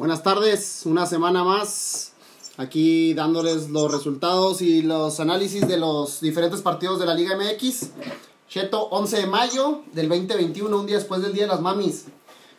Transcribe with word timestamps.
Buenas 0.00 0.22
tardes, 0.22 0.86
una 0.86 1.04
semana 1.04 1.44
más. 1.44 2.14
Aquí 2.56 3.12
dándoles 3.12 3.68
los 3.68 3.92
resultados 3.92 4.62
y 4.62 4.80
los 4.80 5.20
análisis 5.20 5.68
de 5.68 5.76
los 5.76 6.22
diferentes 6.22 6.62
partidos 6.62 6.98
de 6.98 7.04
la 7.04 7.12
Liga 7.12 7.36
MX. 7.36 7.90
Cheto, 8.48 8.84
11 8.88 9.18
de 9.18 9.26
mayo 9.26 9.82
del 9.92 10.08
2021, 10.08 10.74
un 10.74 10.86
día 10.86 10.96
después 10.96 11.20
del 11.20 11.34
Día 11.34 11.42
de 11.42 11.48
las 11.48 11.60
Mamis. 11.60 12.06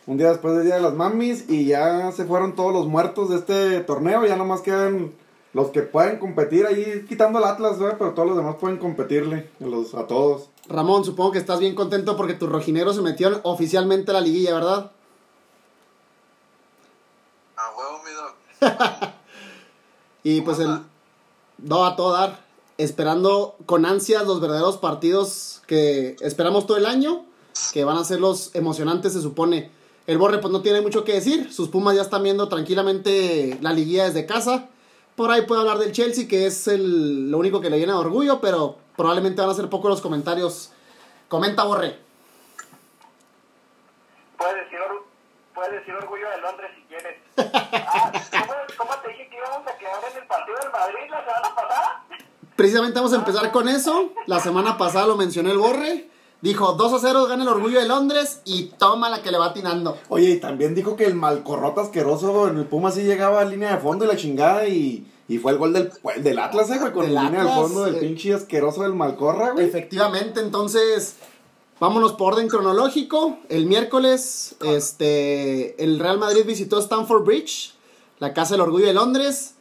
Un 0.06 0.18
día 0.18 0.28
después 0.28 0.54
del 0.54 0.66
Día 0.66 0.76
de 0.76 0.82
las 0.82 0.94
Mamis 0.94 1.50
y 1.50 1.64
ya 1.66 2.12
se 2.12 2.26
fueron 2.26 2.54
todos 2.54 2.72
los 2.72 2.86
muertos 2.86 3.30
de 3.30 3.38
este 3.38 3.80
torneo. 3.80 4.24
Ya 4.24 4.36
nomás 4.36 4.60
quedan 4.60 5.10
los 5.52 5.70
que 5.70 5.82
pueden 5.82 6.20
competir 6.20 6.64
ahí, 6.64 7.04
quitando 7.08 7.40
el 7.40 7.44
Atlas, 7.46 7.76
¿verdad? 7.76 7.96
pero 7.98 8.14
todos 8.14 8.28
los 8.28 8.36
demás 8.36 8.54
pueden 8.60 8.78
competirle 8.78 9.50
a, 9.60 9.64
los, 9.64 9.96
a 9.96 10.06
todos. 10.06 10.48
Ramón, 10.68 11.04
supongo 11.04 11.32
que 11.32 11.38
estás 11.38 11.58
bien 11.58 11.74
contento 11.74 12.16
porque 12.16 12.34
tus 12.34 12.48
rojineros 12.48 12.94
se 12.94 13.02
metieron 13.02 13.40
oficialmente 13.42 14.12
a 14.12 14.14
la 14.14 14.20
liguilla, 14.20 14.54
¿verdad? 14.54 14.92
A 17.62 17.70
huevo, 17.76 18.02
mi 18.02 18.10
dog. 18.10 18.34
Y 20.24 20.40
pues 20.42 20.58
el... 20.60 20.78
No, 21.58 21.84
a 21.84 21.96
todo 21.96 22.12
dar. 22.12 22.38
Esperando 22.78 23.56
con 23.66 23.84
ansias 23.86 24.24
los 24.26 24.40
verdaderos 24.40 24.76
partidos 24.78 25.62
que 25.66 26.16
esperamos 26.20 26.66
todo 26.66 26.76
el 26.76 26.86
año, 26.86 27.24
que 27.72 27.84
van 27.84 27.96
a 27.98 28.04
ser 28.04 28.20
los 28.20 28.54
emocionantes, 28.54 29.12
se 29.14 29.20
supone. 29.20 29.70
El 30.06 30.18
Borre 30.18 30.38
pues 30.38 30.52
no 30.52 30.62
tiene 30.62 30.80
mucho 30.80 31.04
que 31.04 31.12
decir, 31.14 31.52
sus 31.52 31.68
Pumas 31.68 31.94
ya 31.96 32.02
están 32.02 32.22
viendo 32.22 32.48
tranquilamente 32.48 33.58
la 33.60 33.72
liguilla 33.72 34.04
desde 34.04 34.26
casa. 34.26 34.68
Por 35.16 35.30
ahí 35.30 35.42
puedo 35.42 35.60
hablar 35.60 35.78
del 35.78 35.92
Chelsea, 35.92 36.26
que 36.28 36.46
es 36.46 36.66
el, 36.68 37.30
lo 37.30 37.38
único 37.38 37.60
que 37.60 37.68
le 37.70 37.78
llena 37.78 37.92
de 37.94 37.98
orgullo, 37.98 38.40
pero 38.40 38.76
probablemente 38.96 39.40
van 39.42 39.50
a 39.50 39.54
ser 39.54 39.68
pocos 39.68 39.90
los 39.90 40.00
comentarios. 40.00 40.70
Comenta, 41.28 41.64
Borre. 41.64 41.98
Puedes 44.38 44.54
decir, 44.64 44.78
or- 44.80 45.04
puedes 45.54 45.72
decir 45.72 45.94
orgullo 45.94 46.28
de 46.30 46.40
Londres 46.40 46.70
si 46.76 46.82
quieres. 46.88 47.18
Ah, 47.84 48.21
¿cómo, 48.76 48.90
te 49.02 49.08
dije 49.08 49.28
que 49.28 49.36
íbamos 49.36 49.66
a 49.66 49.76
quedar 49.76 50.00
en 50.10 50.22
el 50.22 50.26
partido 50.26 50.58
del 50.58 50.72
Madrid 50.72 51.10
la 51.10 51.24
semana 51.24 51.54
pasada? 51.54 52.04
Precisamente 52.56 52.98
vamos 52.98 53.12
a 53.12 53.16
empezar 53.16 53.50
con 53.52 53.68
eso. 53.68 54.12
La 54.26 54.40
semana 54.40 54.76
pasada 54.78 55.06
lo 55.06 55.16
mencionó 55.16 55.50
el 55.50 55.58
Borre. 55.58 56.08
Dijo 56.42 56.72
2 56.72 56.92
a 56.92 56.98
0 56.98 57.26
gana 57.28 57.44
el 57.44 57.48
orgullo 57.48 57.78
de 57.78 57.86
Londres 57.86 58.40
y 58.44 58.64
toma 58.76 59.08
la 59.08 59.22
que 59.22 59.30
le 59.30 59.38
va 59.38 59.46
atinando. 59.46 59.96
Oye, 60.08 60.30
y 60.30 60.40
también 60.40 60.74
dijo 60.74 60.96
que 60.96 61.04
el 61.04 61.14
malcorrota 61.14 61.82
asqueroso 61.82 62.48
en 62.48 62.58
el 62.58 62.66
Puma 62.66 62.90
sí 62.90 63.02
llegaba 63.02 63.40
a 63.40 63.44
línea 63.44 63.76
de 63.76 63.78
fondo 63.78 64.04
y 64.04 64.08
la 64.08 64.16
chingada 64.16 64.66
y, 64.66 65.06
y 65.28 65.38
fue 65.38 65.52
el 65.52 65.58
gol 65.58 65.72
del, 65.72 65.92
del 66.18 66.38
Atlas, 66.40 66.68
eh, 66.70 66.78
güey, 66.80 66.92
con 66.92 67.14
la 67.14 67.24
línea 67.24 67.44
de 67.44 67.50
fondo 67.50 67.84
del 67.84 67.94
eh. 67.94 68.00
pinche 68.00 68.34
asqueroso 68.34 68.82
del 68.82 68.92
malcorra, 68.92 69.52
güey. 69.52 69.66
Efectivamente, 69.66 70.40
entonces 70.40 71.14
vámonos 71.78 72.14
por 72.14 72.34
orden 72.34 72.48
cronológico. 72.48 73.38
El 73.48 73.66
miércoles, 73.66 74.56
este, 74.64 75.82
el 75.82 76.00
Real 76.00 76.18
Madrid 76.18 76.44
visitó 76.44 76.80
Stamford 76.80 77.24
Bridge, 77.24 77.72
la 78.22 78.32
casa 78.32 78.54
del 78.54 78.60
orgullo 78.60 78.86
de 78.86 78.92
Londres. 78.92 79.56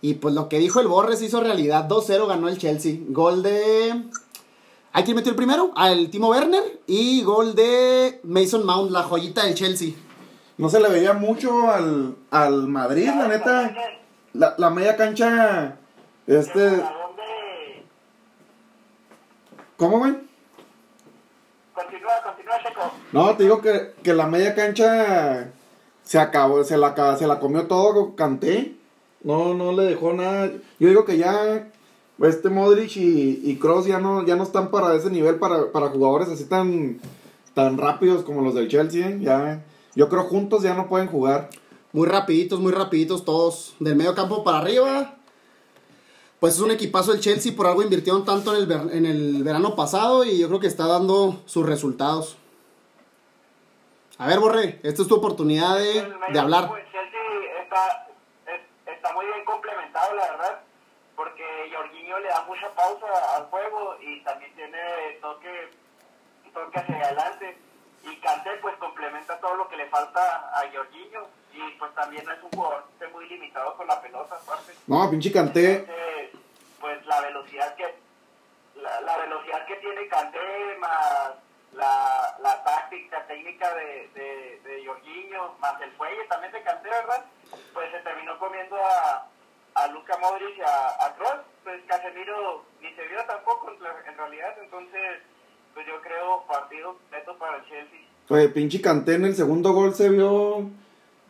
Y 0.00 0.14
pues 0.14 0.34
lo 0.34 0.48
que 0.48 0.58
dijo 0.58 0.80
el 0.80 0.88
Borre 0.88 1.18
se 1.18 1.26
hizo 1.26 1.42
realidad. 1.42 1.86
2-0 1.86 2.26
ganó 2.26 2.48
el 2.48 2.56
Chelsea. 2.56 2.96
Gol 3.08 3.42
de. 3.42 4.04
¿Hay 4.94 5.04
quien 5.04 5.16
metió 5.16 5.30
el 5.30 5.36
primero? 5.36 5.70
Al 5.76 6.08
Timo 6.08 6.30
Werner. 6.30 6.80
Y 6.86 7.22
gol 7.24 7.54
de 7.54 8.20
Mason 8.24 8.64
Mount, 8.64 8.90
la 8.90 9.02
joyita 9.02 9.44
del 9.44 9.54
Chelsea. 9.54 9.90
No 10.56 10.70
se 10.70 10.80
le 10.80 10.88
veía 10.88 11.12
mucho 11.12 11.70
al, 11.70 12.16
al 12.30 12.66
Madrid, 12.68 13.06
la 13.06 13.28
neta. 13.28 13.74
La, 14.32 14.54
la 14.56 14.70
media 14.70 14.96
cancha, 14.96 15.76
este... 16.26 16.82
¿Cómo, 19.76 19.98
güey? 19.98 20.16
Continúa, 21.74 22.12
continúa, 22.24 22.54
Checo. 22.62 22.92
No, 23.12 23.36
te 23.36 23.42
digo 23.42 23.60
que, 23.60 23.94
que 24.02 24.14
la 24.14 24.26
media 24.26 24.54
cancha 24.54 25.52
se 26.06 26.20
acabó, 26.20 26.62
se 26.64 26.78
la, 26.78 27.16
se 27.18 27.26
la 27.26 27.40
comió 27.40 27.66
todo, 27.66 28.14
canté. 28.14 28.76
No, 29.24 29.54
no 29.54 29.72
le 29.72 29.82
dejó 29.82 30.12
nada. 30.12 30.52
Yo 30.78 30.88
digo 30.88 31.04
que 31.04 31.18
ya 31.18 31.68
este 32.22 32.48
Modric 32.48 32.96
y, 32.96 33.40
y 33.42 33.56
Kroos 33.56 33.86
ya 33.86 33.98
no, 33.98 34.24
ya 34.24 34.36
no 34.36 34.44
están 34.44 34.70
para 34.70 34.94
ese 34.94 35.10
nivel 35.10 35.36
para, 35.36 35.72
para 35.72 35.88
jugadores 35.88 36.28
así 36.28 36.44
tan, 36.44 37.00
tan 37.54 37.76
rápidos 37.76 38.22
como 38.22 38.40
los 38.40 38.54
del 38.54 38.68
Chelsea. 38.68 39.08
¿eh? 39.08 39.18
Ya, 39.20 39.64
yo 39.96 40.08
creo 40.08 40.22
juntos 40.22 40.62
ya 40.62 40.74
no 40.74 40.88
pueden 40.88 41.08
jugar. 41.08 41.50
Muy 41.92 42.06
rapiditos, 42.06 42.60
muy 42.60 42.70
rapiditos 42.72 43.24
todos. 43.24 43.74
Del 43.80 43.96
medio 43.96 44.14
campo 44.14 44.44
para 44.44 44.58
arriba. 44.58 45.16
Pues 46.38 46.54
es 46.54 46.60
un 46.60 46.70
equipazo 46.70 47.12
el 47.12 47.20
Chelsea, 47.20 47.56
por 47.56 47.66
algo 47.66 47.82
invirtieron 47.82 48.24
tanto 48.24 48.54
en 48.54 48.70
el, 48.70 48.90
en 48.92 49.06
el 49.06 49.42
verano 49.42 49.74
pasado 49.74 50.24
y 50.24 50.38
yo 50.38 50.46
creo 50.46 50.60
que 50.60 50.66
está 50.68 50.86
dando 50.86 51.42
sus 51.46 51.66
resultados. 51.66 52.36
A 54.18 54.26
ver, 54.26 54.38
Borre, 54.40 54.80
esta 54.82 55.02
es 55.02 55.08
tu 55.08 55.14
oportunidad 55.16 55.76
de, 55.76 55.98
El 55.98 56.08
medio 56.18 56.32
de 56.32 56.40
hablar. 56.40 56.72
del 56.72 56.90
Chelsea 56.90 57.20
está, 57.62 58.08
es- 58.46 58.94
está 58.94 59.12
muy 59.12 59.26
bien 59.26 59.44
complementado, 59.44 60.14
la 60.14 60.30
verdad, 60.30 60.60
porque 61.14 61.44
Jorginho 61.74 62.18
le 62.20 62.28
da 62.28 62.42
mucha 62.42 62.70
pausa 62.74 63.06
al 63.36 63.44
juego 63.46 63.96
y 64.00 64.20
también 64.22 64.54
tiene 64.54 64.78
toque, 65.20 65.70
toque 66.52 66.78
hacia 66.80 66.96
adelante. 66.96 67.58
Y 68.04 68.16
Kanté 68.20 68.50
pues 68.62 68.76
complementa 68.76 69.38
todo 69.40 69.54
lo 69.56 69.68
que 69.68 69.76
le 69.76 69.86
falta 69.88 70.20
a 70.54 70.62
Jorginho 70.72 71.26
y 71.52 71.70
pues 71.78 71.92
también 71.94 72.24
es 72.30 72.42
un 72.42 72.50
jugador 72.50 72.84
que 72.84 72.92
esté 72.92 73.08
muy 73.08 73.28
limitado 73.28 73.76
con 73.76 73.86
la 73.86 74.00
pelota 74.00 74.36
aparte. 74.36 74.72
No, 74.86 75.10
pinche. 75.10 75.28
Entonces, 75.30 75.84
pues 76.80 77.04
la 77.06 77.20
velocidad 77.20 77.74
que 77.74 77.94
la, 78.76 79.00
la 79.00 79.16
velocidad 79.18 79.66
que 79.66 79.74
tiene 79.76 80.06
Kanté 80.08 80.38
más 80.78 81.32
técnica 83.46 83.74
de, 83.74 84.10
de, 84.20 84.60
de 84.68 84.86
Jorginho 84.86 85.54
más 85.60 85.80
el 85.80 85.90
fuelle 85.92 86.24
también 86.28 86.52
de 86.52 86.62
Kanté 86.62 86.88
verdad 86.90 87.24
pues 87.72 87.86
se 87.92 87.98
terminó 88.00 88.38
comiendo 88.38 88.76
a, 88.76 89.28
a 89.74 89.86
Luka 89.92 90.16
Modric 90.18 90.58
y 90.58 90.62
a, 90.62 91.06
a 91.06 91.14
Kroos. 91.16 91.44
Pues 91.62 91.80
Casemiro 91.86 92.64
ni 92.80 92.92
se 92.94 93.06
vio 93.06 93.18
tampoco 93.26 93.70
en 93.72 94.16
realidad. 94.16 94.54
Entonces 94.62 95.22
pues 95.74 95.86
yo 95.86 96.00
creo 96.02 96.44
partido 96.48 96.94
completo 96.94 97.36
para 97.38 97.58
el 97.58 97.64
Chelsea. 97.68 98.00
Oye, 98.28 98.48
pinche 98.48 98.80
Canté 98.80 99.14
en 99.14 99.24
el 99.26 99.34
segundo 99.36 99.72
gol 99.72 99.94
se 99.94 100.08
vio 100.08 100.68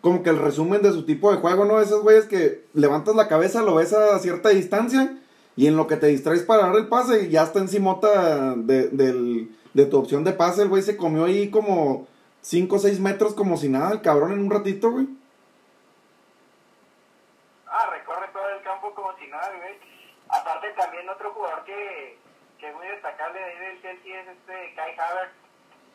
como 0.00 0.22
que 0.22 0.30
el 0.30 0.38
resumen 0.38 0.82
de 0.82 0.92
su 0.92 1.04
tipo 1.04 1.32
de 1.32 1.38
juego, 1.38 1.64
¿no? 1.64 1.80
Esos 1.80 2.02
güeyes 2.02 2.26
que 2.26 2.64
levantas 2.74 3.14
la 3.16 3.28
cabeza, 3.28 3.62
lo 3.62 3.74
ves 3.74 3.92
a 3.92 4.18
cierta 4.20 4.50
distancia 4.50 5.18
y 5.56 5.66
en 5.66 5.76
lo 5.76 5.86
que 5.86 5.96
te 5.96 6.06
distraes 6.06 6.42
para 6.42 6.66
dar 6.66 6.76
el 6.76 6.86
pase 6.88 7.24
y 7.24 7.30
ya 7.30 7.42
está 7.42 7.58
encimota 7.58 8.54
de, 8.56 8.88
del- 8.88 9.55
de 9.76 9.86
tu 9.86 9.98
opción 9.98 10.24
de 10.24 10.32
pase. 10.32 10.62
El 10.62 10.68
güey 10.68 10.82
se 10.82 10.96
comió 10.96 11.26
ahí 11.26 11.50
como 11.50 12.06
5 12.40 12.76
o 12.76 12.78
6 12.78 12.98
metros 13.00 13.34
como 13.34 13.56
si 13.56 13.68
nada, 13.68 13.92
el 13.92 14.00
cabrón 14.00 14.32
en 14.32 14.40
un 14.40 14.50
ratito, 14.50 14.90
güey. 14.90 15.06
Ah, 17.66 17.88
recorre 17.90 18.28
todo 18.32 18.48
el 18.48 18.62
campo 18.62 18.94
como 18.94 19.16
si 19.18 19.26
nada, 19.28 19.52
güey. 19.56 19.76
Aparte 20.28 20.68
también 20.70 21.08
otro 21.08 21.30
jugador 21.32 21.64
que, 21.64 22.18
que 22.58 22.68
es 22.68 22.74
muy 22.74 22.86
destacable 22.86 23.38
de 23.38 23.44
ahí 23.44 23.58
del 23.58 23.82
Chelsea 23.82 24.20
es 24.22 24.28
este 24.28 24.74
Kai 24.74 24.98
Havertz. 24.98 25.32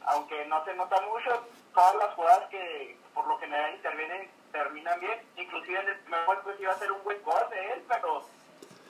Aunque 0.05 0.45
no 0.45 0.63
se 0.65 0.73
nota 0.75 0.95
mucho, 1.01 1.45
todas 1.73 1.95
las 1.95 2.13
jugadas 2.15 2.49
que 2.49 2.97
por 3.13 3.27
lo 3.27 3.37
general 3.39 3.75
intervienen 3.75 4.29
terminan 4.51 4.99
bien. 4.99 5.19
Inclusive 5.37 5.79
en 5.79 5.87
el 5.89 5.99
primer 5.99 6.25
gol 6.25 6.37
pues 6.43 6.59
iba 6.59 6.71
a 6.71 6.77
ser 6.79 6.91
un 6.91 7.03
buen 7.03 7.21
gol 7.23 7.41
de 7.49 7.73
él, 7.73 7.83
pero 7.87 8.23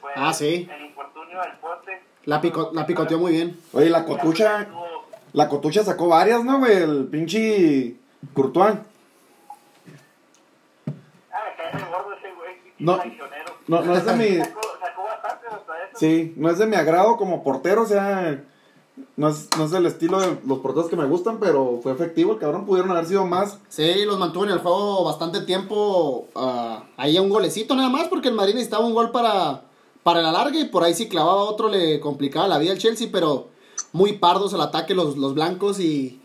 pues 0.01 0.13
Ah, 0.17 0.33
sí. 0.33 0.67
el 0.71 0.85
infortunio 0.85 1.41
del 1.41 1.53
poste. 1.57 2.01
La, 2.25 2.39
pico- 2.41 2.71
la 2.73 2.85
picoteó 2.85 3.17
muy 3.19 3.31
bien. 3.33 3.59
Oye, 3.73 3.89
la 3.89 4.05
cotucha, 4.05 4.67
la 5.33 5.49
cotucha 5.49 5.83
sacó 5.83 6.07
varias, 6.07 6.43
¿no, 6.43 6.59
güey? 6.59 6.77
El 6.77 7.05
pinche 7.07 7.95
Courtois. 8.33 8.75
Ah, 11.31 11.39
No. 12.79 12.95
traicionero. 12.97 13.51
No, 13.67 13.81
no 13.81 13.95
es 13.95 14.05
de 14.05 14.13
mi... 14.15 14.37
Sacó, 14.37 14.59
sacó 14.79 15.03
bastante 15.03 15.47
hasta 15.47 15.73
eso. 15.83 15.97
Sí, 15.97 16.33
no 16.37 16.49
es 16.49 16.57
de 16.57 16.65
mi 16.67 16.75
agrado 16.75 17.17
como 17.17 17.43
portero, 17.43 17.83
o 17.83 17.85
sea, 17.85 18.43
no 19.17 19.29
es, 19.29 19.47
no 19.57 19.65
es 19.65 19.73
el 19.73 19.85
estilo 19.85 20.19
de 20.19 20.37
los 20.45 20.59
porteros 20.59 20.89
que 20.89 20.95
me 20.95 21.05
gustan, 21.05 21.39
pero 21.39 21.79
fue 21.81 21.91
efectivo, 21.91 22.33
el 22.33 22.39
cabrón 22.39 22.65
pudieron 22.65 22.91
haber 22.91 23.05
sido 23.05 23.25
más. 23.25 23.59
Sí, 23.69 24.03
los 24.05 24.17
mantuvo 24.19 24.45
en 24.45 24.51
el 24.51 24.59
juego 24.59 25.03
bastante 25.05 25.41
tiempo. 25.41 26.27
ah, 26.35 26.83
ahí 26.97 27.17
a 27.17 27.21
un 27.21 27.29
golecito 27.29 27.75
nada 27.75 27.89
más, 27.89 28.07
porque 28.07 28.29
el 28.29 28.35
Madrid 28.35 28.53
necesitaba 28.55 28.85
un 28.85 28.93
gol 28.93 29.11
para, 29.11 29.61
para 30.03 30.19
el 30.19 30.25
alargue. 30.25 30.61
Y 30.61 30.65
por 30.65 30.83
ahí 30.83 30.93
si 30.93 31.07
clavaba 31.07 31.43
otro 31.43 31.69
le 31.69 31.99
complicaba 31.99 32.47
la 32.47 32.57
vida 32.57 32.71
al 32.71 32.77
Chelsea, 32.77 33.09
pero 33.11 33.49
muy 33.91 34.13
pardos 34.13 34.53
el 34.53 34.61
ataque 34.61 34.93
los, 34.93 35.17
los 35.17 35.33
blancos. 35.33 35.79
Y, 35.79 36.21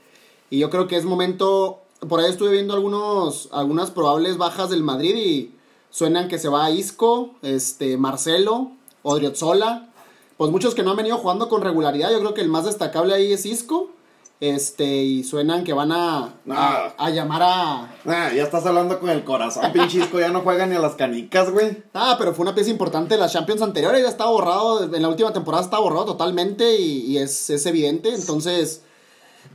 y 0.50 0.58
yo 0.58 0.70
creo 0.70 0.86
que 0.86 0.96
es 0.96 1.04
momento. 1.04 1.80
Por 2.08 2.20
ahí 2.20 2.30
estuve 2.30 2.50
viendo 2.50 2.74
algunos, 2.74 3.48
algunas 3.52 3.90
probables 3.90 4.36
bajas 4.36 4.68
del 4.68 4.82
Madrid 4.82 5.16
y 5.16 5.54
suenan 5.90 6.28
que 6.28 6.38
se 6.38 6.48
va 6.48 6.66
a 6.66 6.70
Isco, 6.70 7.30
este, 7.42 7.96
Marcelo, 7.96 8.72
Odriozola. 9.02 9.88
Pues 10.36 10.50
muchos 10.50 10.74
que 10.74 10.82
no 10.82 10.90
han 10.90 10.98
venido 10.98 11.16
jugando 11.16 11.48
con 11.48 11.62
regularidad. 11.62 12.10
Yo 12.10 12.18
creo 12.20 12.34
que 12.34 12.42
el 12.42 12.50
más 12.50 12.66
destacable 12.66 13.14
ahí 13.14 13.32
es 13.32 13.46
Isco. 13.46 13.90
Este, 14.38 14.84
y 15.02 15.24
suenan 15.24 15.64
que 15.64 15.72
van 15.72 15.92
a, 15.92 16.34
Ah. 16.50 16.92
a, 16.98 17.06
a 17.06 17.10
llamar 17.10 17.42
a. 17.42 17.96
Ah, 18.04 18.30
ya 18.34 18.42
estás 18.42 18.66
hablando 18.66 19.00
con 19.00 19.08
el 19.08 19.24
corazón, 19.24 19.72
pinchisco, 19.72 20.20
ya 20.20 20.28
no 20.28 20.42
juega 20.42 20.66
ni 20.66 20.74
a 20.76 20.78
las 20.78 20.94
canicas, 20.94 21.50
güey. 21.50 21.82
Ah, 21.94 22.16
pero 22.18 22.34
fue 22.34 22.42
una 22.42 22.54
pieza 22.54 22.68
importante 22.70 23.14
de 23.14 23.20
las 23.20 23.32
Champions 23.32 23.62
anteriores. 23.62 24.02
Ya 24.02 24.08
estaba 24.10 24.30
borrado. 24.30 24.84
En 24.94 25.00
la 25.00 25.08
última 25.08 25.32
temporada 25.32 25.64
estaba 25.64 25.82
borrado 25.82 26.04
totalmente. 26.04 26.76
Y, 26.78 27.06
y 27.12 27.18
es, 27.18 27.48
es 27.48 27.64
evidente. 27.64 28.14
Entonces, 28.14 28.82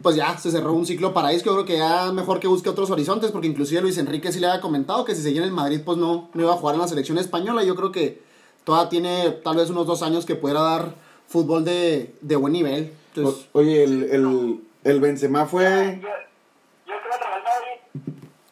pues 0.02 0.16
ya 0.16 0.36
se 0.40 0.50
cerró 0.50 0.74
un 0.74 0.88
ciclo 0.88 1.14
para 1.14 1.32
Isco. 1.32 1.52
Yo 1.52 1.54
creo 1.58 1.66
que 1.66 1.78
ya 1.78 2.12
mejor 2.12 2.40
que 2.40 2.48
busque 2.48 2.70
otros 2.70 2.90
horizontes, 2.90 3.30
porque 3.30 3.46
inclusive 3.48 3.82
Luis 3.82 4.00
Enrique 4.00 4.32
sí 4.32 4.40
le 4.40 4.48
había 4.48 4.62
comentado 4.62 5.06
que 5.06 5.14
si 5.14 5.22
seguía 5.22 5.42
en 5.42 5.48
el 5.50 5.54
Madrid, 5.54 5.82
pues 5.86 6.00
no, 6.00 6.30
no 6.34 6.42
iba 6.42 6.54
a 6.54 6.58
jugar 6.58 6.74
en 6.74 6.82
la 6.82 6.88
selección 6.88 7.20
española. 7.20 7.64
Yo 7.64 7.76
creo 7.76 7.92
que 7.92 8.24
todavía 8.64 8.90
tiene 8.90 9.30
tal 9.44 9.58
vez 9.58 9.70
unos 9.70 9.86
dos 9.86 10.02
años 10.02 10.26
que 10.26 10.34
pudiera 10.34 10.62
dar 10.62 10.96
fútbol 11.28 11.64
de, 11.64 12.16
de 12.22 12.36
buen 12.36 12.54
nivel. 12.54 12.94
Entonces, 13.14 13.46
O- 13.54 13.60
Oye, 13.60 13.84
el, 13.84 14.04
el, 14.12 14.62
el 14.84 15.00
Benzema 15.00 15.46
fue... 15.46 16.00
Yo, 16.02 16.10
yo 16.86 17.02
creo 17.02 17.20
que 17.20 17.26
Real 17.26 17.44
Madrid, 17.44 17.82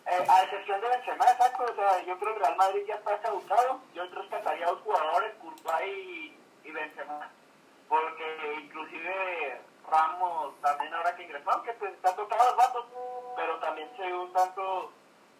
eh, 0.05 0.25
a 0.27 0.43
excepción 0.43 0.81
de 0.81 0.87
Benzema, 0.89 1.25
exacto, 1.25 1.65
o 1.71 1.75
sea, 1.75 2.05
yo 2.05 2.17
creo 2.19 2.33
que 2.33 2.39
Real 2.39 2.57
Madrid 2.57 2.81
ya 2.87 2.95
está 2.95 3.17
caducado. 3.19 3.79
Yo 3.93 4.03
rescataría 4.05 4.65
a 4.65 4.69
dos 4.71 4.81
jugadores, 4.81 5.33
Courtois 5.41 5.97
y, 5.97 6.37
y 6.65 6.71
Benzema, 6.71 7.29
porque 7.87 8.55
inclusive 8.63 9.61
Ramos 9.89 10.53
también 10.61 10.93
ahora 10.93 11.15
que 11.15 11.23
ingresó, 11.23 11.49
aunque 11.49 11.73
pues 11.73 11.93
está 11.93 12.15
tocado 12.15 12.43
los 12.49 12.57
vatos, 12.57 12.85
pero 13.35 13.55
también 13.59 13.89
se 13.97 14.03
ve 14.03 14.13
un 14.13 14.31
tanto, 14.31 14.91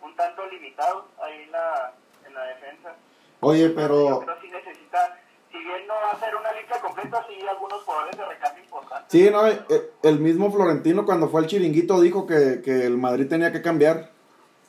un 0.02 0.16
tanto 0.16 0.46
limitado 0.48 1.06
ahí 1.22 1.44
en 1.44 1.52
la, 1.52 1.94
en 2.26 2.34
la 2.34 2.44
defensa. 2.46 2.96
Oye, 3.42 3.70
Yo 3.70 3.76
pero... 3.76 4.20
creo 4.22 4.36
que 4.40 4.48
sí 4.48 4.52
necesita, 4.52 5.20
si 5.52 5.58
bien 5.58 5.88
no 5.88 5.94
va 5.94 6.12
a 6.12 6.20
ser 6.20 6.36
una 6.36 6.52
lista 6.54 6.80
completa, 6.80 7.26
sí 7.28 7.46
algunos 7.48 7.82
jugadores 7.84 8.18
de 8.18 8.26
recambio 8.26 8.64
importantes. 8.64 9.08
Sí, 9.10 9.30
no, 9.32 9.48
eh, 9.48 9.60
eh, 9.70 9.92
el 10.04 10.20
mismo 10.20 10.52
Florentino 10.52 11.06
cuando 11.06 11.30
fue 11.30 11.42
al 11.42 11.48
chiringuito 11.48 12.00
dijo 12.02 12.28
que, 12.28 12.62
que 12.64 12.86
el 12.86 12.98
Madrid 12.98 13.28
tenía 13.28 13.52
que 13.52 13.62
cambiar, 13.62 14.12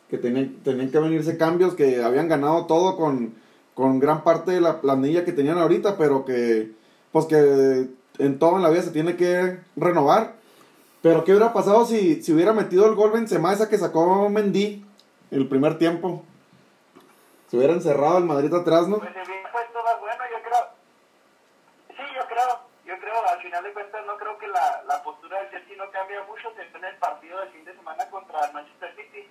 que 0.08 0.18
tenían, 0.18 0.62
tenían 0.62 0.90
que 0.90 0.98
venirse 0.98 1.38
cambios, 1.38 1.74
que 1.74 2.02
habían 2.02 2.28
ganado 2.28 2.66
todo 2.66 2.96
con, 2.96 3.34
con 3.74 4.00
gran 4.00 4.24
parte 4.24 4.52
de 4.52 4.60
la 4.60 4.80
planilla 4.80 5.24
que 5.24 5.32
tenían 5.32 5.58
ahorita, 5.58 5.96
pero 5.96 6.24
que 6.24 6.72
pues 7.12 7.26
que 7.26 7.88
en 8.18 8.38
todo 8.38 8.56
en 8.56 8.62
la 8.62 8.70
vida 8.70 8.82
se 8.82 8.90
tiene 8.90 9.16
que 9.16 9.58
renovar. 9.76 10.34
Pero 11.02 11.24
¿qué 11.24 11.32
hubiera 11.32 11.52
pasado 11.52 11.86
si, 11.86 12.22
si 12.22 12.32
hubiera 12.32 12.52
metido 12.52 12.86
el 12.86 12.94
gol 12.94 13.10
Benzema 13.10 13.52
esa 13.52 13.68
que 13.68 13.78
sacó 13.78 14.28
Mendy 14.28 14.84
el 15.30 15.48
primer 15.48 15.78
tiempo? 15.78 16.24
Se 17.48 17.56
hubiera 17.56 17.72
encerrado 17.72 18.18
el 18.18 18.24
Madrid 18.24 18.52
atrás, 18.52 18.86
¿no? 18.86 18.98
Pues 18.98 19.10
se 19.12 19.22
hubiera 19.22 19.50
puesto 19.50 19.82
más 19.82 20.00
bueno, 20.00 20.22
yo 20.30 20.42
creo. 20.42 20.62
Sí, 21.88 22.02
yo 22.14 22.26
creo, 22.28 22.60
yo 22.86 23.00
creo, 23.00 23.28
al 23.28 23.38
final 23.50 23.64
de 23.64 23.72
cuentas 23.72 24.06
no 24.06 24.16
creo 24.16 24.38
que 24.38 24.46
la, 24.46 24.84
la 24.86 25.02
postura 25.02 25.42
del 25.42 25.50
Chelsea 25.50 25.76
no 25.76 25.90
cambia 25.90 26.22
mucho, 26.22 26.54
se 26.54 26.62
en 26.62 26.84
el 26.84 26.96
partido 26.98 27.40
del 27.40 27.50
fin 27.50 27.64
de 27.64 27.74
semana 27.74 28.08
contra 28.08 28.46
el 28.46 28.52
Manchester 28.52 28.94
City. 28.94 29.26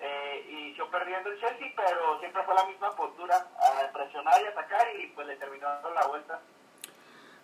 Eh, 0.00 0.46
y 0.50 0.74
yo 0.74 0.90
perdiendo 0.90 1.30
el 1.30 1.38
Chelsea, 1.38 1.72
pero 1.76 2.18
siempre 2.18 2.42
fue 2.42 2.56
la 2.56 2.66
misma 2.66 2.90
postura, 2.96 3.36
a 3.36 3.92
presionar 3.92 4.42
y 4.42 4.46
atacar 4.46 4.84
y 4.98 5.06
pues 5.14 5.28
le 5.28 5.36
terminó 5.36 5.68
dando 5.68 5.94
la 5.94 6.06
vuelta. 6.08 6.40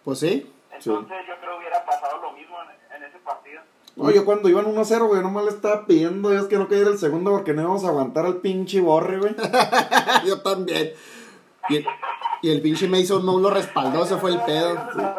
pues 0.02 0.18
sí. 0.18 0.52
Entonces 0.72 1.18
yo 1.28 1.36
creo 1.38 1.52
que 1.52 1.58
hubiera 1.58 1.84
pasado 1.86 2.18
lo 2.18 2.32
mismo 2.32 2.56
en, 2.62 2.96
en 2.96 3.04
ese 3.04 3.18
partido. 3.20 3.62
No, 3.94 4.10
yo 4.10 4.24
cuando 4.24 4.48
iban 4.48 4.66
1-0, 4.66 5.06
güey, 5.06 5.22
nomás 5.22 5.44
le 5.44 5.50
estaba 5.50 5.86
pidiendo 5.86 6.30
Dios 6.30 6.48
que 6.48 6.58
no 6.58 6.66
cayera 6.66 6.90
el 6.90 6.98
segundo 6.98 7.30
porque 7.30 7.54
no 7.54 7.62
íbamos 7.62 7.84
a 7.84 7.88
aguantar 7.88 8.26
al 8.26 8.38
pinche 8.38 8.80
borre, 8.80 9.18
güey. 9.18 9.36
Yo 10.26 10.42
también. 10.42 10.94
Y 11.68 11.76
el, 11.76 11.86
y 12.42 12.50
el 12.50 12.62
pinche 12.62 12.88
Mason 12.88 13.24
Mount 13.24 13.42
lo 13.42 13.50
respaldó, 13.50 14.04
ese 14.04 14.16
fue 14.16 14.30
el 14.30 14.40
pedo. 14.40 14.74
La, 14.96 15.16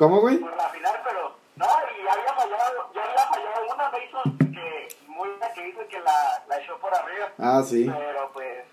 ¿Cómo, 0.00 0.22
güey? 0.22 0.38
por 0.38 0.56
la 0.56 0.70
final, 0.70 0.98
pero 1.04 1.36
no, 1.56 1.66
y 1.66 2.08
había 2.08 2.32
fallado, 2.32 2.90
ya 2.94 3.04
había 3.04 3.26
fallado 3.26 3.74
una 3.74 3.90
Mason 3.90 4.38
que 4.38 4.88
muy 5.08 5.28
que 5.54 5.68
hizo 5.68 5.86
que 5.88 6.00
la, 6.00 6.42
la 6.48 6.58
echó 6.58 6.78
por 6.78 6.94
arriba. 6.94 7.30
Ah, 7.36 7.62
sí. 7.62 7.84
Pero 7.84 8.32
pues 8.32 8.64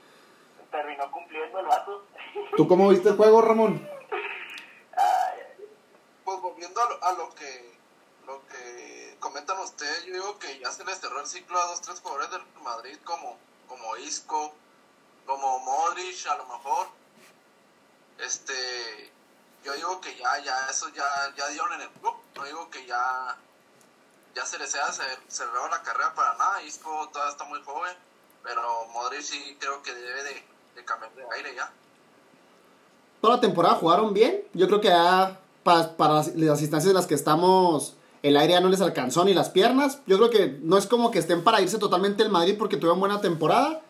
terminó 0.72 1.12
cumpliendo 1.12 1.60
el 1.60 1.66
vato. 1.66 2.06
¿Tú 2.56 2.66
cómo 2.66 2.88
viste 2.88 3.10
el 3.10 3.18
juego, 3.18 3.42
Ramón? 3.42 3.86
Ay, 4.96 5.68
Pues 6.24 6.40
volviendo 6.40 6.82
a 6.82 6.90
lo, 6.92 7.04
a 7.04 7.12
lo 7.12 7.36
que 7.36 7.76
lo 8.26 8.48
que 8.48 9.18
comentan 9.20 9.60
ustedes, 9.60 10.06
yo 10.06 10.14
digo 10.14 10.40
que 10.40 10.60
ya 10.60 10.72
se 10.72 10.86
les 10.86 10.98
cerró 10.98 11.20
el 11.20 11.28
ciclo 11.28 11.60
a 11.60 11.66
dos, 11.66 11.82
tres 11.82 12.00
jugadores 12.00 12.32
del 12.32 12.42
Madrid 12.64 12.98
como, 13.04 13.38
como 13.68 13.98
Isco, 13.98 14.54
como 15.26 15.60
Modric 15.60 16.26
a 16.28 16.38
lo 16.38 16.46
mejor. 16.46 16.88
Este 18.18 19.17
yo 19.68 19.74
digo 19.76 20.02
que 20.02 20.16
ya, 20.18 20.40
ya, 20.44 20.68
eso 20.72 20.88
ya, 20.96 21.04
ya 21.38 21.48
dieron 21.50 21.74
en 21.74 21.82
el 21.82 21.90
club, 21.90 22.14
no 22.36 22.44
digo 22.46 22.70
que 22.70 22.86
ya 22.88 23.38
ya 24.34 24.46
se 24.46 24.58
les 24.60 24.74
cer- 24.74 25.20
cerrado 25.28 25.68
la 25.68 25.82
carrera 25.82 26.14
para 26.16 26.34
nada, 26.38 26.62
Isco 26.64 27.10
todavía 27.12 27.32
está 27.32 27.44
muy 27.46 27.60
joven, 27.64 27.94
pero 28.44 28.62
Modric 28.94 29.22
sí 29.22 29.58
creo 29.60 29.82
que 29.84 29.94
debe 29.94 30.24
de, 30.24 30.44
de 30.76 30.86
cambiar 30.86 31.12
de 31.16 31.24
aire 31.36 31.56
ya. 31.56 31.72
Toda 33.20 33.36
la 33.36 33.42
temporada 33.42 33.76
jugaron 33.76 34.14
bien. 34.14 34.44
Yo 34.54 34.68
creo 34.68 34.80
que 34.80 34.90
ya 34.90 35.40
para, 35.64 36.24
las 36.36 36.62
instancias 36.62 36.86
en 36.86 36.94
las 36.94 37.08
que 37.08 37.16
estamos, 37.16 37.96
el 38.22 38.38
aire 38.38 38.54
ya 38.54 38.62
no 38.62 38.70
les 38.70 38.80
alcanzó 38.80 39.26
ni 39.26 39.34
las 39.34 39.50
piernas. 39.50 40.00
Yo 40.06 40.18
creo 40.18 40.30
que 40.30 40.60
no 40.62 40.78
es 40.78 40.86
como 40.86 41.10
que 41.10 41.20
estén 41.20 41.44
para 41.44 41.60
irse 41.60 41.80
totalmente 41.80 42.22
el 42.24 42.30
Madrid 42.30 42.56
porque 42.58 42.78
tuvieron 42.78 43.00
buena 43.00 43.20
temporada, 43.22 43.82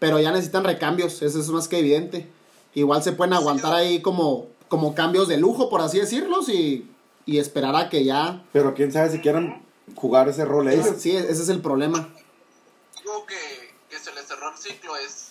pero 0.00 0.18
ya 0.18 0.32
necesitan 0.32 0.64
recambios, 0.64 1.22
eso 1.22 1.38
es 1.38 1.48
más 1.50 1.68
que 1.68 1.78
evidente. 1.78 2.28
Igual 2.74 3.02
se 3.04 3.12
pueden 3.12 3.34
aguantar 3.34 3.72
ahí 3.72 4.02
como, 4.02 4.48
como 4.72 4.94
cambios 4.94 5.28
de 5.28 5.36
lujo, 5.36 5.68
por 5.68 5.82
así 5.82 6.00
decirlos, 6.00 6.48
y, 6.48 6.90
y 7.26 7.38
esperar 7.38 7.76
a 7.76 7.90
que 7.90 8.06
ya... 8.06 8.42
Pero 8.54 8.72
quién 8.72 8.90
sabe 8.90 9.10
si 9.10 9.20
quieren 9.20 9.62
jugar 9.94 10.30
ese 10.30 10.46
rol 10.46 10.66
ellos. 10.70 10.86
Es- 10.86 11.02
sí, 11.02 11.14
ese 11.14 11.42
es 11.42 11.48
el 11.50 11.60
problema. 11.60 12.08
digo 12.96 13.26
que, 13.26 13.74
que 13.90 13.98
se 13.98 14.14
le 14.14 14.22
cerró 14.22 14.48
el 14.50 14.56
ciclo 14.56 14.96
es 14.96 15.28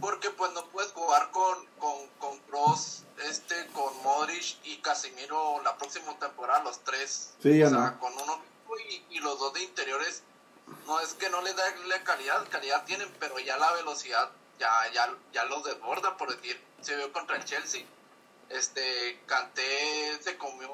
porque 0.00 0.30
pues 0.30 0.52
no 0.54 0.64
puedes 0.70 0.90
jugar 0.92 1.30
con 1.32 1.54
con 1.78 1.92
con 2.18 2.38
Kroos, 2.48 3.04
este 3.30 3.54
con 3.74 3.92
Modric 4.02 4.56
y 4.64 4.76
Casemiro 4.78 5.60
la 5.62 5.76
próxima 5.76 6.18
temporada 6.18 6.64
los 6.64 6.78
tres 6.82 7.34
Sí, 7.42 7.58
ya 7.58 7.66
o 7.66 7.70
sea 7.70 7.78
no. 7.90 8.00
con 8.00 8.12
uno 8.14 8.40
y, 8.90 9.16
y 9.16 9.20
los 9.20 9.38
dos 9.38 9.52
de 9.52 9.62
interiores 9.62 10.22
no 10.86 10.98
es 11.00 11.12
que 11.14 11.28
no 11.28 11.42
les 11.42 11.54
da 11.56 11.62
la 11.88 12.02
calidad 12.02 12.48
calidad 12.50 12.84
tienen 12.86 13.08
pero 13.20 13.38
ya 13.38 13.58
la 13.58 13.70
velocidad 13.74 14.30
ya 14.58 14.70
ya 14.94 15.14
ya 15.34 15.44
los 15.44 15.62
desborda 15.62 16.16
por 16.16 16.34
decir 16.34 16.58
se 16.80 16.96
vio 16.96 17.12
contra 17.12 17.36
el 17.36 17.44
Chelsea 17.44 17.84
este 18.50 19.20
Kanté 19.26 20.20
se 20.22 20.36
comió 20.38 20.70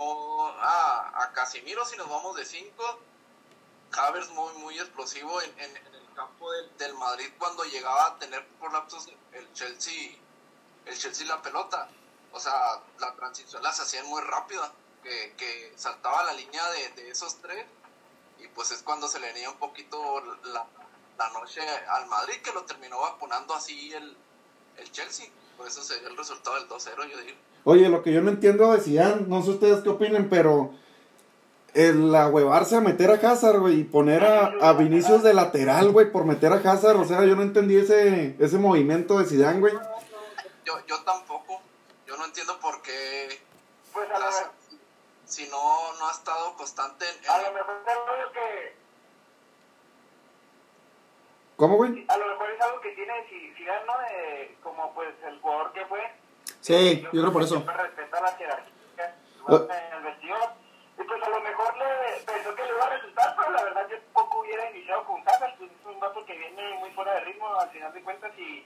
a, 0.59 1.23
a 1.25 1.33
Casemiro 1.33 1.85
si 1.85 1.97
nos 1.97 2.09
vamos 2.09 2.37
de 2.37 2.45
cinco. 2.45 3.01
Havers 3.95 4.31
muy 4.31 4.53
muy 4.55 4.79
explosivo 4.79 5.41
en, 5.43 5.51
en- 5.61 5.77
en 5.77 5.95
el 5.95 6.15
campo 6.15 6.51
del, 6.53 6.77
del 6.79 6.95
Madrid 6.95 7.29
cuando 7.39 7.65
llegaba 7.65 8.07
a 8.07 8.19
tener 8.19 8.47
por 8.59 8.73
lapsos 8.73 9.09
el 9.33 9.53
Chelsea 9.53 10.17
el 10.87 10.99
Chelsea 10.99 11.27
la 11.27 11.41
pelota. 11.43 11.89
O 12.33 12.41
sea 12.41 12.81
la 12.99 13.15
transición 13.15 13.63
las 13.63 13.79
hacían 13.81 14.07
muy 14.07 14.23
rápida 14.23 14.73
que, 15.03 15.35
que 15.37 15.73
saltaba 15.77 16.23
la 16.25 16.33
línea 16.33 16.69
de, 16.71 16.89
de 16.91 17.11
esos 17.11 17.37
tres. 17.43 17.67
Y 18.39 18.49
pues 18.49 18.71
es 18.71 18.83
cuando 18.83 19.09
se 19.09 19.21
le 19.21 19.29
venía 19.33 19.51
un 19.51 19.59
poquito 19.59 20.21
la, 20.45 20.67
la 21.19 21.29
noche 21.31 21.61
al 21.89 22.07
Madrid 22.07 22.41
que 22.43 22.53
lo 22.53 22.65
terminó 22.65 23.01
vacunando 23.01 23.55
así 23.55 23.93
el, 23.93 24.17
el 24.79 24.91
Chelsea. 24.91 25.29
Por 25.57 25.67
eso 25.69 25.83
se 25.85 25.99
dio 26.01 26.09
el 26.09 26.17
resultado 26.17 26.57
del 26.57 26.69
2-0 26.69 27.09
yo 27.11 27.19
digo 27.19 27.39
Oye, 27.65 27.89
lo 27.89 28.03
que 28.03 28.13
yo 28.13 28.21
no 28.23 28.31
entiendo 28.31 28.73
de 28.73 28.81
Zidane, 28.81 29.23
no 29.29 29.43
sé 29.43 29.51
ustedes 29.51 29.83
qué 29.83 29.89
opinen, 29.91 30.29
pero 30.29 30.71
el 31.75 32.15
ahuevarse 32.15 32.77
a 32.77 32.81
meter 32.81 33.11
a 33.11 33.15
Hazard, 33.31 33.61
güey, 33.61 33.81
y 33.81 33.85
poner 33.85 34.25
a, 34.25 34.47
a 34.61 34.73
Vinicius 34.75 35.23
de 35.23 35.33
lateral, 35.33 35.91
güey, 35.93 36.11
por 36.11 36.25
meter 36.25 36.53
a 36.53 36.57
Hazard, 36.57 36.97
o 36.99 37.05
sea, 37.05 37.25
yo 37.25 37.35
no 37.37 37.43
entendí 37.43 37.77
ese, 37.77 38.37
ese 38.41 38.59
movimiento 38.59 39.19
de 39.19 39.25
Zidane, 39.27 39.61
güey. 39.61 39.75
yo, 40.65 40.75
yo 40.87 41.01
tampoco 41.05 41.61
yo 42.07 42.17
no 42.17 42.25
entiendo 42.27 42.59
por 42.61 42.83
qué 42.83 43.41
pues 43.93 44.11
a 44.11 44.19
lo, 44.19 44.25
las- 44.27 44.51
si 45.25 45.45
no, 45.49 45.59
no 45.99 46.09
ha 46.09 46.13
estado 46.13 46.55
constante 46.57 47.07
en, 47.09 47.31
a 47.31 47.39
lo 47.43 47.53
mejor 47.55 47.75
es 47.83 47.89
algo 47.89 48.33
que 48.35 48.75
¿Cómo, 51.57 51.77
güey? 51.77 52.05
a 52.09 52.17
lo 52.19 52.27
mejor 52.27 52.51
es 52.51 52.61
algo 52.61 52.81
que 52.81 52.91
tiene 52.93 53.13
si 53.31 53.55
si 53.55 53.65
¿no? 53.65 53.95
Eh, 54.11 54.57
como 54.63 54.93
pues 54.95 55.09
el 55.27 55.39
jugador 55.41 55.73
que 55.73 55.87
fue 55.87 56.01
Sí, 56.63 57.03
yo 57.03 57.11
creo 57.11 57.33
por 57.33 57.43
eso. 57.43 57.55
siempre 57.57 57.77
respeta 57.77 58.21
la 58.21 58.33
jerarquía 58.33 59.17
Ah. 59.49 59.67
en 59.91 59.97
el 59.99 60.03
vestidor. 60.05 60.49
Y 60.99 61.03
pues 61.05 61.23
a 61.23 61.29
lo 61.29 61.41
mejor 61.41 61.77
le 61.77 62.23
pensó 62.25 62.55
que 62.55 62.63
le 62.63 62.69
iba 62.69 62.85
a 62.85 62.91
resultar, 62.91 63.35
pero 63.37 63.51
la 63.51 63.63
verdad 63.65 63.89
yo 63.91 63.97
poco 64.13 64.41
hubiera 64.41 64.71
iniciado 64.71 65.05
con 65.05 65.21
Hazard, 65.29 65.57
pues 65.59 65.71
es 65.73 65.87
un 65.87 65.99
vato 65.99 66.25
que 66.25 66.37
viene 66.39 66.75
muy 66.79 66.91
fuera 66.93 67.15
de 67.15 67.21
ritmo 67.21 67.53
al 67.59 67.69
final 67.71 67.93
de 67.93 68.03
cuentas 68.03 68.31
y 68.39 68.65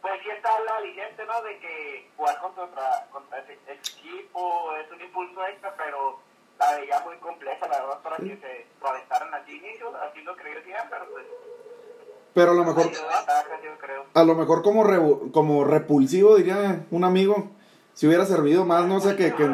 pues 0.00 0.20
sí 0.22 0.30
está 0.30 0.60
la 0.60 0.76
aliciente, 0.76 1.24
¿no? 1.26 1.42
De 1.42 1.58
que 1.58 2.10
jugar 2.16 2.38
contra, 2.40 3.06
contra 3.10 3.38
ese 3.38 3.58
equipo 3.72 4.76
es 4.76 4.90
un 4.92 5.00
impulso 5.00 5.44
extra, 5.46 5.74
pero 5.76 6.20
la 6.58 6.76
veía 6.76 7.00
muy 7.00 7.16
compleja, 7.18 7.66
la 7.66 7.80
verdad, 7.80 8.02
para 8.02 8.16
que 8.18 8.36
se 8.36 8.66
lo 8.80 8.88
aventaran 8.88 9.34
al 9.34 9.48
inicio, 9.50 9.92
así 9.96 10.20
lo 10.22 10.36
creía 10.36 10.86
pero 10.90 11.06
pues 11.10 11.26
Pero 12.34 12.52
a 12.52 12.54
lo 12.54 12.64
mejor, 12.64 12.90
a 14.14 14.24
lo 14.24 14.34
mejor 14.34 14.62
como, 14.62 14.84
revu- 14.84 15.30
como 15.32 15.64
repulsivo, 15.64 16.36
diría 16.36 16.86
un 16.90 17.04
amigo, 17.04 17.50
si 17.94 18.06
hubiera 18.06 18.24
servido 18.26 18.64
más, 18.64 18.86
no 18.86 19.00
sé, 19.00 19.16
que, 19.16 19.34
que, 19.34 19.50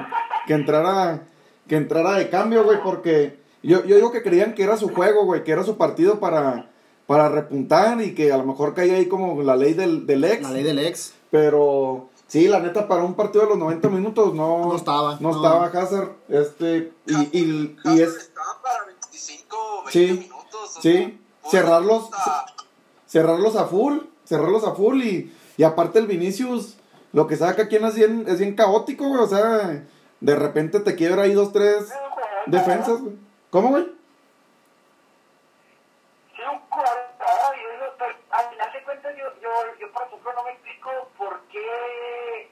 que 0.46 0.54
entrara 0.54 1.22
que 1.66 1.76
entrara 1.76 2.12
de 2.12 2.30
cambio, 2.30 2.64
güey, 2.64 2.82
porque 2.82 3.38
yo, 3.62 3.84
yo 3.84 3.96
digo 3.96 4.10
que 4.10 4.22
creían 4.22 4.54
que 4.54 4.62
era 4.62 4.76
su 4.78 4.88
juego, 4.88 5.24
güey, 5.26 5.44
que 5.44 5.52
era 5.52 5.64
su 5.64 5.76
partido 5.76 6.18
para, 6.18 6.70
para 7.06 7.28
repuntar 7.28 8.00
y 8.00 8.14
que 8.14 8.32
a 8.32 8.38
lo 8.38 8.44
mejor 8.44 8.72
caía 8.74 8.94
ahí 8.94 9.06
como 9.06 9.42
la 9.42 9.54
ley 9.54 9.74
del, 9.74 10.06
del 10.06 10.24
ex. 10.24 10.42
La 10.42 10.50
ley 10.52 10.62
del 10.62 10.78
ex. 10.78 11.12
Pero 11.30 12.08
Sí, 12.26 12.46
la 12.48 12.60
neta, 12.60 12.86
para 12.88 13.02
un 13.04 13.14
partido 13.14 13.44
de 13.44 13.50
los 13.50 13.58
90 13.58 13.88
minutos 13.88 14.34
no, 14.34 14.66
No 14.66 14.76
estaba, 14.76 15.16
No, 15.20 15.30
no. 15.32 15.36
estaba 15.36 15.66
Hazard. 15.66 16.10
Este, 16.28 16.92
y, 17.06 17.14
y, 17.38 17.76
y 17.84 17.88
Hazard 17.88 18.00
es. 18.00 18.16
Estaba 18.16 18.62
para 18.62 18.84
25 18.86 19.56
o 19.56 19.84
20 19.84 19.92
Sí, 19.92 20.12
minutos. 20.28 20.76
o 20.76 20.80
sí. 20.82 21.20
Cerrarlos. 21.50 22.04
hasta- 22.12 22.46
cerrarlos 23.08 23.56
a 23.56 23.64
full, 23.64 23.98
cerrarlos 24.24 24.64
a 24.64 24.74
full 24.74 25.02
y, 25.02 25.34
y 25.56 25.64
aparte 25.64 25.98
el 25.98 26.06
Vinicius, 26.06 26.78
lo 27.12 27.26
que 27.26 27.36
saca 27.36 27.64
aquí 27.64 27.76
es 27.76 27.94
bien, 27.96 28.24
es 28.28 28.38
bien 28.38 28.54
caótico, 28.54 29.08
güey, 29.08 29.20
o 29.20 29.26
sea, 29.26 29.82
de 30.20 30.36
repente 30.36 30.78
te 30.80 30.94
quiebra 30.94 31.22
ahí 31.22 31.32
dos, 31.32 31.52
tres 31.52 31.92
defensas, 32.46 33.00
güey. 33.00 33.16
¿Cómo, 33.50 33.70
güey? 33.70 33.84
Sí, 36.36 36.42
un 36.52 36.60
jugador 36.68 37.08
pero 37.98 38.14
al 38.30 38.50
final 38.50 38.72
de 38.72 38.82
cuentas 38.84 39.16
yo, 39.16 39.24
yo, 39.40 39.50
yo 39.80 39.92
por 39.92 40.02
ejemplo 40.06 40.32
no 40.32 40.44
me 40.44 40.52
explico 40.52 40.90
por 41.16 41.40
qué 41.50 42.50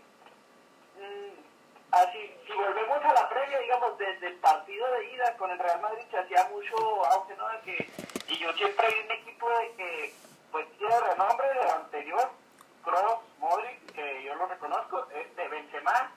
mm, 0.98 1.92
así, 1.92 2.34
si 2.46 2.52
volvemos 2.52 3.04
a 3.04 3.14
la 3.14 3.28
previa, 3.28 3.58
digamos, 3.60 3.96
desde 3.98 4.26
el 4.28 4.34
partido 4.36 4.86
de 4.92 5.14
ida 5.14 5.36
con 5.36 5.50
el 5.50 5.58
Real 5.58 5.80
Madrid 5.80 6.02
se 6.10 6.18
hacía 6.18 6.48
mucho 6.50 6.76
auge, 7.06 7.36
¿no? 7.36 7.48
De 7.48 7.60
que, 7.60 7.90
y 8.28 8.38
yo 8.38 8.52
siempre 8.54 8.88
vi 8.88 9.04
un 9.04 9.12
equipo 9.12 9.48
de 9.48 9.72
que, 9.76 10.14
pues, 10.56 10.78
tiene 10.78 10.98
renombre 11.00 11.46
de 11.52 11.70
anterior, 11.70 12.30
Kroos, 12.82 13.18
Modric, 13.38 13.92
que 13.92 14.24
yo 14.24 14.34
lo 14.36 14.46
reconozco, 14.46 15.06
este, 15.14 15.48
Benzema, 15.48 16.10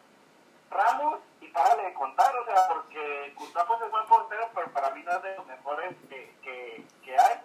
Ramos 0.72 1.20
y 1.42 1.48
párale 1.48 1.84
de 1.90 1.94
contar, 1.94 2.34
o 2.38 2.46
sea, 2.46 2.68
porque 2.70 3.34
Gustavo 3.36 3.76
es 3.84 3.92
buen 3.92 4.06
portero, 4.06 4.50
pero 4.56 4.68
para 4.72 4.92
mí 4.92 5.04
no 5.04 5.12
es 5.12 5.24
de 5.24 5.36
los 5.36 5.46
mejores 5.48 5.94
que, 6.10 6.32
que, 6.42 6.84
que 7.04 7.18
hay. 7.20 7.36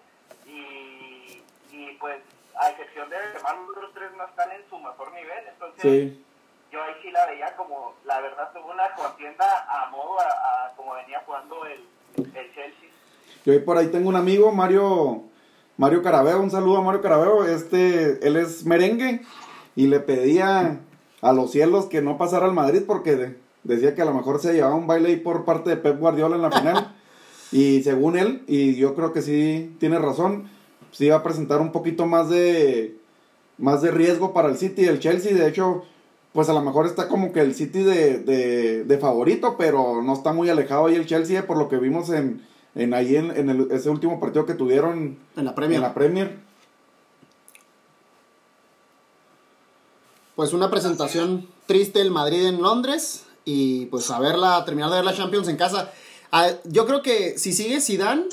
Y, 0.47 1.43
y 1.73 1.97
pues, 1.99 2.23
a 2.61 2.71
excepción 2.71 3.11
de 3.11 3.19
Benzema, 3.19 3.55
los 3.55 3.71
otros 3.71 3.93
tres 3.95 4.13
no 4.13 4.25
están 4.27 4.53
en 4.53 4.69
su 4.69 4.79
mejor 4.79 5.11
nivel. 5.13 5.49
Entonces, 5.49 5.83
Sí. 5.83 6.25
yo 6.71 6.81
ahí 6.85 6.95
sí 7.03 7.11
la 7.11 7.27
veía 7.27 7.57
como, 7.57 7.95
la 8.05 8.21
verdad, 8.21 8.53
tuvo 8.53 8.71
una 8.71 8.95
contienda 8.95 9.67
a 9.69 9.87
modo 9.91 10.21
a, 10.21 10.27
a 10.67 10.73
como 10.77 10.95
venía 10.95 11.21
jugando 11.27 11.65
el, 11.67 11.89
el 12.19 12.55
Chelsea. 12.55 12.91
Yo 13.45 13.53
ahí 13.53 13.59
por 13.59 13.79
ahí 13.79 13.91
tengo 13.91 14.09
un 14.11 14.17
amigo, 14.17 14.53
Mario, 14.53 15.25
Mario 15.77 16.03
Carabeo, 16.03 16.41
un 16.41 16.51
saludo 16.51 16.79
a 16.79 16.83
Mario 16.83 17.01
Carabeo, 17.03 17.45
este, 17.47 18.27
él 18.27 18.37
es 18.37 18.65
merengue 18.65 19.23
y 19.75 19.89
le 19.89 20.01
pedía 20.01 20.81
a 21.21 21.33
los 21.33 21.51
cielos 21.51 21.87
que 21.87 22.01
no 22.03 22.17
pasara 22.17 22.47
al 22.47 22.53
Madrid 22.53 22.83
porque 22.87 23.17
de- 23.17 23.37
decía 23.65 23.95
que 23.95 24.03
a 24.03 24.05
lo 24.05 24.15
mejor 24.15 24.41
se 24.41 24.53
llevaba 24.53 24.75
un 24.75 24.87
baile 24.87 25.09
ahí 25.09 25.17
por 25.17 25.45
parte 25.45 25.71
de 25.71 25.77
Pep 25.77 25.99
Guardiola 25.99 26.37
en 26.37 26.43
la 26.43 26.51
final 26.53 26.95
y 27.51 27.83
según 27.83 28.17
él, 28.17 28.43
y 28.47 28.77
yo 28.77 28.95
creo 28.95 29.13
que 29.13 29.23
sí 29.23 29.75
tiene 29.81 29.99
razón, 29.99 30.49
sí 30.93 31.07
iba 31.07 31.17
a 31.17 31.23
presentar 31.23 31.61
un 31.61 31.73
poquito 31.73 32.07
más 32.07 32.29
de, 32.31 32.97
más 33.59 33.83
de 33.83 33.91
riesgo 33.91 34.33
para 34.33 34.49
el 34.49 34.57
City 34.57 34.83
y 34.83 34.87
el 34.87 35.01
Chelsea, 35.01 35.35
de 35.35 35.49
hecho, 35.49 35.83
pues 36.33 36.49
a 36.49 36.53
lo 36.53 36.61
mejor 36.63 36.87
está 36.87 37.09
como 37.09 37.33
que 37.33 37.41
el 37.41 37.55
City 37.55 37.83
de, 37.83 38.19
de, 38.19 38.85
de 38.85 38.99
favorito, 38.99 39.57
pero 39.59 40.03
no 40.03 40.13
está 40.13 40.33
muy 40.33 40.51
alejado 40.51 40.87
ahí 40.87 40.95
el 40.95 41.07
Chelsea 41.07 41.47
por 41.47 41.57
lo 41.57 41.69
que 41.69 41.77
vimos 41.79 42.11
en, 42.11 42.43
en 42.75 42.95
ahí 42.95 43.17
en, 43.17 43.31
en 43.37 43.51
el- 43.51 43.71
ese 43.71 43.89
último 43.91 44.19
partido 44.21 44.47
que 44.47 44.55
tuvieron 44.55 45.19
En 45.37 45.45
la 45.45 45.55
Premier. 45.55 45.77
en 45.77 45.83
la 45.83 45.95
Premier. 45.95 46.39
Pues 50.37 50.53
una 50.53 50.71
presentación 50.71 51.47
triste 51.67 52.01
el 52.01 52.11
Madrid 52.11 52.45
en 52.47 52.61
Londres 52.61 53.25
y 53.45 53.87
pues 53.87 54.11
a 54.11 54.19
verla, 54.19 54.65
terminar 54.65 54.91
de 54.91 54.97
ver 54.97 55.05
la 55.05 55.15
Champions 55.15 55.49
en 55.49 55.57
casa. 55.57 55.93
Ah, 56.33 56.49
yo 56.65 56.87
creo 56.87 57.03
que 57.03 57.39
si 57.39 57.53
sigue 57.53 57.81
Zidane, 57.81 58.25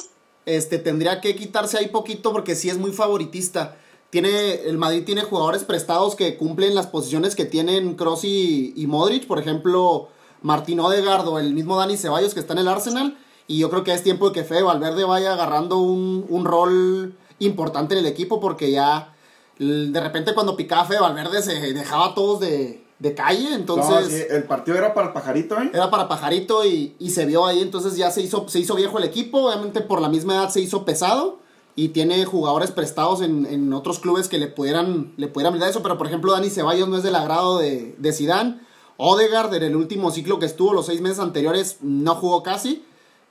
este 0.48 0.79
tendría 0.79 1.21
que 1.21 1.36
quitarse 1.36 1.77
ahí 1.77 1.89
poquito 1.89 2.31
porque 2.31 2.55
sí 2.55 2.69
es 2.69 2.77
muy 2.79 2.91
favoritista. 2.91 3.77
Tiene, 4.10 4.55
el 4.63 4.77
Madrid 4.77 5.03
tiene 5.05 5.21
jugadores 5.21 5.63
prestados 5.63 6.15
que 6.15 6.36
cumplen 6.36 6.74
las 6.75 6.88
posiciones 6.88 7.36
que 7.36 7.45
tienen 7.45 7.95
Kroos 7.95 8.24
y, 8.25 8.74
y 8.75 8.88
Modric, 8.88 9.27
por 9.27 9.39
ejemplo, 9.39 10.10
Martín 10.41 10.79
Odegaard 10.79 11.27
o 11.27 11.39
el 11.39 11.53
mismo 11.53 11.77
Dani 11.77 11.95
Ceballos 11.95 12.33
que 12.33 12.39
está 12.39 12.53
en 12.53 12.60
el 12.60 12.67
Arsenal. 12.67 13.17
Y 13.48 13.60
yo 13.60 13.69
creo 13.69 13.83
que 13.83 13.93
es 13.93 14.03
tiempo 14.03 14.29
de 14.29 14.33
que 14.33 14.43
Fede 14.43 14.63
Valverde 14.63 15.03
vaya 15.03 15.33
agarrando 15.33 15.77
un, 15.77 16.25
un 16.29 16.45
rol 16.45 17.15
importante 17.39 17.95
en 17.95 18.00
el 18.00 18.05
equipo 18.05 18.39
porque 18.39 18.71
ya 18.71 19.13
de 19.57 20.00
repente 20.00 20.33
cuando 20.33 20.55
picaba 20.55 20.86
Fede 20.86 21.01
Valverde 21.01 21.41
se 21.41 21.74
dejaba 21.74 22.07
a 22.07 22.15
todos 22.15 22.39
de, 22.39 22.83
de 23.00 23.13
calle. 23.13 23.53
Entonces 23.53 24.03
No, 24.03 24.10
sí, 24.10 24.24
el 24.29 24.43
partido 24.43 24.77
era 24.77 24.93
para 24.93 25.07
el 25.07 25.13
pajarito, 25.13 25.60
¿eh? 25.60 25.71
era 25.74 25.89
para 25.89 26.07
Pajarito 26.07 26.65
y, 26.65 26.95
y 27.00 27.10
se 27.10 27.25
vio 27.25 27.45
ahí, 27.45 27.62
entonces 27.62 27.95
ya 27.98 28.12
se 28.12 28.21
hizo, 28.21 28.48
se 28.48 28.60
hizo 28.60 28.75
viejo 28.75 28.98
el 29.00 29.03
equipo, 29.03 29.48
obviamente 29.48 29.81
por 29.81 30.01
la 30.01 30.10
misma 30.10 30.36
edad 30.36 30.50
se 30.50 30.62
hizo 30.62 30.86
pesado 30.86 31.39
y 31.75 31.89
tiene 31.89 32.25
jugadores 32.25 32.71
prestados 32.71 33.21
en, 33.21 33.45
en 33.45 33.74
otros 33.74 34.00
clubes 34.00 34.27
que 34.27 34.38
le 34.38 34.48
pudieran, 34.48 35.13
le 35.17 35.27
pudieran 35.27 35.53
brindar 35.53 35.69
eso, 35.69 35.81
pero 35.81 35.98
por 35.98 36.07
ejemplo 36.07 36.31
Dani 36.31 36.50
Ceballos 36.50 36.88
no 36.88 36.98
es 36.98 37.03
del 37.03 37.15
agrado 37.15 37.60
de, 37.60 37.95
de 37.98 38.13
Zidane, 38.13 38.60
Odegaard 38.98 39.53
en 39.55 39.63
el 39.63 39.75
último 39.75 40.12
ciclo 40.12 40.38
que 40.38 40.45
estuvo, 40.45 40.74
los 40.74 40.86
seis 40.86 41.01
meses 41.01 41.19
anteriores, 41.19 41.77
no 41.81 42.15
jugó 42.15 42.43
casi, 42.43 42.86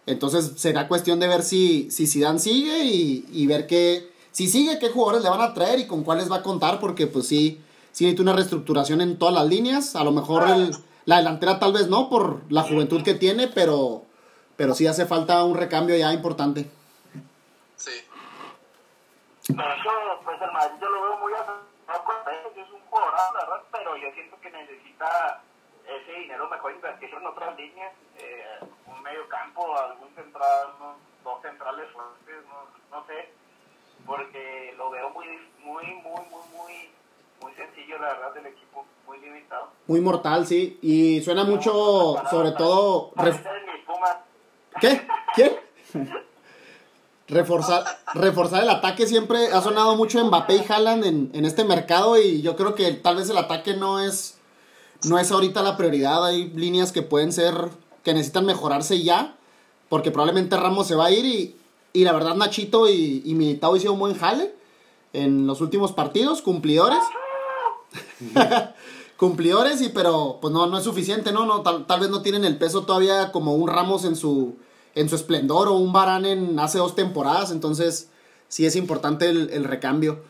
entonces 0.06 0.52
será 0.56 0.88
cuestión 0.88 1.20
de 1.20 1.28
ver 1.28 1.42
si, 1.42 1.90
si 1.90 2.06
Zidane 2.06 2.38
sigue 2.38 2.84
y, 2.84 3.26
y 3.32 3.46
ver 3.46 3.66
qué, 3.66 4.10
si 4.32 4.48
sigue, 4.48 4.78
qué 4.78 4.90
jugadores 4.90 5.22
le 5.22 5.30
van 5.30 5.40
a 5.40 5.54
traer 5.54 5.78
y 5.78 5.86
con 5.86 6.04
cuáles 6.04 6.30
va 6.30 6.36
a 6.36 6.42
contar, 6.42 6.80
porque 6.80 7.06
pues 7.06 7.26
sí, 7.26 7.60
sí 7.92 8.04
necesita 8.04 8.22
una 8.22 8.32
reestructuración 8.32 9.00
en 9.00 9.18
todas 9.18 9.34
las 9.34 9.46
líneas, 9.46 9.96
a 9.96 10.04
lo 10.04 10.12
mejor 10.12 10.48
el, 10.48 10.72
la 11.04 11.18
delantera 11.18 11.58
tal 11.58 11.72
vez 11.72 11.88
no 11.88 12.08
por 12.08 12.40
la 12.50 12.62
juventud 12.62 13.02
que 13.02 13.14
tiene, 13.14 13.48
pero, 13.48 14.04
pero 14.56 14.74
sí 14.74 14.86
hace 14.86 15.06
falta 15.06 15.44
un 15.44 15.56
recambio 15.56 15.96
ya 15.96 16.12
importante. 16.12 16.70
Sí. 17.76 17.92
De 19.48 19.54
hecho, 19.54 19.90
pues 20.24 20.40
el 20.40 20.52
Madrid 20.52 20.76
yo 20.80 20.88
lo 20.88 21.02
veo 21.02 21.18
muy 21.18 21.32
asociado 21.32 22.04
con 22.04 22.32
él, 22.32 22.62
es 22.62 22.70
un 22.70 22.80
jugador, 22.88 23.14
la 23.34 23.40
verdad, 23.40 23.62
pero 23.72 23.96
yo 23.96 24.08
siento 24.14 24.36
que 24.40 24.50
necesita 24.50 25.42
ese 25.84 26.12
dinero 26.20 26.48
mejor 26.48 26.72
invertirlo 26.72 27.18
en 27.18 27.26
otras 27.26 27.56
líneas, 27.56 27.92
eh, 28.18 28.60
un 29.00 29.04
medio 29.04 29.26
campo, 29.28 29.64
algún 29.76 30.08
central, 30.14 30.68
unos 30.78 30.96
dos 31.24 31.40
centrales 31.42 31.86
fuertes, 31.92 32.44
no, 32.48 32.98
no 32.98 33.06
sé, 33.06 33.32
porque 34.06 34.74
lo 34.76 34.90
veo 34.90 35.08
muy, 35.10 35.26
muy, 35.64 35.84
muy, 35.84 36.20
muy, 36.30 36.42
muy, 36.56 36.72
muy 37.42 37.52
sencillo, 37.54 37.98
la 37.98 38.08
verdad, 38.08 38.34
del 38.34 38.46
equipo, 38.46 38.84
muy 39.06 39.18
limitado. 39.20 39.68
Muy 39.86 40.00
mortal, 40.02 40.46
sí. 40.46 40.78
Y 40.82 41.22
suena 41.22 41.44
mucho, 41.44 42.16
sobre 42.30 42.52
todo... 42.52 43.12
ref- 43.14 43.42
mi 43.64 43.80
Puma. 43.86 44.20
¿Qué? 44.80 45.06
¿Quién? 45.34 45.56
Reforzar, 47.28 47.84
reforzar 48.14 48.64
el 48.64 48.70
ataque 48.70 49.06
siempre 49.06 49.52
ha 49.52 49.60
sonado 49.60 49.94
mucho 49.94 50.22
Mbappé 50.24 50.56
y 50.56 50.64
Haaland 50.68 51.04
en, 51.04 51.30
en 51.32 51.44
este 51.44 51.62
mercado 51.62 52.20
y 52.20 52.42
yo 52.42 52.56
creo 52.56 52.74
que 52.74 52.90
tal 52.94 53.14
vez 53.16 53.30
el 53.30 53.38
ataque 53.38 53.74
no 53.74 54.00
es 54.00 54.36
no 55.04 55.16
es 55.16 55.30
ahorita 55.30 55.62
la 55.62 55.76
prioridad, 55.76 56.26
hay 56.26 56.50
líneas 56.50 56.90
que 56.90 57.02
pueden 57.02 57.32
ser 57.32 57.54
que 58.02 58.14
necesitan 58.14 58.46
mejorarse 58.46 59.02
ya, 59.02 59.36
porque 59.88 60.10
probablemente 60.10 60.56
Ramos 60.56 60.86
se 60.86 60.94
va 60.94 61.06
a 61.06 61.10
ir 61.10 61.24
y, 61.24 61.56
y 61.92 62.04
la 62.04 62.12
verdad 62.12 62.34
Nachito 62.34 62.88
y, 62.88 63.22
y 63.24 63.34
Militao 63.34 63.76
hicieron 63.76 63.98
buen 63.98 64.14
jale 64.14 64.54
en 65.12 65.46
los 65.46 65.60
últimos 65.60 65.92
partidos, 65.92 66.42
cumplidores. 66.42 67.00
cumplidores 69.16 69.82
y 69.82 69.88
pero 69.90 70.38
pues 70.40 70.54
no 70.54 70.66
no 70.66 70.78
es 70.78 70.84
suficiente 70.84 71.32
no 71.32 71.44
no 71.44 71.62
tal, 71.62 71.86
tal 71.86 72.00
vez 72.00 72.08
no 72.08 72.22
tienen 72.22 72.44
el 72.44 72.56
peso 72.56 72.84
todavía 72.84 73.32
como 73.32 73.54
un 73.54 73.68
Ramos 73.68 74.04
en 74.04 74.14
su 74.14 74.56
en 74.94 75.08
su 75.08 75.16
esplendor 75.16 75.68
o 75.68 75.74
un 75.74 75.92
Varane 75.92 76.32
en 76.32 76.58
hace 76.58 76.78
dos 76.78 76.94
temporadas 76.94 77.50
entonces 77.50 78.08
sí 78.48 78.66
es 78.66 78.76
importante 78.76 79.28
el, 79.28 79.50
el 79.50 79.64
recambio. 79.64 80.22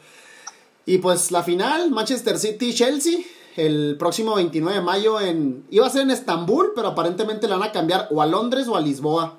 Y 0.86 0.98
pues 0.98 1.30
la 1.30 1.42
final 1.42 1.90
Manchester 1.90 2.38
City 2.38 2.72
Chelsea 2.74 3.18
el 3.56 3.96
próximo 3.98 4.34
29 4.36 4.78
de 4.78 4.84
mayo 4.84 5.20
en 5.20 5.66
iba 5.70 5.86
a 5.86 5.90
ser 5.90 6.02
en 6.02 6.10
Estambul 6.10 6.72
pero 6.74 6.88
aparentemente 6.88 7.48
la 7.48 7.56
van 7.56 7.68
a 7.68 7.72
cambiar 7.72 8.08
o 8.10 8.22
a 8.22 8.26
Londres 8.26 8.68
o 8.68 8.76
a 8.76 8.80
Lisboa 8.80 9.34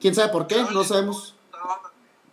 quién 0.00 0.14
sabe 0.14 0.30
por 0.30 0.46
qué 0.46 0.56
no 0.62 0.68
Lisboa- 0.70 0.84
sabemos 0.84 1.34
Estaba, 1.52 1.80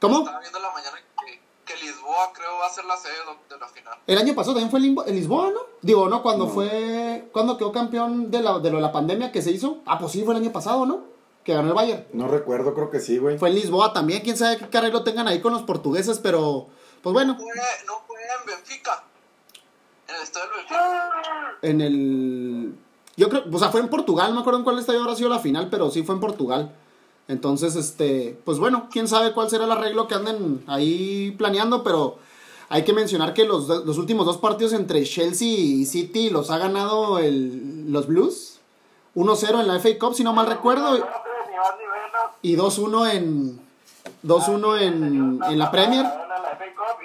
cómo 0.02 0.20
estaba 0.20 0.40
viendo 0.40 0.58
en 0.58 0.64
la 0.64 0.72
mañana 0.72 0.98
que, 1.26 1.42
que 1.66 1.82
Lisboa 1.82 2.32
creo 2.34 2.58
va 2.60 2.66
a 2.68 2.70
ser 2.70 2.86
la 2.86 2.98
sede 2.98 3.14
de 3.50 3.58
la 3.60 3.68
final. 3.68 3.98
El 4.08 4.18
año 4.18 4.34
pasado 4.34 4.56
también 4.56 4.72
fue 4.72 4.80
en 5.10 5.16
Lisboa, 5.16 5.52
¿no? 5.52 5.60
Digo, 5.82 6.10
¿no? 6.10 6.24
Cuando 6.24 6.48
fue. 6.48 7.30
Cuando 7.32 7.58
quedó 7.58 7.72
campeón 7.72 8.32
de, 8.32 8.42
la, 8.42 8.58
de 8.60 8.70
lo 8.72 8.78
de 8.78 8.82
la 8.82 8.92
pandemia 8.92 9.32
que 9.32 9.42
se 9.42 9.52
hizo. 9.52 9.78
Ah, 9.86 10.00
pues 10.00 10.12
sí, 10.14 10.24
fue 10.24 10.34
el 10.34 10.42
año 10.42 10.52
pasado, 10.52 10.86
¿no? 10.86 11.04
Que 11.44 11.54
ganó 11.54 11.68
el 11.70 11.74
Bayern. 11.76 12.06
No 12.14 12.28
recuerdo, 12.28 12.74
creo 12.74 12.90
que 12.90 13.00
sí, 13.00 13.18
güey. 13.20 13.38
Fue 13.38 13.50
en 13.50 13.56
Lisboa 13.56 13.94
también. 13.94 14.22
Quién 14.24 14.36
sabe 14.38 14.58
qué 14.58 14.78
arreglo 14.78 15.04
tengan 15.04 15.28
ahí 15.28 15.42
con 15.42 15.54
los 15.54 15.62
portugueses, 15.62 16.18
pero. 16.20 16.68
Pues 17.04 17.14
bueno, 17.14 17.36
Fue, 17.38 17.46
no 17.86 18.02
fue 18.08 18.18
en 18.20 18.46
Benfica. 18.48 19.04
En 20.10 20.16
el 20.16 20.22
estadio 20.24 20.48
Benfica. 20.56 21.58
en 21.62 21.82
el. 21.82 22.76
Yo 23.16 23.30
creo. 23.30 23.44
O 23.52 23.60
sea, 23.60 23.70
fue 23.70 23.82
en 23.82 23.90
Portugal, 23.90 24.30
no 24.30 24.36
me 24.36 24.42
acuerdo 24.42 24.60
en 24.60 24.64
cuál 24.64 24.80
estadio 24.80 25.02
habrá 25.02 25.16
sido 25.16 25.30
la 25.30 25.40
final, 25.40 25.70
pero 25.70 25.92
sí 25.92 26.04
fue 26.04 26.16
en 26.16 26.22
Portugal. 26.22 26.72
Entonces, 27.28 27.76
este. 27.76 28.40
Pues 28.44 28.58
bueno, 28.58 28.88
quién 28.92 29.08
sabe 29.08 29.34
cuál 29.34 29.50
será 29.50 29.66
el 29.66 29.72
arreglo 29.72 30.08
que 30.08 30.16
anden 30.16 30.64
ahí 30.68 31.32
planeando, 31.38 31.84
pero. 31.84 32.18
Hay 32.72 32.84
que 32.84 32.94
mencionar 32.94 33.34
que 33.34 33.46
los, 33.46 33.68
los 33.68 33.98
últimos 33.98 34.28
dos 34.28 34.38
partidos 34.38 34.74
entre 34.74 35.04
Chelsea 35.04 35.48
y 35.48 35.86
City 35.86 36.30
los 36.30 36.52
ha 36.52 36.60
ganado 36.60 37.18
el, 37.18 37.92
los 37.92 38.06
Blues. 38.06 38.60
1-0 39.16 39.60
en 39.62 39.68
la 39.68 39.80
FA 39.80 39.90
Cup, 40.00 40.14
si 40.14 40.24
no 40.24 40.34
mal 40.34 40.46
recuerdo. 40.46 41.04
Y 42.44 42.56
2-1 42.56 43.12
en. 43.12 43.60
2-1 44.24 44.82
en, 44.82 45.40
en 45.44 45.58
la 45.58 45.72
Premier. 45.72 46.06
En 46.06 46.30
la 46.30 46.56
FA 46.58 46.66
Cup 46.76 47.00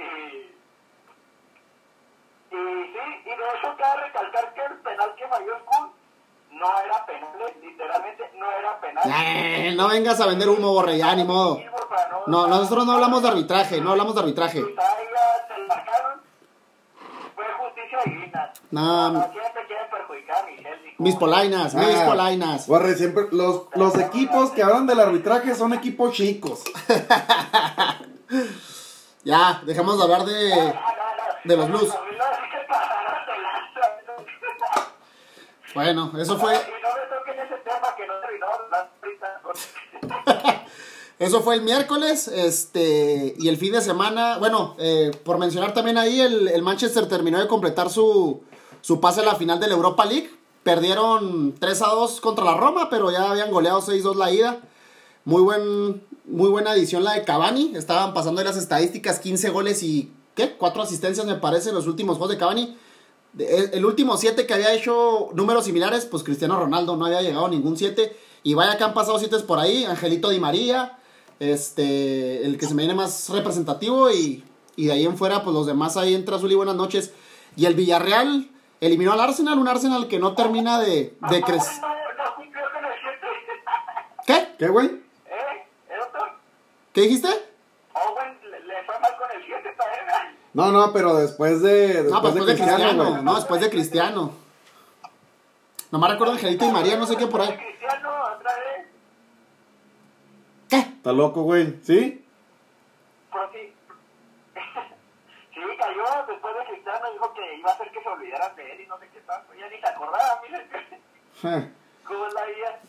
y, 3.07 3.11
y 3.11 3.15
sí, 3.15 3.21
y 3.25 3.29
de 3.29 3.35
hecho 3.35 3.77
cabe 3.79 4.03
recalcar 4.03 4.55
que 4.55 4.61
el 4.65 5.29
falló 5.29 5.57
el 5.57 5.63
Kun, 5.65 5.93
no 6.53 6.67
era 6.81 7.05
penal, 7.07 7.33
literalmente 7.63 8.31
no 8.39 8.51
era 8.53 8.81
penal. 8.81 9.03
Eh, 9.07 9.75
no 9.77 9.89
vengas 9.89 10.21
a 10.21 10.27
vender 10.27 10.49
humo, 10.49 10.73
borre, 10.73 10.97
ya, 10.99 11.15
ni 11.17 11.25
modo. 11.25 11.61
No, 12.27 12.47
nosotros 12.47 12.87
no 12.87 12.93
hablamos 12.93 13.23
de 13.23 13.29
arbitraje, 13.29 13.81
no 13.81 13.91
hablamos 13.93 14.15
de 14.15 14.21
arbitraje. 14.21 14.63
fue 17.35 17.45
justicia 17.59 17.99
divina. 18.05 18.53
No, 18.71 19.11
No, 19.11 19.21
siempre 19.33 19.67
quieren 19.67 19.91
perjudicar 19.91 20.37
a 20.45 20.47
mi 20.47 20.57
Chelsea. 20.57 20.93
mis 20.99 21.17
polainas, 21.17 21.75
mis 21.75 21.97
Ah, 21.97 22.07
polainas. 22.07 22.67
Borre, 22.69 22.95
siempre, 22.95 23.25
los, 23.33 23.67
los 23.75 23.99
equipos 23.99 24.51
que 24.51 24.63
hablan 24.63 24.87
del 24.87 25.01
arbitraje 25.01 25.55
son 25.55 25.73
equipos 25.75 26.13
chicos. 26.15 26.63
Ya, 29.25 29.61
dejemos 29.65 29.97
de 29.97 30.03
hablar 30.05 30.25
de, 30.25 30.53
Ah, 30.55 30.83
de 31.45 31.57
los 31.57 31.69
Blues. 31.69 31.95
Bueno, 35.75 36.13
eso 36.19 36.39
fue, 36.39 36.55
eso 41.19 41.43
fue 41.43 41.57
el 41.57 41.63
miércoles, 41.63 42.29
este, 42.29 43.35
y 43.39 43.49
el 43.49 43.57
fin 43.57 43.73
de 43.73 43.81
semana, 43.81 44.39
bueno, 44.39 44.77
eh, 44.79 45.11
por 45.25 45.39
mencionar 45.39 45.75
también 45.75 45.99
ahí, 45.99 46.21
el, 46.21 46.47
el 46.49 46.63
Manchester 46.63 47.09
terminó 47.09 47.41
de 47.41 47.49
completar 47.49 47.91
su, 47.91 48.43
su 48.81 49.01
pase 49.01 49.23
a 49.23 49.25
la 49.25 49.35
final 49.35 49.59
de 49.59 49.67
la 49.69 49.75
Europa 49.75 50.05
League. 50.05 50.31
Perdieron 50.63 51.55
3 51.59 51.83
a 51.83 51.89
2 51.89 52.21
contra 52.21 52.45
la 52.45 52.55
Roma, 52.55 52.89
pero 52.89 53.11
ya 53.11 53.31
habían 53.31 53.51
goleado 53.51 53.83
6-2 53.83 54.15
la 54.15 54.31
ida. 54.31 54.61
Muy, 55.25 55.43
buen, 55.43 56.05
muy 56.25 56.51
buena 56.51 56.75
edición 56.75 57.03
la 57.03 57.15
de 57.15 57.25
Cavani. 57.25 57.73
Estaban 57.77 58.15
pasando 58.15 58.41
ahí 58.41 58.47
las 58.47 58.57
estadísticas, 58.57 59.19
15 59.19 59.51
goles 59.51 59.83
y, 59.83 60.13
¿qué? 60.35 60.57
4 60.57 60.83
asistencias 60.83 61.27
me 61.27 61.35
parece 61.35 61.71
en 61.71 61.75
los 61.75 61.87
últimos 61.87 62.17
juegos 62.17 62.35
de 62.35 62.39
Cavani. 62.39 62.79
De- 63.35 63.71
El, 63.73 63.85
último 63.85 64.17
7 64.17 64.47
que 64.47 64.55
había 64.55 64.73
hecho 64.73 65.29
números 65.35 65.65
similares, 65.65 66.07
pues 66.07 66.23
Cristiano 66.23 66.59
Ronaldo 66.59 66.97
no 66.97 67.07
había 67.07 67.21
llegado 67.23 67.47
a 67.47 67.51
ningún 67.51 67.77
7. 67.77 68.17
Y 68.43 68.55
vaya 68.55 68.77
que 68.77 68.85
han 68.85 68.95
pasado 68.95 69.19
7 69.19 69.39
por 69.41 69.59
ahí. 69.59 69.85
Angelito 69.85 70.29
Di 70.31 70.39
María, 70.41 70.99
este, 71.41 72.45
el 72.45 72.59
que 72.59 72.67
se 72.67 72.75
me 72.75 72.83
viene 72.83 72.95
más 72.95 73.29
representativo. 73.31 74.11
Y, 74.11 74.45
y 74.77 74.87
de 74.87 74.93
ahí 74.93 75.05
en 75.05 75.17
fuera, 75.17 75.43
pues 75.43 75.55
los 75.55 75.67
demás 75.67 75.97
ahí 75.97 76.15
entra 76.15 76.39
Zuli, 76.39 76.55
buenas 76.55 76.77
noches. 76.77 77.13
Y 77.57 77.67
el 77.67 77.75
Villarreal 77.75 78.51
eliminó 78.81 79.13
al 79.13 79.21
Arsenal, 79.21 79.59
un 79.59 79.69
Arsenal 79.69 80.09
que 80.09 80.19
no 80.19 80.35
termina 80.35 80.79
de, 80.81 81.17
de 81.31 81.43
crecer. 81.43 81.81
No, 81.81 81.89
no 81.89 82.35
cumplió 82.37 82.63
con 82.73 82.85
el 82.85 82.93
7. 84.27 84.47
¿Qué? 84.49 84.57
¿Qué, 84.59 84.69
güey? 84.69 84.87
¿Eh? 84.87 85.67
¿El 85.91 86.01
otro? 86.01 86.21
¿Qué 86.93 87.01
dijiste? 87.03 87.29
Owen 87.95 88.39
le, 88.51 88.61
le 88.61 88.83
fue 88.85 88.99
mal 89.01 89.17
con 89.17 89.31
el 89.31 89.45
7 89.47 89.75
también. 89.79 90.05
No, 90.55 90.71
no, 90.71 90.93
pero 90.93 91.17
después 91.17 91.63
de. 91.63 91.89
Después, 91.89 92.13
No, 92.13 92.23
pues 92.23 92.35
después 92.35 92.57
de 92.57 92.65
Cristiano, 92.65 93.23
no, 93.23 93.35
después 93.35 93.61
de 93.61 93.71
Cristiano. 93.71 94.33
Nomás 95.91 96.11
recuerdo 96.13 96.33
Angelito 96.35 96.65
y 96.65 96.71
María, 96.71 96.97
no 96.97 97.07
sé 97.07 97.17
qué 97.17 97.27
por 97.27 97.41
ahí. 97.41 97.57
Cristiano, 97.57 98.11
otra 98.37 98.53
vez. 98.55 98.87
¿Qué? 100.69 100.79
Está 100.79 101.13
loco, 101.13 101.43
güey. 101.43 101.79
¿Sí? 101.83 102.25
Pero 103.33 103.51
sí. 103.53 103.73
sí, 105.55 105.61
cayó 105.77 106.05
después 106.29 106.55
de 106.57 106.73
Cristiano. 106.73 107.13
Dijo 107.13 107.35
que 107.35 107.57
iba 107.59 107.71
a 107.71 107.75
hacer 107.75 107.91
que 107.91 108.01
se 108.01 108.09
olvidaran 108.09 108.57
de 108.57 108.73
él 108.73 108.81
y 108.81 108.87
no 108.87 108.99
sé 108.99 109.09
qué 109.13 109.21
tanto. 109.21 109.55
Ya 109.55 109.69
ni 109.69 109.79
se 109.81 109.87
acordaba, 109.87 110.41
miren. 110.43 111.73
¿Cómo 112.07 112.27
es 112.27 112.35
la 112.35 112.47
vida? 112.47 112.81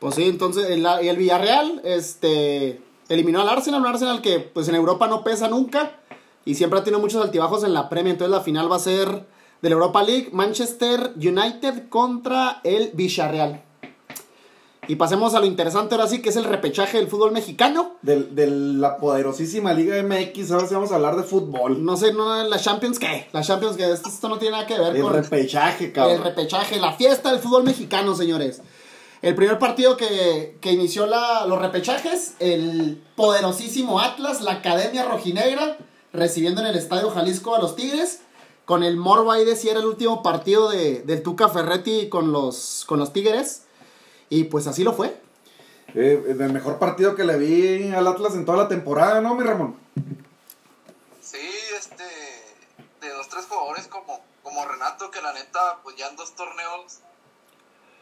Pues 0.00 0.14
sí, 0.14 0.28
entonces 0.28 0.70
el, 0.70 0.86
y 1.02 1.08
el 1.08 1.16
Villarreal 1.16 1.82
este, 1.84 2.80
eliminó 3.10 3.42
al 3.42 3.48
Arsenal, 3.48 3.80
un 3.80 3.86
Arsenal 3.86 4.22
que 4.22 4.40
pues 4.40 4.68
en 4.68 4.74
Europa 4.74 5.06
no 5.06 5.22
pesa 5.22 5.48
nunca 5.48 5.92
y 6.44 6.54
siempre 6.54 6.78
ha 6.78 6.84
tenido 6.84 7.00
muchos 7.00 7.22
altibajos 7.22 7.64
en 7.64 7.72
la 7.74 7.88
Premier, 7.88 8.12
entonces 8.14 8.30
la 8.36 8.42
final 8.42 8.70
va 8.70 8.76
a 8.76 8.80
ser 8.80 9.08
de 9.62 9.68
la 9.70 9.74
Europa 9.74 10.02
League, 10.02 10.28
Manchester 10.32 11.12
United 11.16 11.88
contra 11.88 12.60
el 12.64 12.90
Villarreal. 12.94 13.62
Y 14.86 14.96
pasemos 14.96 15.34
a 15.34 15.40
lo 15.40 15.46
interesante 15.46 15.94
ahora 15.94 16.06
sí, 16.06 16.20
que 16.20 16.28
es 16.28 16.36
el 16.36 16.44
repechaje 16.44 16.98
del 16.98 17.08
fútbol 17.08 17.32
mexicano. 17.32 17.92
Del- 18.02 18.34
De, 18.34 18.46
la 18.48 18.98
poderosísima 18.98 19.72
Liga 19.72 19.96
MX, 20.02 20.50
ahora 20.50 20.66
sí 20.68 20.74
vamos 20.74 20.92
a 20.92 20.96
hablar 20.96 21.16
de 21.16 21.22
fútbol. 21.22 21.82
No 21.82 21.96
sé, 21.96 22.12
no, 22.12 22.44
la 22.44 22.58
Champions, 22.58 22.98
¿qué? 22.98 23.26
La 23.32 23.40
Champions, 23.40 23.78
que 23.78 23.90
esto, 23.90 24.10
esto 24.10 24.28
no 24.28 24.36
tiene 24.38 24.52
nada 24.56 24.66
que 24.66 24.78
ver 24.78 24.94
El 24.94 25.00
con... 25.02 25.14
repechaje, 25.14 25.86
El 25.86 25.92
cabrón. 25.94 26.22
repechaje, 26.22 26.78
la 26.78 26.92
fiesta 26.92 27.30
del 27.30 27.40
fútbol 27.40 27.64
mexicano, 27.64 28.14
señores. 28.14 28.60
El 29.22 29.34
primer 29.34 29.58
partido 29.58 29.96
que, 29.96 30.58
que 30.60 30.72
inició 30.72 31.06
la- 31.06 31.46
los 31.46 31.58
repechajes, 31.58 32.34
el 32.40 33.02
poderosísimo 33.16 34.00
Atlas, 34.00 34.42
la 34.42 34.52
Academia 34.52 35.06
Rojinegra, 35.06 35.78
recibiendo 36.14 36.62
en 36.62 36.68
el 36.68 36.76
Estadio 36.76 37.10
Jalisco 37.10 37.54
a 37.54 37.58
los 37.60 37.76
Tigres, 37.76 38.20
con 38.64 38.82
el 38.82 38.96
morbo 38.96 39.30
ahí 39.32 39.44
de 39.44 39.56
si 39.56 39.68
era 39.68 39.80
el 39.80 39.86
último 39.86 40.22
partido 40.22 40.70
de, 40.70 41.02
del 41.02 41.22
Tuca 41.22 41.48
Ferretti 41.50 42.08
con 42.08 42.32
los, 42.32 42.84
con 42.86 42.98
los 42.98 43.12
Tigres. 43.12 43.64
Y 44.30 44.44
pues 44.44 44.66
así 44.66 44.82
lo 44.84 44.94
fue. 44.94 45.20
Eh, 45.94 46.24
el 46.28 46.52
mejor 46.52 46.78
partido 46.78 47.14
que 47.14 47.24
le 47.24 47.36
vi 47.36 47.92
al 47.92 48.06
Atlas 48.06 48.34
en 48.34 48.44
toda 48.46 48.56
la 48.58 48.68
temporada, 48.68 49.20
¿no, 49.20 49.34
mi 49.34 49.44
Ramón? 49.44 49.76
Sí, 51.20 51.46
este, 51.78 52.04
de 53.02 53.14
los 53.16 53.28
tres 53.28 53.44
jugadores 53.46 53.86
como, 53.88 54.20
como 54.42 54.64
Renato, 54.64 55.10
que 55.10 55.20
la 55.20 55.32
neta, 55.34 55.80
pues 55.82 55.96
ya 55.96 56.08
en 56.08 56.16
dos 56.16 56.34
torneos, 56.34 57.00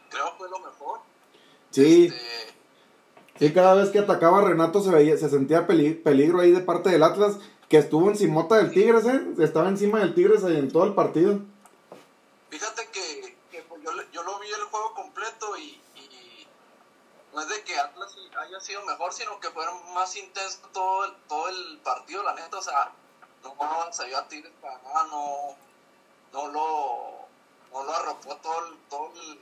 creo 0.09 0.33
fue 0.37 0.49
lo 0.49 0.59
mejor. 0.59 0.99
Sí, 1.71 2.05
Este, 2.05 3.47
sí, 3.47 3.53
cada 3.53 3.73
vez 3.75 3.89
que 3.89 3.99
atacaba 3.99 4.39
a 4.39 4.43
Renato 4.43 4.81
se 4.81 4.89
veía, 4.91 5.17
se 5.17 5.29
sentía 5.29 5.67
peli- 5.67 5.93
peligro 5.95 6.39
ahí 6.39 6.51
de 6.51 6.61
parte 6.61 6.89
del 6.89 7.03
Atlas, 7.03 7.35
que 7.73 7.79
estuvo 7.79 8.07
encimota 8.07 8.57
del 8.57 8.71
Tigres, 8.71 9.03
¿eh? 9.07 9.19
Estaba 9.39 9.67
encima 9.67 9.97
del 9.97 10.13
Tigres 10.13 10.43
en 10.43 10.71
todo 10.71 10.83
el 10.83 10.93
partido. 10.93 11.39
Fíjate 12.51 12.87
que, 12.89 13.35
pues, 13.67 13.81
yo, 14.11 14.21
lo 14.21 14.37
vi 14.37 14.47
el 14.47 14.61
juego 14.65 14.93
completo 14.93 15.57
y, 15.57 15.81
no 17.33 17.41
es 17.41 17.49
de 17.49 17.63
que 17.63 17.75
Atlas 17.75 18.15
haya 18.37 18.59
sido 18.59 18.85
mejor, 18.85 19.11
sino 19.11 19.39
que 19.39 19.49
fueron 19.49 19.91
más 19.95 20.15
intenso 20.15 20.59
todo 20.71 21.49
el, 21.49 21.79
partido, 21.79 22.21
la 22.21 22.35
neta, 22.35 22.59
o 22.59 22.61
sea, 22.61 22.91
no 23.43 23.55
salió 23.91 24.19
a 24.19 24.27
Tigres 24.27 24.53
para 24.61 24.77
nada, 24.83 25.07
no, 25.09 25.55
no 26.31 26.47
lo, 26.49 27.27
no 27.71 27.83
lo 27.85 27.91
arropó 27.91 28.35
todo 28.35 28.67
el, 28.67 28.77
todo 28.87 29.11
el, 29.15 29.39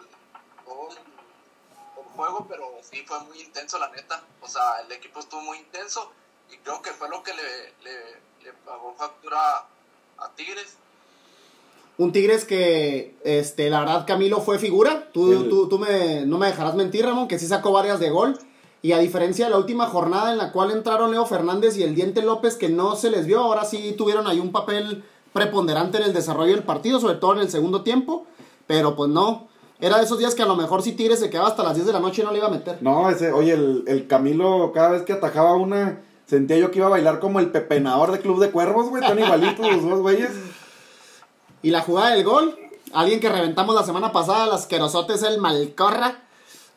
todo 0.64 0.90
el 0.90 2.04
juego, 2.16 2.48
pero 2.48 2.80
sí 2.82 3.04
fue 3.06 3.20
muy 3.26 3.42
intenso, 3.42 3.78
la 3.78 3.90
neta, 3.90 4.24
o 4.40 4.48
sea, 4.48 4.80
el 4.80 4.92
equipo 4.94 5.20
estuvo 5.20 5.42
muy 5.42 5.58
intenso 5.58 6.14
y 6.54 6.58
creo 6.58 6.82
que 6.82 6.92
fue 6.92 7.10
lo 7.10 7.24
que 7.24 7.32
le, 7.34 7.42
le, 7.84 7.98
le 8.46 8.54
pagó 8.66 8.94
factura 8.98 9.38
a 10.18 10.30
Tigres. 10.36 10.78
Un 11.98 12.12
Tigres 12.12 12.46
que, 12.46 13.16
este, 13.24 13.70
la 13.70 13.82
verdad, 13.82 14.06
Camilo 14.08 14.42
fue 14.42 14.58
figura. 14.60 15.10
Tú, 15.14 15.32
El- 15.32 15.50
tú, 15.50 15.68
tú 15.70 15.78
me, 15.78 16.26
no 16.26 16.38
me 16.38 16.48
dejarás 16.48 16.76
mentir, 16.76 17.06
Ramón, 17.06 17.28
que 17.28 17.38
sí 17.38 17.48
sacó 17.48 17.72
varias 17.72 18.00
de 18.00 18.10
gol. 18.10 18.38
Y 18.84 18.94
a 18.94 18.98
diferencia 18.98 19.46
de 19.46 19.52
la 19.52 19.58
última 19.60 19.86
jornada 19.88 20.32
en 20.32 20.40
la 20.40 20.52
cual 20.52 20.72
entraron 20.72 21.12
Leo 21.12 21.26
Fernández 21.28 21.78
y 21.78 21.84
el 21.84 21.94
Diente 21.94 22.24
López, 22.24 22.56
que 22.56 22.70
no 22.70 22.96
se 22.96 23.12
les 23.12 23.28
vio, 23.28 23.40
ahora 23.42 23.64
sí 23.66 23.94
tuvieron 23.96 24.26
ahí 24.26 24.40
un 24.40 24.52
papel 24.52 25.04
preponderante 25.34 25.98
en 25.98 26.04
el 26.06 26.14
desarrollo 26.14 26.54
del 26.56 26.64
partido, 26.64 27.00
sobre 27.00 27.16
todo 27.16 27.34
en 27.34 27.40
el 27.40 27.52
segundo 27.52 27.84
tiempo. 27.84 28.26
Pero 28.66 28.96
pues 28.96 29.12
no. 29.12 29.48
Era 29.80 29.98
de 29.98 30.04
esos 30.06 30.18
días 30.18 30.34
que 30.34 30.42
a 30.42 30.48
lo 30.48 30.56
mejor 30.56 30.82
si 30.82 30.94
Tigres 30.94 31.20
se 31.20 31.30
quedaba 31.30 31.50
hasta 31.50 31.62
las 31.64 31.76
10 31.76 31.86
de 31.88 31.94
la 31.94 32.00
noche 32.00 32.22
y 32.22 32.26
no 32.26 32.32
le 32.32 32.38
iba 32.40 32.48
a 32.48 32.52
meter. 32.52 32.80
No, 32.82 33.10
ese, 33.10 33.32
oye, 33.32 33.54
el, 33.54 33.84
el 33.88 34.08
Camilo, 34.08 34.72
cada 34.74 34.90
vez 34.92 35.04
que 35.04 35.14
atajaba 35.14 35.54
una, 35.56 36.02
sentía 36.32 36.56
yo 36.58 36.72
que 36.72 36.78
iba 36.78 36.88
a 36.88 36.92
bailar 36.92 37.20
como 37.20 37.42
el 37.42 37.52
pepenador 37.52 38.14
de 38.14 38.22
Club 38.22 38.40
de 38.40 38.52
Cuervos, 38.52 38.88
güey, 38.88 39.04
tan 39.06 39.20
igualitos 39.20 39.70
los 39.70 39.84
dos 39.84 40.00
güeyes. 40.00 40.32
Y 41.62 41.72
la 41.72 41.82
jugada 41.82 42.12
del 42.12 42.24
gol, 42.24 42.58
alguien 42.94 43.20
que 43.20 43.28
reventamos 43.28 43.76
la 43.76 43.84
semana 43.84 44.14
pasada, 44.14 44.48
las 44.48 44.66
querosotes, 44.66 45.24
el 45.24 45.40
Malcorra, 45.42 46.22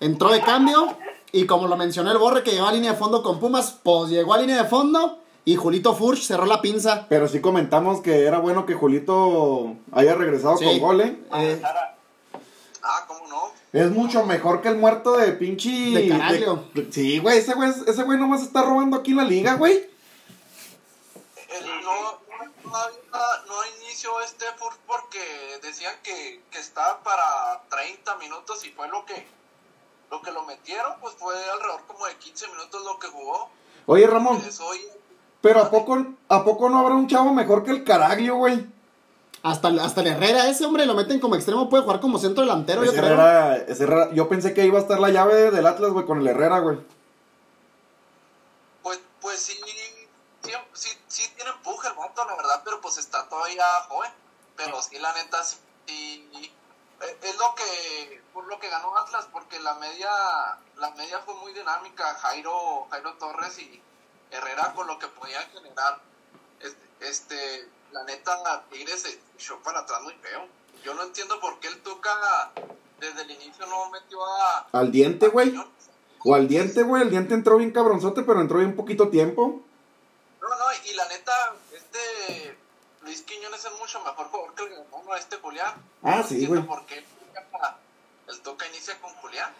entró 0.00 0.30
de 0.32 0.40
cambio. 0.40 0.88
Y 1.30 1.46
como 1.46 1.68
lo 1.68 1.76
mencionó 1.76 2.10
el 2.10 2.18
Borre, 2.18 2.42
que 2.42 2.50
llegó 2.50 2.66
a 2.66 2.72
línea 2.72 2.90
de 2.92 2.96
fondo 2.98 3.22
con 3.22 3.38
Pumas, 3.38 3.78
pues 3.80 4.10
llegó 4.10 4.34
a 4.34 4.38
línea 4.38 4.60
de 4.60 4.68
fondo. 4.68 5.20
Y 5.44 5.54
Julito 5.54 5.94
Furch 5.94 6.22
cerró 6.22 6.46
la 6.46 6.60
pinza. 6.60 7.06
Pero 7.08 7.28
sí 7.28 7.40
comentamos 7.40 8.00
que 8.00 8.24
era 8.24 8.38
bueno 8.38 8.66
que 8.66 8.74
Julito 8.74 9.76
haya 9.92 10.16
regresado 10.16 10.56
Sí. 10.56 10.64
con 10.64 10.78
gol, 10.80 11.00
¿eh? 11.00 11.16
Eh. 11.36 11.62
Es 13.74 13.90
mucho 13.90 14.24
mejor 14.24 14.62
que 14.62 14.68
el 14.68 14.76
muerto 14.76 15.16
de 15.16 15.32
pinche... 15.32 15.68
De 15.68 16.08
Caraglio. 16.08 16.68
de- 16.74 16.92
sí, 16.92 17.18
güey, 17.18 17.38
ese 17.38 17.54
güey, 17.54 17.70
ese 17.70 18.02
güey 18.04 18.16
nomás 18.20 18.40
está 18.42 18.62
robando 18.62 18.96
aquí 18.96 19.12
la 19.14 19.24
liga, 19.24 19.54
güey. 19.54 19.90
No, 21.82 22.20
no, 23.46 23.54
inició 23.82 24.20
este 24.20 24.44
Fur 24.56 24.72
porque 24.86 25.18
decían 25.60 25.92
que, 26.04 26.40
que 26.52 26.58
estaba 26.60 27.02
para 27.02 27.62
30 27.68 28.16
minutos 28.18 28.64
y 28.64 28.70
fue 28.70 28.86
lo 28.88 29.04
que 29.04 29.26
lo 30.08 30.22
que 30.22 30.30
lo 30.30 30.44
metieron, 30.44 30.92
pues 31.00 31.14
fue 31.18 31.34
alrededor 31.50 31.80
como 31.88 32.06
de 32.06 32.14
15 32.16 32.46
minutos 32.48 32.84
lo 32.84 32.96
que 33.00 33.08
jugó. 33.08 33.50
Oye, 33.86 34.06
Ramón, 34.06 34.40
pero 35.40 35.60
¿a 35.62 35.70
poco, 35.70 36.06
¿a 36.28 36.44
poco 36.44 36.70
no 36.70 36.78
habrá 36.78 36.94
un 36.94 37.08
chavo 37.08 37.32
mejor 37.32 37.64
que 37.64 37.72
el 37.72 37.82
Caraglio, 37.82 38.36
güey? 38.36 38.66
Hasta, 39.44 39.68
hasta 39.68 40.00
el 40.00 40.06
Herrera, 40.08 40.48
ese 40.48 40.64
hombre 40.66 40.86
lo 40.86 40.94
meten 40.94 41.20
como 41.20 41.36
extremo, 41.36 41.68
puede 41.68 41.84
jugar 41.84 42.00
como 42.00 42.18
centro 42.18 42.42
delantero, 42.42 42.82
yo 42.82 42.90
Ese 42.90 43.00
creo. 43.00 43.12
Herrera- 43.12 43.56
ese 43.58 43.84
Herrera- 43.84 44.10
yo 44.12 44.28
pensé 44.28 44.54
que 44.54 44.64
iba 44.64 44.78
a 44.78 44.82
estar 44.82 44.98
la 44.98 45.10
llave 45.10 45.50
del 45.52 45.66
Atlas, 45.66 45.90
güey, 45.92 46.06
con 46.06 46.18
el 46.20 46.26
Herrera, 46.26 46.58
güey. 46.60 46.78
pues 48.82 48.98
pues 49.20 49.38
sí, 49.40 49.54
sí, 50.42 50.52
sí, 50.72 50.88
sí 51.08 51.22
tiene 51.36 51.50
empuje 51.52 51.88
el 51.88 51.94
vato, 51.94 52.24
la 52.24 52.34
verdad, 52.36 52.62
pero 52.64 52.80
pues 52.80 52.98
está 52.98 53.28
todavía 53.28 53.64
joven. 53.88 54.10
Pero 54.56 54.80
sí, 54.82 54.98
la 54.98 55.12
neta, 55.14 55.42
sí, 55.42 55.56
eh, 55.88 56.48
es 57.22 57.38
lo 57.38 57.54
que 57.54 58.22
por 58.32 58.46
lo 58.46 58.58
que 58.58 58.68
ganó 58.68 58.96
Atlas 58.96 59.26
porque 59.32 59.58
la 59.60 59.74
media 59.74 60.08
la 60.76 60.90
media 60.92 61.18
fue 61.20 61.34
muy 61.34 61.52
dinámica 61.52 62.14
Jairo 62.14 62.86
Jairo 62.90 63.14
Torres 63.14 63.58
y 63.58 63.82
Herrera 64.30 64.72
con 64.74 64.86
lo 64.86 64.98
que 64.98 65.08
podían 65.08 65.44
generar 65.50 65.98
este, 66.60 66.88
este 67.00 67.68
la 67.94 68.02
neta 68.04 68.64
Tigres 68.70 69.00
se 69.02 69.18
echó 69.36 69.58
para 69.62 69.80
atrás 69.80 70.02
muy 70.02 70.12
feo 70.14 70.46
yo 70.84 70.92
no 70.94 71.02
entiendo 71.04 71.40
por 71.40 71.58
qué 71.60 71.68
el 71.68 71.80
Tuca 71.82 72.52
desde 73.00 73.22
el 73.22 73.30
inicio 73.30 73.64
no 73.66 73.88
metió 73.90 74.22
a 74.24 74.66
Al 74.72 74.92
diente, 74.92 75.26
a 75.26 75.28
güey. 75.30 75.54
O 76.26 76.34
al 76.34 76.46
diente, 76.48 76.82
güey. 76.82 77.02
El 77.02 77.10
diente 77.10 77.34
entró 77.34 77.56
bien 77.58 77.70
cabronzote, 77.70 78.22
pero 78.22 78.40
entró 78.40 78.58
bien 78.58 78.76
poquito 78.76 79.08
tiempo. 79.08 79.62
no 80.42 80.48
no 80.48 80.64
y 80.84 80.94
la 80.94 81.06
neta 81.08 81.32
este 81.74 82.58
Luis 83.02 83.22
Quiñones 83.22 83.64
es 83.64 83.72
mucho 83.78 84.00
mejor 84.02 84.26
jugador 84.28 84.54
que 84.54 84.62
el 84.64 84.72
hermano 84.72 85.14
este 85.16 85.36
Julián 85.36 85.74
Ah, 86.02 86.16
No 86.16 86.22
sí, 86.28 86.46
güey. 86.46 86.62
por 86.66 86.84
qué 86.86 87.04
el 88.28 88.40
Tuca 88.40 88.66
inicia 88.68 89.00
con 89.00 89.10
Julián 89.16 89.50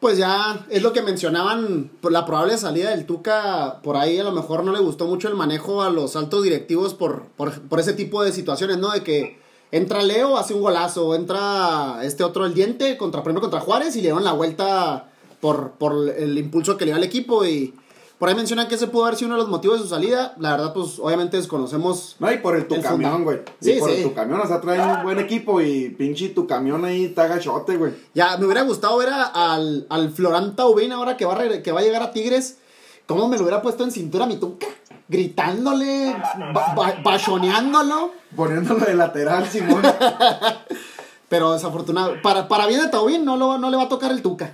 Pues 0.00 0.16
ya 0.16 0.64
es 0.70 0.82
lo 0.82 0.92
que 0.92 1.02
mencionaban, 1.02 1.90
la 2.02 2.24
probable 2.24 2.56
salida 2.56 2.90
del 2.90 3.04
Tuca, 3.04 3.80
por 3.82 3.96
ahí 3.96 4.18
a 4.18 4.22
lo 4.22 4.30
mejor 4.30 4.62
no 4.62 4.72
le 4.72 4.78
gustó 4.78 5.06
mucho 5.06 5.26
el 5.26 5.34
manejo 5.34 5.82
a 5.82 5.90
los 5.90 6.14
altos 6.14 6.44
directivos 6.44 6.94
por, 6.94 7.24
por, 7.36 7.60
por 7.62 7.80
ese 7.80 7.94
tipo 7.94 8.22
de 8.22 8.30
situaciones, 8.30 8.78
¿no? 8.78 8.90
De 8.90 9.02
que 9.02 9.40
entra 9.72 10.02
Leo, 10.02 10.38
hace 10.38 10.54
un 10.54 10.62
golazo, 10.62 11.16
entra 11.16 11.98
este 12.04 12.22
otro 12.22 12.46
el 12.46 12.54
diente, 12.54 12.96
contra, 12.96 13.22
ejemplo, 13.22 13.40
contra 13.40 13.60
Juárez 13.60 13.96
y 13.96 13.98
le 13.98 14.02
dieron 14.02 14.22
la 14.22 14.32
vuelta 14.32 15.10
por, 15.40 15.72
por 15.72 16.08
el 16.08 16.38
impulso 16.38 16.76
que 16.76 16.84
le 16.84 16.92
dio 16.92 16.96
al 16.96 17.04
equipo 17.04 17.44
y 17.44 17.74
por 18.18 18.28
ahí 18.28 18.34
mencionan 18.34 18.66
que 18.68 18.74
ese 18.74 18.88
pudo 18.88 19.04
haber 19.04 19.16
sido 19.16 19.28
uno 19.28 19.36
de 19.36 19.42
los 19.42 19.50
motivos 19.50 19.76
de 19.78 19.82
su 19.84 19.88
salida. 19.88 20.34
La 20.38 20.50
verdad, 20.52 20.72
pues 20.72 20.98
obviamente 20.98 21.36
desconocemos 21.36 22.16
No, 22.18 22.30
y 22.32 22.38
por 22.38 22.56
el 22.56 22.66
tu 22.66 22.74
El 22.74 22.82
camión, 22.82 23.22
güey. 23.24 23.40
Sí, 23.60 23.72
y 23.74 23.78
por 23.80 23.90
sí. 23.90 23.96
el 23.98 24.02
tu 24.04 24.14
camión, 24.14 24.40
o 24.40 24.46
sea, 24.46 24.60
traen 24.60 24.80
un 24.80 25.02
buen 25.04 25.18
equipo 25.20 25.60
y 25.60 25.90
pinche 25.90 26.30
tu 26.30 26.46
camión 26.46 26.84
ahí 26.84 27.04
está 27.06 27.26
gachote, 27.28 27.76
güey. 27.76 27.92
Ya, 28.14 28.36
me 28.36 28.44
hubiera 28.46 28.62
gustado 28.62 28.96
ver 28.98 29.08
a- 29.10 29.24
al, 29.54 29.86
al 29.88 30.10
Florán 30.10 30.56
Taubín 30.56 30.92
ahora 30.92 31.16
que 31.16 31.24
va, 31.24 31.34
a 31.40 31.62
que 31.62 31.70
va 31.72 31.80
a 31.80 31.82
llegar 31.82 32.02
a 32.02 32.10
Tigres. 32.12 32.58
¿Cómo 33.06 33.28
me 33.28 33.36
lo 33.36 33.44
hubiera 33.44 33.62
puesto 33.62 33.84
en 33.84 33.90
cintura 33.90 34.26
mi 34.26 34.36
tuca? 34.36 34.66
Gritándole, 35.08 36.14
ba- 36.52 36.74
ba- 36.76 36.96
bachoneándolo. 37.02 38.12
Poniéndolo 38.36 38.84
de 38.84 38.94
lateral, 38.94 39.48
Simón. 39.48 39.80
Pero 41.28 41.52
desafortunado. 41.52 42.20
Para, 42.22 42.48
para 42.48 42.66
bien 42.66 42.80
de 42.80 42.88
Taubín 42.88 43.24
no, 43.24 43.36
lo, 43.36 43.58
no 43.58 43.70
le 43.70 43.76
va 43.76 43.84
a 43.84 43.88
tocar 43.88 44.10
el 44.10 44.22
tuca. 44.22 44.52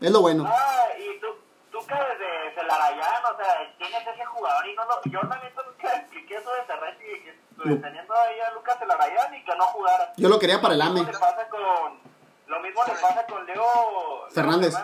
Es 0.00 0.10
lo 0.10 0.20
bueno. 0.20 0.44
Ah, 0.46 0.86
y 0.98 1.20
tú, 1.20 1.26
tú 1.72 1.78
que 1.86 1.94
desde 2.68 2.78
Celarayán, 2.98 3.24
o 3.24 3.36
sea, 3.36 3.74
tienes 3.78 4.06
ese 4.06 4.24
jugador 4.26 4.66
y 4.66 4.74
no 4.74 4.84
lo. 4.84 5.02
Yo 5.10 5.20
también 5.28 5.52
nunca 5.56 5.96
expliqué 5.96 6.36
eso 6.36 6.50
de 6.52 6.62
Ferretti, 6.62 7.04
que 7.24 7.76
teniendo 7.76 8.14
ahí 8.14 8.40
a 8.40 8.52
Lucas 8.52 8.78
Celarayán 8.78 9.34
y 9.34 9.44
que 9.44 9.56
no 9.56 9.64
jugara. 9.66 10.12
Yo 10.16 10.28
lo 10.28 10.38
quería 10.38 10.60
para 10.60 10.74
el 10.74 10.80
Lo 10.80 10.84
AME. 10.86 11.00
mismo 11.00 11.12
le 11.12 11.18
pasa 11.18 11.48
con, 11.48 11.98
lo 12.46 12.60
mismo 12.60 12.82
le 12.86 12.92
pasa 12.94 13.26
con 13.26 13.46
Leo 13.46 13.64
Fernández. 14.30 14.74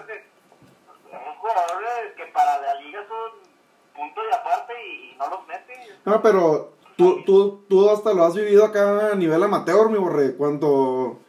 Un 1.12 1.34
jugador 1.36 1.84
eh, 1.84 2.14
que 2.16 2.26
para 2.26 2.58
la 2.60 2.74
liga 2.80 3.00
es 3.00 3.06
un 3.10 3.94
punto 3.94 4.22
de 4.22 4.32
aparte 4.34 4.72
y, 4.84 5.12
y 5.12 5.16
no 5.16 5.28
los 5.28 5.46
mete. 5.46 5.98
No, 6.04 6.20
pero 6.20 6.72
tú, 6.96 7.22
tú, 7.24 7.64
tú 7.68 7.90
hasta 7.90 8.12
lo 8.12 8.24
has 8.24 8.34
vivido 8.34 8.64
acá 8.64 9.12
a 9.12 9.14
nivel 9.14 9.42
amateur, 9.42 9.88
mi 9.90 9.98
borre. 9.98 10.36
Cuando, 10.36 11.20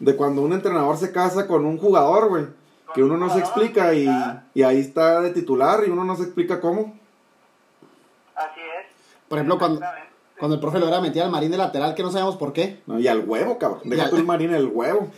de 0.00 0.16
cuando 0.16 0.42
un 0.42 0.52
entrenador 0.52 0.96
se 0.96 1.12
casa 1.12 1.46
con 1.46 1.64
un 1.64 1.78
jugador, 1.78 2.28
güey. 2.28 2.46
Que 2.94 3.02
uno 3.02 3.16
no 3.16 3.32
se 3.32 3.38
explica 3.38 3.94
y, 3.94 4.08
y 4.54 4.62
ahí 4.62 4.80
está 4.80 5.20
de 5.20 5.30
titular 5.30 5.84
y 5.86 5.90
uno 5.90 6.04
no 6.04 6.16
se 6.16 6.22
explica 6.22 6.60
cómo. 6.60 6.98
Así 8.34 8.60
es. 8.60 8.86
Por 9.28 9.38
ejemplo, 9.38 9.58
cuando, 9.58 9.80
cuando 10.38 10.54
el 10.54 10.60
profe 10.60 10.78
lo 10.78 10.88
era 10.88 11.00
metía 11.00 11.24
al 11.24 11.30
marín 11.30 11.50
de 11.50 11.58
lateral, 11.58 11.94
que 11.94 12.02
no 12.02 12.10
sabemos 12.10 12.36
por 12.36 12.52
qué. 12.52 12.82
No, 12.86 12.98
y 12.98 13.08
al 13.08 13.28
huevo, 13.28 13.58
cabrón. 13.58 13.80
Deja 13.84 14.08
tú 14.08 14.16
el 14.16 14.24
marín 14.24 14.54
el 14.54 14.66
huevo. 14.66 15.10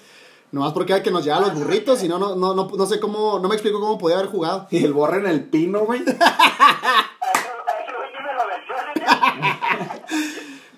Nomás 0.53 0.73
porque 0.73 0.95
era 0.95 1.03
que 1.03 1.13
nos 1.13 1.25
llevaba 1.25 1.47
los 1.47 1.55
burritos 1.55 2.03
y 2.03 2.09
no, 2.09 2.19
no, 2.19 2.35
no, 2.35 2.55
no, 2.55 2.87
sé 2.87 2.99
cómo, 2.99 3.39
no 3.39 3.49
me 3.49 3.55
explico 3.55 3.79
cómo 3.79 3.99
podía 3.99 4.17
haber 4.17 4.31
jugado. 4.31 4.67
Y 4.71 4.85
el 4.85 4.93
borre 4.93 5.19
en 5.19 5.27
el 5.27 5.45
pino, 5.45 5.81
güey. 5.81 6.03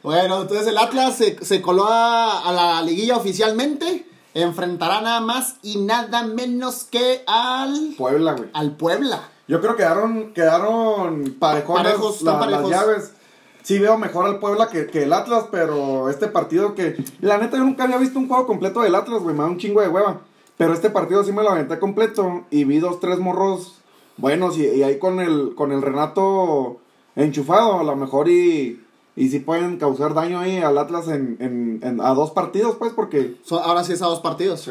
Bueno, 0.02 0.42
entonces 0.42 0.66
el 0.66 0.78
Atlas 0.78 1.16
se, 1.16 1.44
se 1.44 1.62
coló 1.62 1.84
a, 1.84 2.40
a 2.40 2.52
la 2.52 2.82
liguilla 2.82 3.16
oficialmente. 3.16 4.04
Enfrentará 4.34 5.00
nada 5.00 5.20
más 5.20 5.56
y 5.62 5.78
nada 5.78 6.22
menos 6.22 6.84
que 6.84 7.22
al, 7.26 7.94
Puebla, 7.98 8.32
güey. 8.34 8.48
al 8.54 8.76
Puebla. 8.76 9.28
Yo 9.48 9.60
creo 9.60 9.72
que 9.76 9.82
quedaron, 9.82 10.32
quedaron 10.32 11.36
parejones 11.38 11.82
Parejos, 11.84 12.16
están 12.18 12.34
la- 12.34 12.40
parejos. 12.40 12.70
las 12.70 12.80
llaves. 12.80 13.12
Sí 13.62 13.78
veo 13.78 13.96
mejor 13.98 14.26
al 14.26 14.38
Puebla 14.38 14.68
que, 14.68 14.86
que 14.86 15.02
el 15.04 15.12
Atlas, 15.12 15.44
pero 15.50 16.08
este 16.08 16.26
partido 16.28 16.74
que... 16.74 17.04
La 17.20 17.38
neta, 17.38 17.56
yo 17.58 17.64
nunca 17.64 17.84
había 17.84 17.98
visto 17.98 18.18
un 18.18 18.26
juego 18.26 18.46
completo 18.46 18.80
del 18.80 18.94
Atlas, 18.94 19.22
güey. 19.22 19.36
Me 19.36 19.42
da 19.42 19.48
un 19.48 19.58
chingo 19.58 19.80
de 19.80 19.88
hueva. 19.88 20.20
Pero 20.56 20.72
este 20.74 20.90
partido 20.90 21.22
sí 21.24 21.32
me 21.32 21.42
lo 21.42 21.50
aventé 21.50 21.78
completo 21.78 22.44
y 22.50 22.64
vi 22.64 22.78
dos, 22.78 23.00
tres 23.00 23.18
morros 23.18 23.74
buenos 24.16 24.58
y, 24.58 24.66
y 24.66 24.82
ahí 24.82 24.98
con 24.98 25.20
el, 25.20 25.54
con 25.54 25.72
el 25.72 25.80
Renato 25.82 26.78
enchufado, 27.16 27.80
a 27.80 27.84
lo 27.84 27.96
mejor 27.96 28.28
y, 28.28 28.81
y 29.16 29.28
sí 29.28 29.40
pueden 29.40 29.78
causar 29.78 30.14
daño 30.14 30.38
ahí 30.40 30.58
al 30.58 30.78
Atlas 30.78 31.08
en, 31.08 31.36
en, 31.40 31.80
en- 31.82 32.00
a 32.00 32.14
dos 32.14 32.30
partidos, 32.30 32.76
pues, 32.76 32.92
porque... 32.92 33.36
So- 33.44 33.60
ahora 33.60 33.84
sí 33.84 33.92
es 33.92 34.02
a 34.02 34.06
dos 34.06 34.20
partidos. 34.20 34.60
Sí. 34.62 34.70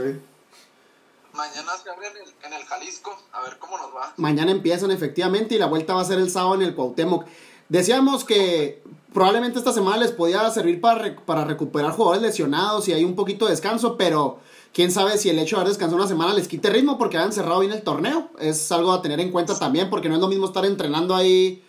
Mañana 1.33 1.71
se 1.81 1.89
abre 1.89 2.07
en 2.07 2.17
el, 2.17 2.33
en 2.45 2.53
el 2.59 2.65
Jalisco, 2.67 3.15
a 3.31 3.41
ver 3.43 3.57
cómo 3.57 3.77
nos 3.77 3.87
va. 3.95 4.13
Mañana 4.17 4.51
empiezan 4.51 4.91
efectivamente 4.91 5.55
y 5.55 5.59
la 5.59 5.67
vuelta 5.67 5.93
va 5.93 6.01
a 6.01 6.05
ser 6.05 6.19
el 6.19 6.29
sábado 6.29 6.55
en 6.55 6.61
el 6.63 6.75
Cuauhtémoc. 6.75 7.25
Decíamos 7.69 8.25
que 8.25 8.83
probablemente 9.13 9.57
esta 9.57 9.71
semana 9.71 9.97
les 9.97 10.11
podía 10.11 10.49
servir 10.49 10.81
para, 10.81 10.99
re- 10.99 11.11
para 11.25 11.45
recuperar 11.45 11.91
jugadores 11.91 12.21
lesionados 12.21 12.87
y 12.89 12.93
hay 12.93 13.05
un 13.05 13.15
poquito 13.15 13.45
de 13.45 13.51
descanso, 13.51 13.95
pero 13.97 14.39
quién 14.73 14.91
sabe 14.91 15.17
si 15.17 15.29
el 15.29 15.39
hecho 15.39 15.55
de 15.55 15.61
haber 15.61 15.69
descansado 15.69 16.01
una 16.01 16.09
semana 16.09 16.33
les 16.33 16.49
quite 16.49 16.69
ritmo 16.69 16.97
porque 16.97 17.17
han 17.17 17.31
cerrado 17.31 17.61
bien 17.61 17.71
el 17.71 17.81
torneo. 17.83 18.29
Es 18.39 18.69
algo 18.73 18.91
a 18.91 19.01
tener 19.01 19.21
en 19.21 19.31
cuenta 19.31 19.57
también 19.57 19.89
porque 19.89 20.09
no 20.09 20.15
es 20.15 20.21
lo 20.21 20.27
mismo 20.27 20.47
estar 20.47 20.65
entrenando 20.65 21.15
ahí 21.15 21.63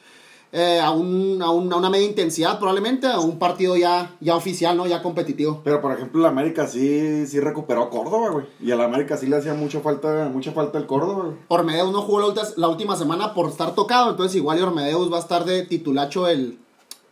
eh, 0.54 0.78
a, 0.80 0.90
un- 0.90 1.40
a 1.42 1.50
un- 1.50 1.72
a 1.72 1.76
una 1.76 1.88
media 1.88 2.06
intensidad 2.06 2.58
probablemente 2.58 3.06
a 3.06 3.18
un 3.20 3.38
partido 3.38 3.74
ya, 3.76 4.14
ya 4.20 4.36
oficial, 4.36 4.76
¿no? 4.76 4.86
Ya 4.86 5.02
competitivo. 5.02 5.62
Pero 5.64 5.80
por 5.80 5.92
ejemplo, 5.92 6.20
el 6.20 6.26
América 6.26 6.66
sí, 6.66 7.26
sí 7.26 7.40
recuperó 7.40 7.84
a 7.84 7.90
Córdoba, 7.90 8.28
güey. 8.30 8.44
Y 8.60 8.70
al 8.70 8.82
América 8.82 9.16
sí 9.16 9.26
le 9.26 9.36
hacía 9.36 9.54
mucha 9.54 9.80
falta, 9.80 10.28
mucha 10.32 10.52
falta 10.52 10.76
el 10.78 10.86
Córdoba, 10.86 11.24
güey. 11.24 11.36
Ormedeus 11.48 11.90
no 11.90 12.02
jugó 12.02 12.20
la, 12.56 12.68
última 12.68 12.96
semana 12.96 13.32
por 13.32 13.48
estar 13.48 13.74
tocado, 13.74 14.10
entonces 14.10 14.36
igual 14.36 14.58
y 14.58 14.62
Ormedeus 14.62 15.10
va 15.10 15.16
a 15.16 15.20
estar 15.20 15.44
de 15.46 15.62
titulacho 15.62 16.28
el 16.28 16.58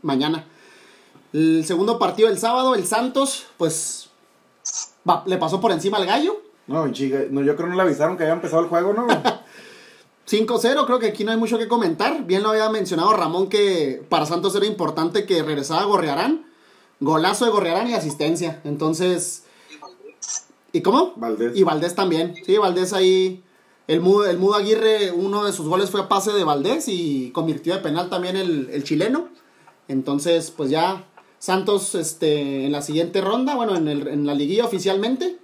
mañana. 0.02 0.44
El 1.32 1.64
segundo 1.64 1.98
partido 1.98 2.28
del 2.28 2.38
sábado, 2.38 2.74
el 2.74 2.84
Santos, 2.86 3.46
pues 3.56 4.10
va- 5.08 5.22
le 5.26 5.38
pasó 5.38 5.60
por 5.60 5.72
encima 5.72 5.96
al 5.96 6.04
gallo. 6.06 6.36
No, 6.66 6.90
chica, 6.92 7.20
no, 7.30 7.40
yo 7.42 7.56
creo 7.56 7.66
que 7.68 7.70
no 7.70 7.76
le 7.76 7.82
avisaron 7.82 8.16
que 8.16 8.24
había 8.24 8.34
empezado 8.34 8.62
el 8.62 8.68
juego, 8.68 8.92
¿no? 8.92 9.06
5-0, 10.30 10.86
creo 10.86 10.98
que 11.00 11.08
aquí 11.08 11.24
no 11.24 11.32
hay 11.32 11.36
mucho 11.36 11.58
que 11.58 11.66
comentar. 11.66 12.24
Bien 12.24 12.42
lo 12.42 12.50
había 12.50 12.70
mencionado 12.70 13.12
Ramón 13.12 13.48
que 13.48 14.02
para 14.08 14.26
Santos 14.26 14.54
era 14.54 14.66
importante 14.66 15.26
que 15.26 15.42
regresara 15.42 15.84
Gorriarán. 15.84 16.46
Golazo 17.00 17.46
de 17.46 17.50
Gorriarán 17.50 17.88
y 17.88 17.94
asistencia. 17.94 18.60
Entonces, 18.64 19.44
Y 19.70 19.76
Valdés, 19.78 20.46
¿y 20.72 20.82
cómo? 20.82 21.14
Valdés. 21.16 21.56
Y 21.56 21.64
Valdés 21.64 21.94
también. 21.94 22.34
Sí, 22.46 22.58
Valdés 22.58 22.92
ahí. 22.92 23.42
El 23.88 24.00
Mudo, 24.00 24.26
el 24.26 24.38
Mudo 24.38 24.54
Aguirre, 24.54 25.10
uno 25.10 25.44
de 25.44 25.52
sus 25.52 25.66
goles 25.66 25.90
fue 25.90 26.02
a 26.02 26.08
pase 26.08 26.30
de 26.32 26.44
Valdés 26.44 26.86
y 26.86 27.32
convirtió 27.32 27.74
de 27.74 27.80
penal 27.80 28.08
también 28.08 28.36
el, 28.36 28.70
el 28.70 28.84
chileno. 28.84 29.30
Entonces, 29.88 30.52
pues 30.52 30.70
ya 30.70 31.06
Santos 31.40 31.96
este, 31.96 32.66
en 32.66 32.70
la 32.70 32.82
siguiente 32.82 33.20
ronda, 33.20 33.56
bueno, 33.56 33.74
en, 33.74 33.88
el, 33.88 34.06
en 34.06 34.26
la 34.26 34.34
liguilla 34.34 34.64
oficialmente. 34.64 35.38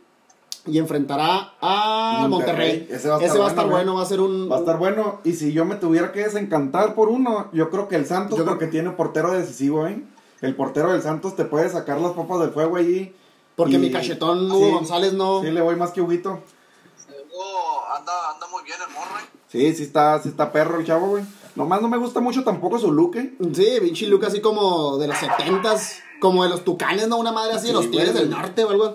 Y 0.66 0.78
enfrentará 0.78 1.52
a 1.60 2.26
Monterrey. 2.28 2.80
Monterrey. 2.80 2.88
Ese 2.90 3.08
va 3.08 3.16
a 3.18 3.20
estar 3.22 3.38
va 3.40 3.46
a 3.46 3.48
estar 3.48 3.64
bueno, 3.66 3.76
bueno, 3.76 3.94
va 3.94 4.02
a 4.02 4.06
ser 4.06 4.20
un... 4.20 4.50
Va 4.50 4.56
a 4.56 4.58
estar 4.60 4.78
bueno. 4.78 5.20
Y 5.24 5.32
si 5.34 5.52
yo 5.52 5.64
me 5.64 5.76
tuviera 5.76 6.12
que 6.12 6.20
desencantar 6.24 6.94
por 6.94 7.08
uno, 7.08 7.48
yo 7.52 7.70
creo 7.70 7.88
que 7.88 7.96
el 7.96 8.06
Santos, 8.06 8.36
Yo 8.38 8.44
creo- 8.44 8.54
porque 8.56 8.66
tiene 8.66 8.90
portero 8.90 9.32
decisivo, 9.32 9.86
¿eh? 9.86 10.02
El 10.42 10.54
portero 10.54 10.92
del 10.92 11.02
Santos 11.02 11.36
te 11.36 11.44
puede 11.44 11.68
sacar 11.70 12.00
las 12.00 12.12
papas 12.12 12.40
del 12.40 12.50
fuego 12.50 12.76
allí. 12.76 13.14
Porque 13.54 13.76
Y- 13.76 13.78
mi 13.78 13.90
cachetón 13.90 14.50
Hugo 14.50 14.66
sí, 14.66 14.72
González 14.72 15.12
no... 15.14 15.40
Sí, 15.42 15.50
le 15.50 15.60
voy 15.62 15.76
más 15.76 15.90
que 15.92 16.00
Huguito. 16.02 16.40
Anda, 17.96 18.12
anda 18.34 18.46
muy 18.48 18.62
bien 18.64 18.76
el 18.86 18.92
morro, 18.94 19.18
¿eh? 19.20 19.28
Sí, 19.48 19.74
sí 19.74 19.82
está, 19.84 20.20
sí 20.22 20.28
está 20.28 20.52
perro 20.52 20.78
el 20.80 20.86
chavo, 20.86 21.08
güey. 21.08 21.24
Nomás 21.54 21.80
no 21.80 21.88
me 21.88 21.96
gusta 21.96 22.20
mucho 22.20 22.44
tampoco 22.44 22.78
su 22.78 22.92
look, 22.92 23.16
¿eh? 23.16 23.34
Sí, 23.54 23.78
Vinci 23.80 24.06
Luca 24.06 24.26
así 24.26 24.40
como 24.40 24.98
de 24.98 25.06
los 25.08 25.16
setentas, 25.16 26.00
como 26.20 26.42
de 26.42 26.50
los 26.50 26.64
tucanes, 26.64 27.08
¿no? 27.08 27.16
Una 27.16 27.32
madre 27.32 27.52
así 27.54 27.68
de 27.68 27.68
Sí, 27.68 27.72
los 27.74 27.90
tigres 27.90 28.12
del 28.14 28.28
norte 28.30 28.64
o 28.64 28.70
algo. 28.70 28.94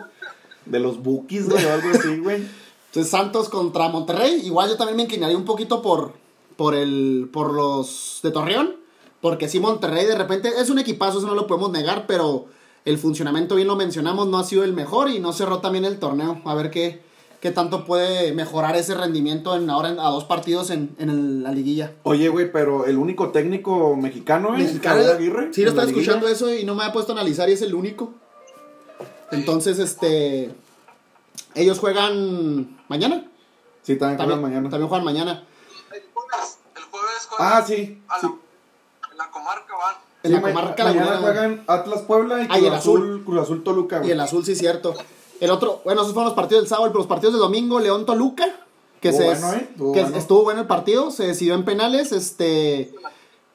De 0.66 0.80
los 0.80 1.02
bookies, 1.02 1.50
güey, 1.50 1.66
o 1.66 1.74
algo 1.74 1.90
así, 1.98 2.18
güey. 2.20 2.44
Entonces 2.88 3.10
Santos 3.12 3.50
contra 3.50 3.90
Monterrey. 3.90 4.42
Igual 4.46 4.70
yo 4.70 4.78
también 4.78 4.98
me 4.98 5.04
inclinaría 5.04 5.38
un 5.38 5.46
poquito 5.46 5.82
por, 5.82 6.14
por, 6.58 6.76
el, 6.76 7.30
por 7.32 7.54
los 7.54 8.20
de 8.24 8.32
Torreón. 8.32 8.76
Porque 9.22 9.48
sí, 9.48 9.60
Monterrey 9.60 10.06
de 10.06 10.16
repente 10.18 10.50
es 10.60 10.70
un 10.70 10.80
equipazo, 10.80 11.20
eso 11.20 11.28
no 11.28 11.36
lo 11.36 11.46
podemos 11.48 11.72
negar, 11.72 12.06
pero 12.08 12.46
el 12.86 12.98
funcionamiento, 12.98 13.56
bien 13.56 13.68
lo 13.68 13.76
mencionamos, 13.76 14.28
no 14.28 14.40
ha 14.40 14.44
sido 14.44 14.64
el 14.64 14.74
mejor 14.74 15.10
y 15.10 15.20
no 15.20 15.32
cerró 15.32 15.60
también 15.60 15.86
el 15.86 16.00
torneo. 16.00 16.42
A 16.44 16.56
ver 16.56 16.72
qué, 16.72 17.02
qué 17.40 17.52
tanto 17.52 17.86
puede 17.86 18.34
mejorar 18.34 18.76
ese 18.76 18.96
rendimiento 18.96 19.56
en, 19.56 19.70
ahora 19.70 19.90
en- 19.90 20.00
a 20.00 20.10
dos 20.10 20.24
partidos 20.26 20.72
en, 20.72 20.96
en 20.98 21.10
el- 21.12 21.44
la 21.44 21.52
liguilla. 21.52 21.94
Oye, 22.04 22.30
güey, 22.30 22.52
pero 22.52 22.86
el 22.88 22.98
único 22.98 23.30
técnico 23.30 23.96
mexicano, 23.96 24.56
¿eh? 24.56 24.64
Mexicano, 24.64 25.02
Aguirre. 25.12 25.54
sí, 25.54 25.62
lo 25.64 25.70
estaba 25.70 25.88
escuchando 25.88 26.28
eso 26.28 26.52
y 26.54 26.64
no 26.66 26.74
me 26.74 26.84
ha 26.84 26.92
puesto 26.92 27.12
a 27.12 27.16
analizar 27.16 27.48
y 27.48 27.54
es 27.54 27.62
el 27.62 27.76
único. 27.76 28.14
Entonces, 29.32 29.80
este. 29.80 30.54
Ellos 31.56 31.80
juegan 31.80 32.78
mañana. 32.88 33.26
Sí, 33.84 33.96
también 33.98 34.18
También, 34.18 34.40
juegan 34.40 34.42
mañana. 34.42 34.70
también 34.70 34.88
juegan 34.90 35.06
mañana. 35.06 35.44
El 35.92 36.02
jueves, 36.14 36.60
el 36.76 36.84
jueves 36.84 37.28
juegan 37.30 37.54
Ah, 37.54 37.64
sí. 37.66 38.02
a 38.08 38.16
la, 38.16 38.22
sí. 38.22 38.28
en 39.12 39.18
la 39.18 39.32
comarca 39.32 39.76
van. 39.76 39.96
En 40.24 40.30
Sí, 40.30 40.36
la 40.36 40.40
ma- 40.42 40.48
comarca 40.50 40.84
mañana 40.84 41.06
lagunera. 41.12 41.34
juegan 41.34 41.64
Atlas 41.68 42.02
Puebla 42.02 42.42
y 42.44 42.48
Ah, 42.50 42.58
y 42.58 42.62
Cruz, 42.62 42.68
el 42.68 42.74
Azul, 42.74 43.24
Cruz 43.26 43.42
Azul 43.42 43.64
Toluca, 43.64 43.96
Y 43.98 44.00
güey. 44.00 44.12
el 44.12 44.20
azul, 44.20 44.46
sí, 44.46 44.56
cierto. 44.56 44.94
El 45.40 45.50
otro, 45.50 45.82
bueno, 45.84 46.02
esos 46.02 46.14
fueron 46.14 46.28
los 46.30 46.36
partidos 46.36 46.64
del 46.64 46.70
sábado, 46.70 46.88
pero 46.90 47.00
los 47.00 47.08
partidos 47.08 47.34
del 47.34 47.42
domingo, 47.42 47.80
León 47.80 48.06
Toluca. 48.06 48.46
Que, 49.02 49.10
Estuvo 49.10 49.34
se, 49.34 49.42
bueno, 49.42 49.54
¿eh? 49.54 49.68
Estuvo 49.72 49.92
que 49.94 50.02
bueno. 50.04 50.18
estuvo 50.18 50.44
bueno 50.44 50.62
el 50.62 50.68
partido, 50.68 51.10
se 51.10 51.26
decidió 51.26 51.56
en 51.56 51.66
penales. 51.66 52.12
Este. 52.12 52.94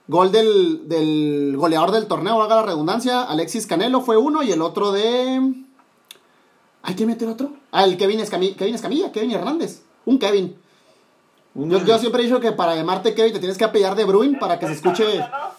Gol 0.09 0.31
del, 0.33 0.89
del 0.89 1.55
goleador 1.57 1.91
del 1.93 2.07
torneo, 2.09 2.41
haga 2.43 2.57
la 2.57 2.63
redundancia. 2.63 3.23
Alexis 3.23 3.67
Canelo 3.67 4.01
fue 4.01 4.17
uno 4.17 4.43
y 4.43 4.51
el 4.51 4.61
otro 4.63 4.91
de. 4.91 5.55
Ay, 6.89 6.95
¿quién 6.95 7.09
metió 7.09 7.27
el 7.27 7.33
otro? 7.35 7.51
Ah, 7.73 7.85
el 7.85 7.97
Kevin, 7.97 8.21
Escami- 8.21 8.55
Kevin 8.55 8.75
Escamilla, 8.77 9.11
Kevin 9.11 9.33
Hernández. 9.33 9.83
Un 10.05 10.19
Kevin. 10.21 10.57
Yo, 11.55 11.85
yo 11.85 11.99
siempre 11.99 12.23
he 12.23 12.27
dicho 12.27 12.39
que 12.39 12.53
para 12.53 12.77
llamarte 12.77 13.15
Kevin 13.15 13.33
te 13.33 13.39
tienes 13.39 13.57
que 13.59 13.65
apellar 13.65 13.97
de 13.97 14.05
Bruin 14.05 14.39
para 14.39 14.59
que 14.59 14.67
se 14.67 14.75
escuche 14.75 15.05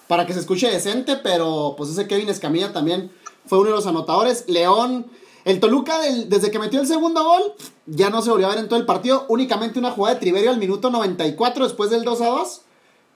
para 0.07 0.25
que 0.25 0.33
se 0.33 0.39
escuche 0.39 0.69
decente, 0.69 1.17
pero 1.17 1.73
pues 1.77 1.89
ese 1.89 2.07
Kevin 2.07 2.29
Escamilla 2.29 2.71
también 2.71 3.11
fue 3.45 3.57
uno 3.59 3.69
de 3.71 3.75
los 3.75 3.87
anotadores. 3.87 4.45
León, 4.47 5.07
el 5.43 5.59
Toluca 5.59 5.99
del- 5.99 6.29
desde 6.29 6.49
que 6.51 6.59
metió 6.59 6.79
el 6.79 6.87
segundo 6.87 7.23
gol 7.23 7.41
ya 7.87 8.09
no 8.09 8.21
se 8.21 8.29
volvió 8.29 8.45
a 8.47 8.51
ver 8.51 8.59
en 8.59 8.67
todo 8.69 8.79
el 8.79 8.85
partido, 8.85 9.25
únicamente 9.27 9.79
una 9.79 9.91
jugada 9.91 10.13
de 10.15 10.21
Triverio 10.21 10.51
al 10.51 10.59
minuto 10.59 10.89
94 10.91 11.65
después 11.65 11.89
del 11.89 12.03
2 12.03 12.21
a 12.21 12.27
2, 12.27 12.61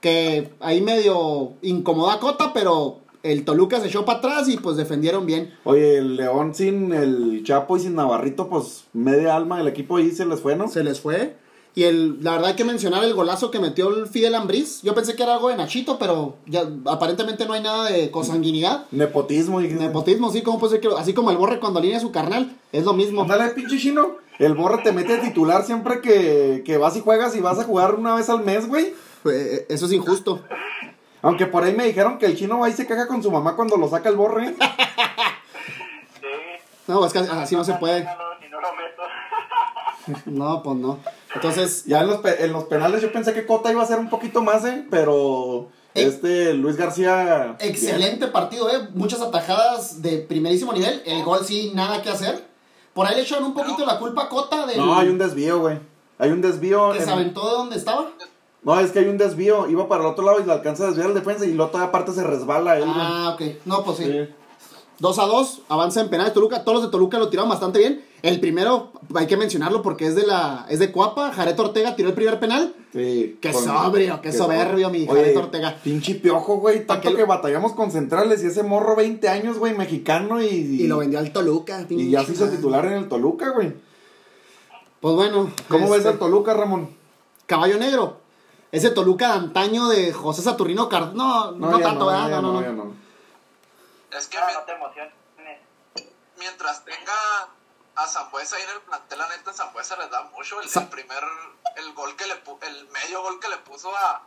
que 0.00 0.52
ahí 0.60 0.80
medio 0.82 1.52
incomoda 1.62 2.14
a 2.14 2.18
Cota, 2.20 2.52
pero 2.52 2.98
el 3.22 3.44
Toluca 3.44 3.80
se 3.80 3.88
echó 3.88 4.04
para 4.04 4.18
atrás 4.18 4.48
y 4.48 4.56
pues 4.56 4.76
defendieron 4.76 5.26
bien. 5.26 5.54
Oye, 5.64 5.98
el 5.98 6.16
León 6.16 6.54
sin 6.54 6.92
el 6.92 7.42
Chapo 7.44 7.76
y 7.76 7.80
sin 7.80 7.94
Navarrito, 7.94 8.48
pues 8.48 8.84
media 8.92 9.36
alma 9.36 9.58
del 9.58 9.68
equipo 9.68 9.96
ahí 9.96 10.10
se 10.10 10.26
les 10.26 10.40
fue, 10.40 10.56
¿no? 10.56 10.68
Se 10.68 10.82
les 10.84 11.00
fue. 11.00 11.36
Y 11.74 11.84
el, 11.84 12.22
la 12.22 12.32
verdad 12.32 12.50
hay 12.50 12.56
que 12.56 12.64
mencionar 12.64 13.02
el 13.02 13.14
golazo 13.14 13.50
que 13.50 13.58
metió 13.58 13.88
el 13.88 14.06
Fidel 14.06 14.34
Ambriz. 14.34 14.82
Yo 14.82 14.94
pensé 14.94 15.16
que 15.16 15.22
era 15.22 15.34
algo 15.34 15.48
de 15.48 15.56
Nachito, 15.56 15.98
pero 15.98 16.36
ya 16.46 16.68
aparentemente 16.84 17.46
no 17.46 17.54
hay 17.54 17.62
nada 17.62 17.90
de 17.90 18.10
consanguinidad. 18.10 18.84
Nepotismo. 18.90 19.62
Y... 19.62 19.68
Nepotismo, 19.68 20.30
sí, 20.30 20.42
como 20.42 20.58
puede 20.58 20.72
ser 20.72 20.80
que 20.80 20.88
así 20.98 21.14
como 21.14 21.30
el 21.30 21.38
borre 21.38 21.60
cuando 21.60 21.78
alinea 21.78 21.98
su 21.98 22.12
carnal, 22.12 22.54
es 22.72 22.84
lo 22.84 22.92
mismo. 22.92 23.22
Ándale, 23.22 23.50
pinche 23.50 23.78
chino. 23.78 24.16
El 24.38 24.54
borre 24.54 24.82
te 24.82 24.92
mete 24.92 25.16
titular 25.18 25.64
siempre 25.64 26.02
que, 26.02 26.62
que 26.66 26.76
vas 26.76 26.94
y 26.96 27.00
juegas 27.00 27.34
y 27.36 27.40
vas 27.40 27.58
a 27.58 27.64
jugar 27.64 27.94
una 27.94 28.14
vez 28.16 28.28
al 28.28 28.44
mes, 28.44 28.68
güey. 28.68 28.92
Eh, 29.24 29.66
Eso 29.70 29.86
es 29.86 29.92
injusto. 29.92 30.40
Aunque 31.22 31.46
por 31.46 31.62
ahí 31.64 31.74
me 31.74 31.84
dijeron 31.84 32.18
que 32.18 32.26
el 32.26 32.36
chino 32.36 32.58
va 32.58 32.68
y 32.68 32.72
se 32.72 32.86
caga 32.86 33.06
con 33.06 33.22
su 33.22 33.30
mamá 33.30 33.54
cuando 33.56 33.76
lo 33.76 33.88
saca 33.88 34.08
el 34.08 34.16
borre. 34.16 34.54
Sí. 36.20 36.26
No, 36.86 37.04
es 37.06 37.12
que 37.12 37.18
así 37.20 37.54
no 37.56 37.64
se 37.64 37.74
puede. 37.74 38.00
Si 38.00 38.48
no 38.48 38.60
lo 38.60 38.68
meto. 38.74 39.02
No, 40.26 40.62
pues 40.64 40.76
no. 40.78 40.98
Entonces, 41.34 41.84
Ya 41.86 42.00
en 42.00 42.08
los, 42.08 42.18
pe- 42.18 42.44
en 42.44 42.52
los 42.52 42.64
penales 42.64 43.00
yo 43.02 43.12
pensé 43.12 43.32
que 43.34 43.46
Cota 43.46 43.70
iba 43.70 43.82
a 43.82 43.86
ser 43.86 43.98
un 44.00 44.08
poquito 44.10 44.42
más, 44.42 44.64
¿eh? 44.64 44.84
Pero 44.90 45.68
Eh. 45.94 46.04
este 46.06 46.54
Luis 46.54 46.76
García... 46.76 47.56
excelente 47.60 48.26
partido, 48.26 48.68
¿eh? 48.70 48.88
Muchas 48.94 49.20
atajadas 49.22 50.02
de 50.02 50.18
primerísimo 50.18 50.72
nivel. 50.72 51.02
El 51.06 51.22
gol 51.22 51.44
sí, 51.44 51.70
nada 51.74 52.02
que 52.02 52.10
hacer. 52.10 52.44
Por 52.94 53.06
ahí 53.06 53.14
le 53.14 53.22
echan 53.22 53.44
un 53.44 53.54
poquito 53.54 53.86
la 53.86 53.98
culpa 54.00 54.24
a 54.24 54.28
Cota 54.28 54.66
del 54.66 54.78
No, 54.78 54.98
hay 54.98 55.08
un 55.08 55.18
desvío, 55.18 55.60
güey. 55.60 55.78
Hay 56.18 56.30
un 56.30 56.40
desvío. 56.42 56.90
que 56.92 56.98
en- 56.98 57.04
se 57.04 57.10
aventó 57.10 57.44
de 57.48 57.52
donde 57.52 57.76
estaba. 57.76 58.08
No, 58.64 58.78
es 58.78 58.92
que 58.92 59.00
hay 59.00 59.06
un 59.06 59.18
desvío. 59.18 59.68
Iba 59.68 59.88
para 59.88 60.04
el 60.04 60.10
otro 60.10 60.24
lado 60.24 60.40
y 60.40 60.44
le 60.44 60.52
alcanza 60.52 60.84
a 60.84 60.86
desviar 60.88 61.08
el 61.08 61.14
defensa 61.14 61.44
y 61.44 61.52
luego 61.52 61.72
toda 61.72 61.90
parte 61.90 62.12
se 62.12 62.22
resbala 62.22 62.78
él. 62.78 62.84
Ah, 62.86 63.34
ok. 63.34 63.56
No, 63.64 63.82
pues 63.84 63.98
sí. 63.98 64.04
Sí. 64.04 64.28
2 65.02 65.18
a 65.18 65.26
2, 65.26 65.62
avanza 65.68 66.00
en 66.00 66.10
penal 66.10 66.26
de 66.26 66.32
Toluca. 66.32 66.62
Todos 66.62 66.76
los 66.76 66.84
de 66.84 66.90
Toluca 66.92 67.18
lo 67.18 67.28
tiraron 67.28 67.50
bastante 67.50 67.80
bien. 67.80 68.04
El 68.22 68.38
primero, 68.38 68.92
hay 69.16 69.26
que 69.26 69.36
mencionarlo 69.36 69.82
porque 69.82 70.06
es 70.06 70.14
de 70.14 70.24
la 70.24 70.64
es 70.70 70.78
de 70.78 70.92
Cuapa. 70.92 71.32
Jared 71.32 71.58
Ortega 71.58 71.96
tiró 71.96 72.10
el 72.10 72.14
primer 72.14 72.38
penal. 72.38 72.72
Sí. 72.92 73.36
Qué 73.40 73.52
sobrio, 73.52 74.20
qué 74.22 74.30
soberbio, 74.32 74.90
mi 74.90 75.04
Jared 75.04 75.36
Ortega. 75.36 75.76
Pinche 75.82 76.14
piojo, 76.14 76.58
güey. 76.58 76.86
Tanto 76.86 77.16
que 77.16 77.24
batallamos 77.24 77.72
con 77.72 77.90
centrales 77.90 78.44
y 78.44 78.46
ese 78.46 78.62
morro 78.62 78.94
20 78.94 79.28
años, 79.28 79.58
güey, 79.58 79.76
mexicano 79.76 80.40
y... 80.40 80.46
Y 80.46 80.86
lo 80.86 80.98
vendió 80.98 81.18
al 81.18 81.32
Toluca. 81.32 81.84
Y 81.88 82.10
ya 82.10 82.20
se 82.20 82.26
pinche 82.26 82.44
hizo 82.44 82.54
titular 82.54 82.86
en 82.86 82.92
el 82.92 83.08
Toluca, 83.08 83.50
güey. 83.50 83.72
Pues 85.00 85.16
bueno. 85.16 85.50
¿Cómo 85.66 85.90
ves 85.90 85.98
este, 85.98 86.10
al 86.10 86.18
Toluca, 86.20 86.54
Ramón? 86.54 86.90
Caballo 87.46 87.76
Negro. 87.76 88.21
Ese 88.72 88.90
Toluca 88.90 89.28
de 89.28 89.34
antaño 89.34 89.86
de 89.88 90.12
José 90.12 90.42
Saturnino 90.42 90.88
Card... 90.88 91.12
No, 91.12 91.52
no, 91.52 91.78
ya 91.78 91.84
tanto, 91.84 92.10
No, 92.10 92.28
no, 92.28 92.60
no. 92.60 92.72
no. 92.72 92.94
Es 94.16 94.26
que 94.26 94.38
No, 94.40 94.50
no 94.52 94.60
te 94.64 94.72
emociones. 94.72 95.12
mientras 96.38 96.84
tenga 96.84 97.12
a 97.94 98.06
Zambuesa 98.06 98.56
ahí 98.56 98.62
en 98.62 98.70
el 98.70 98.80
plantel, 98.80 99.18
la 99.18 99.28
neta, 99.28 99.52
Zambuesa 99.52 99.96
le 99.98 100.08
da 100.08 100.22
mucho. 100.34 100.56
El, 100.60 100.88
primer, 100.88 101.22
el 101.76 101.92
gol 101.92 102.16
que 102.16 102.26
le 102.26 102.42
pu- 102.42 102.58
el 102.66 102.88
medio 102.88 103.22
gol 103.22 103.38
que 103.38 103.48
le 103.48 103.58
puso 103.58 103.94
a, 103.94 104.22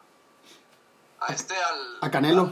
a 1.22 1.34
este, 1.34 1.56
al. 1.56 1.98
A 2.02 2.12
Canelo. 2.12 2.44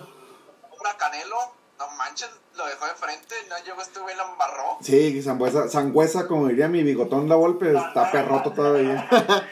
A 0.91 0.97
Canelo, 0.97 1.38
no 1.77 1.88
manches, 1.97 2.29
lo 2.56 2.65
dejó 2.65 2.86
de 2.88 2.95
frente, 2.95 3.36
no 3.49 3.56
llegó 3.63 3.82
este 3.82 3.99
güey, 3.99 4.15
la 4.17 4.23
embarró. 4.23 4.77
Sí, 4.82 5.21
Sangüesa, 5.21 5.69
Sangüesa, 5.69 6.27
como 6.27 6.47
diría 6.47 6.67
mi 6.67 6.82
bigotón 6.84 7.29
la 7.29 7.36
golpe, 7.36 7.71
está 7.77 8.12
perroto 8.12 8.51
todavía. 8.51 9.08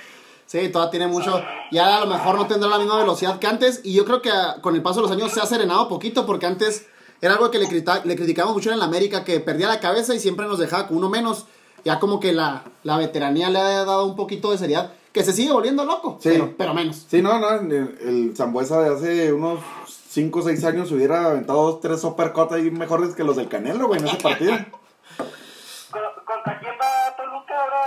Sí, 0.51 0.67
todavía 0.67 0.91
tiene 0.91 1.07
mucho. 1.07 1.41
Ya 1.71 1.95
a 1.97 2.01
lo 2.01 2.07
mejor 2.07 2.35
no 2.35 2.45
tendrá 2.45 2.67
la 2.69 2.77
misma 2.77 2.97
velocidad 2.97 3.39
que 3.39 3.47
antes. 3.47 3.79
Y 3.85 3.93
yo 3.93 4.03
creo 4.03 4.21
que 4.21 4.29
ah, 4.31 4.57
con 4.59 4.75
el 4.75 4.81
paso 4.81 4.97
de 5.01 5.03
los 5.07 5.11
años 5.11 5.31
se 5.31 5.39
ha 5.39 5.45
serenado 5.45 5.87
poquito. 5.87 6.25
Porque 6.25 6.45
antes 6.45 6.87
era 7.21 7.35
algo 7.35 7.49
que 7.51 7.57
le, 7.57 7.67
crita- 7.69 8.03
le 8.03 8.17
criticamos 8.17 8.53
mucho 8.53 8.69
en 8.69 8.79
la 8.79 8.83
América. 8.83 9.23
Que 9.23 9.39
perdía 9.39 9.69
la 9.69 9.79
cabeza 9.79 10.13
y 10.13 10.19
siempre 10.19 10.45
nos 10.47 10.59
dejaba 10.59 10.87
con 10.89 10.97
uno 10.97 11.09
menos. 11.09 11.45
Ya 11.85 11.99
como 11.99 12.19
que 12.19 12.33
la, 12.33 12.63
la 12.83 12.97
veteranía 12.97 13.49
le 13.49 13.59
ha 13.59 13.85
dado 13.85 14.05
un 14.05 14.17
poquito 14.17 14.51
de 14.51 14.57
seriedad. 14.57 14.91
Que 15.13 15.23
se 15.23 15.31
sigue 15.31 15.53
volviendo 15.53 15.85
loco. 15.85 16.17
Sí. 16.21 16.29
Pero, 16.31 16.53
pero 16.57 16.73
menos. 16.73 17.05
Sí, 17.09 17.21
no, 17.21 17.39
no, 17.39 17.49
el, 17.51 17.71
el 18.01 18.33
Zambuesa 18.35 18.81
de 18.81 18.93
hace 18.93 19.31
unos 19.31 19.59
5 20.09 20.39
o 20.39 20.41
6 20.41 20.63
años 20.65 20.91
hubiera 20.91 21.27
aventado 21.27 21.61
dos, 21.63 21.79
tres 21.79 22.03
uppercut 22.03 22.51
ahí 22.51 22.71
mejores 22.71 23.15
que 23.15 23.23
los 23.23 23.37
del 23.37 23.47
Canelo, 23.47 23.87
güey, 23.87 24.01
en 24.01 24.07
ese 24.09 24.17
partido. 24.17 24.53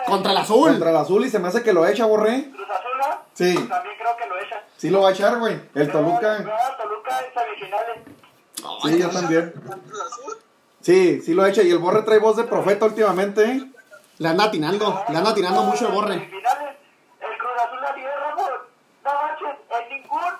Contra 0.07 0.33
el 0.33 0.39
azul. 0.39 0.71
Contra 0.71 0.91
el 0.91 0.97
azul 0.97 1.25
y 1.25 1.31
se 1.31 1.39
me 1.39 1.49
hace 1.49 1.63
que 1.63 1.73
lo 1.73 1.87
echa, 1.87 2.07
borré. 2.07 2.51
Cruz 2.51 2.69
Azul, 2.71 2.99
¿no? 2.99 3.23
Sí. 3.35 3.55
También 3.69 3.97
creo 3.99 4.17
que 4.17 4.27
lo 4.27 4.39
echa. 4.39 4.63
Sí 4.77 4.91
lo 4.91 5.01
va 5.03 5.09
a 5.09 5.13
echar, 5.13 5.39
güey. 5.39 5.61
El 5.75 5.87
No, 5.89 5.93
Toluca. 5.93 6.39
no, 6.41 6.53
Toluca 6.83 7.21
en 7.21 7.35
semifinales. 7.35 7.99
Sí, 8.83 8.99
yo 8.99 9.11
también. 9.11 9.51
Cruz 9.53 10.01
Azul. 10.03 10.37
Sí, 10.81 11.21
sí 11.23 11.35
lo 11.35 11.47
echa. 11.47 11.63
Y 11.63 11.71
el 11.71 11.79
borre 11.79 12.03
trae 12.03 12.19
voz 12.19 12.37
de 12.37 12.45
profeta 12.45 12.85
últimamente, 12.87 13.45
¿eh? 13.45 13.65
Le 14.19 14.29
anda 14.29 14.45
atinando. 14.45 15.05
Le 15.09 15.17
anda 15.17 15.31
atinando 15.31 15.63
mucho 15.63 15.89
el 15.89 15.93
borre. 15.95 16.15
Semifinales, 16.15 16.77
el 17.21 17.39
Cruz 17.39 17.53
Azul 17.67 17.81
la 17.81 17.95
tiene, 17.95 18.11
Ramón. 18.15 18.51
No 19.05 19.11
manches, 19.15 19.57
en 19.81 19.89
ningún. 19.89 20.33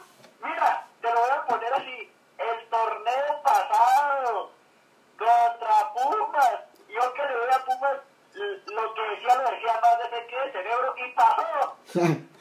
Mira, 0.43 0.87
te 1.01 1.09
lo 1.11 1.21
voy 1.21 1.31
a 1.31 1.45
poner 1.47 1.73
así. 1.75 2.11
El 2.39 2.69
torneo 2.69 3.43
pasado 3.43 4.51
contra 5.19 5.93
Pumas. 5.95 6.61
Yo 6.89 7.13
que 7.15 7.23
le 7.23 7.33
doy 7.35 7.51
a 7.53 7.65
Pumas 7.65 7.99
lo 8.35 8.95
que 8.95 9.01
decía 9.15 9.35
lo 9.37 9.51
decía 9.51 9.81
más 9.81 10.11
de 10.11 10.27
que 10.27 10.37
de 10.37 10.53
cerebro 10.53 10.95
y 10.97 11.15
pasó. 11.15 12.21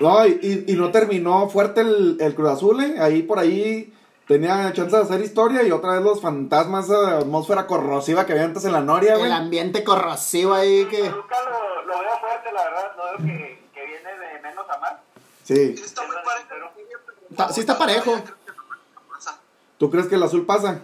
No, 0.00 0.26
y, 0.26 0.64
y- 0.66 0.74
no 0.74 0.90
terminó 0.90 1.48
fuerte 1.48 1.82
el, 1.82 2.16
el 2.20 2.34
Cruz 2.34 2.50
Azul, 2.50 2.82
¿eh? 2.82 2.96
Ahí 3.00 3.22
por 3.22 3.38
ahí 3.38 3.94
tenía 4.26 4.72
chance 4.72 4.96
de 4.96 5.02
hacer 5.02 5.20
historia 5.20 5.62
y 5.62 5.70
otra 5.70 5.92
vez 5.92 6.02
los 6.02 6.20
fantasmas, 6.20 6.86
esa 6.86 7.18
atmósfera 7.18 7.66
corrosiva 7.68 8.26
que 8.26 8.32
había 8.32 8.44
antes 8.44 8.64
en 8.64 8.72
la 8.72 8.80
Noria, 8.80 9.14
güey. 9.14 9.26
El 9.26 9.32
ambiente 9.32 9.84
corrosivo 9.84 10.54
ahí 10.54 10.86
que. 10.86 11.08
Toluca 11.08 11.36
lo, 11.42 11.82
lo 11.82 11.98
veo 12.00 12.18
fuerte, 12.18 12.52
la 12.52 12.64
verdad. 12.64 12.92
Lo 12.96 13.04
veo 13.04 13.16
que, 13.18 13.62
que 13.72 13.86
viene 13.86 14.18
de 14.18 14.40
menos 14.40 14.68
a 14.68 14.78
más. 14.78 14.92
Sí. 15.44 15.76
Sí, 15.76 15.82
está 15.84 16.02
muy 16.06 16.16
parejo. 16.16 16.46
pero- 16.48 16.72
Está- 17.30 17.48
sí 17.52 17.60
está 17.60 17.78
parejo. 17.78 18.20
¿Tú 19.78 19.90
crees 19.90 20.06
que 20.08 20.14
el 20.16 20.22
azul 20.22 20.44
pasa? 20.46 20.80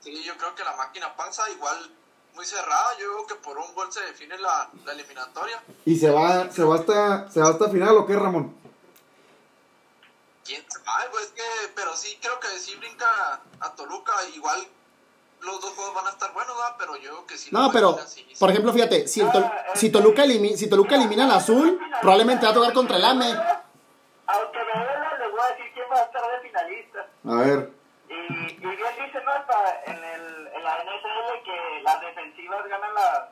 Sí, 0.00 0.22
yo 0.22 0.36
creo 0.36 0.54
que 0.54 0.62
la 0.64 0.76
máquina 0.76 1.14
pasa 1.16 1.48
igual 1.50 1.76
muy 2.40 2.46
cerrada. 2.46 2.96
Yo 2.98 3.14
veo 3.16 3.26
que 3.26 3.34
por 3.34 3.58
un 3.58 3.74
gol 3.74 3.92
se 3.92 4.00
define 4.00 4.38
la, 4.38 4.70
la 4.86 4.92
eliminatoria. 4.92 5.62
¿Y 5.84 5.94
se 5.96 6.08
va, 6.10 6.50
se 6.50 6.64
va 6.64 6.76
hasta, 6.76 7.30
se 7.30 7.38
va 7.40 7.50
hasta 7.50 7.68
final 7.68 7.94
o 7.98 8.06
qué, 8.06 8.16
Ramón? 8.16 8.56
¿Quién 10.46 10.64
sabe? 10.70 11.04
Pues 11.10 11.26
que, 11.36 11.42
pero 11.76 11.94
sí 11.94 12.18
creo 12.22 12.40
que 12.40 12.48
sí 12.58 12.74
brinca 12.76 13.40
a 13.60 13.74
Toluca. 13.76 14.12
Igual 14.34 14.58
los 15.42 15.60
dos 15.60 15.74
juegos 15.74 15.94
van 15.94 16.06
a 16.06 16.10
estar 16.10 16.32
buenos, 16.32 16.56
¿verdad? 16.56 16.76
Pero 16.78 16.96
yo 16.96 17.10
creo 17.10 17.26
que 17.26 17.36
sí. 17.36 17.50
No, 17.52 17.70
pero, 17.70 17.90
así. 18.02 18.26
por 18.38 18.48
ejemplo, 18.50 18.72
fíjate, 18.72 19.06
si, 19.06 19.20
el 19.20 19.28
Tol- 19.28 19.52
si, 19.74 19.90
Toluca, 19.90 20.24
elimi- 20.24 20.56
si 20.56 20.66
Toluca 20.68 20.94
elimina 20.94 21.24
al 21.26 21.32
azul, 21.32 21.78
probablemente 22.00 22.46
va 22.46 22.52
a 22.52 22.54
tocar 22.54 22.72
contra 22.72 22.96
el 22.96 23.04
AME. 23.04 23.26
Aunque 23.26 24.58
me 24.58 24.72
duela, 24.84 25.18
les 25.18 25.30
voy 25.30 25.40
a 25.40 25.48
decir 25.50 25.66
quién 25.74 25.86
va 25.92 25.96
a 25.98 26.02
estar 26.04 26.22
de 26.22 26.48
finalista. 26.48 27.06
A 27.28 27.34
ver. 27.34 27.70
Y, 28.08 28.12
y 28.14 28.56
bien 28.56 28.94
dicen 29.06 29.24
¿no? 29.24 29.30
hasta 29.30 29.84
en, 29.86 30.02
el, 30.02 30.46
en 30.48 30.64
la 30.64 30.78
NFL 30.82 31.44
que 31.44 31.82
las 32.50 32.64
defensivas 32.64 32.68
ganan 32.68 32.94
la, 32.94 33.30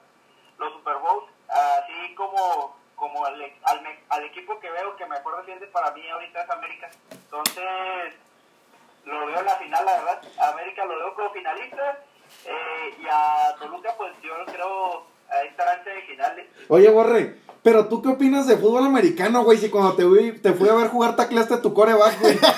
los 0.58 0.72
Super 0.74 0.96
Bowls, 0.98 1.26
así 1.48 2.14
como, 2.14 2.76
como 2.96 3.24
al, 3.24 3.40
al, 3.64 3.80
al 4.08 4.24
equipo 4.24 4.58
que 4.60 4.70
veo 4.70 4.96
que 4.96 5.06
mejor 5.06 5.38
defiende 5.38 5.66
para 5.68 5.90
mí 5.92 6.08
ahorita 6.08 6.42
es 6.42 6.50
América. 6.50 6.90
Entonces, 7.10 8.14
lo 9.04 9.26
veo 9.26 9.40
en 9.40 9.46
la 9.46 9.56
final, 9.56 9.84
la 9.84 9.92
verdad. 9.92 10.22
América 10.52 10.84
lo 10.84 10.96
veo 10.98 11.14
como 11.14 11.30
finalista. 11.30 11.98
eh, 12.44 12.94
y 13.00 13.06
a 13.10 13.54
Toluca, 13.58 13.94
pues 13.96 14.12
yo 14.22 14.34
Oye, 16.70 16.90
Borre, 16.90 17.38
pero 17.62 17.88
tú 17.88 18.02
qué 18.02 18.10
opinas 18.10 18.46
de 18.46 18.58
fútbol 18.58 18.84
americano, 18.84 19.42
güey? 19.42 19.56
Si 19.56 19.70
cuando 19.70 19.96
te 19.96 20.04
fui, 20.04 20.32
te 20.38 20.52
fui 20.52 20.68
a 20.68 20.74
ver 20.74 20.88
jugar 20.88 21.16
tacleaste 21.16 21.56
tu 21.58 21.72
coreback, 21.72 22.20
güey. 22.20 22.38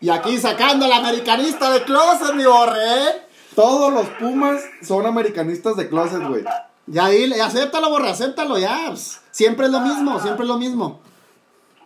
Y 0.00 0.10
aquí 0.10 0.36
sacando 0.36 0.86
al 0.86 0.92
americanista 0.92 1.70
de 1.70 1.84
closet, 1.84 2.34
mi 2.34 2.44
borre. 2.44 2.80
¿eh? 2.82 3.22
Todos 3.54 3.92
los 3.92 4.08
Pumas 4.10 4.62
son 4.82 5.06
americanistas 5.06 5.76
de 5.76 5.88
closet, 5.88 6.22
güey. 6.26 6.44
Ya 6.86 7.08
dile, 7.08 7.40
acéptalo, 7.40 7.90
borre, 7.90 8.10
acéptalo 8.10 8.58
ya. 8.58 8.94
Siempre 9.30 9.66
es 9.66 9.72
lo 9.72 9.80
mismo, 9.80 10.18
siempre 10.20 10.44
es 10.44 10.48
lo 10.48 10.56
mismo. 10.56 11.00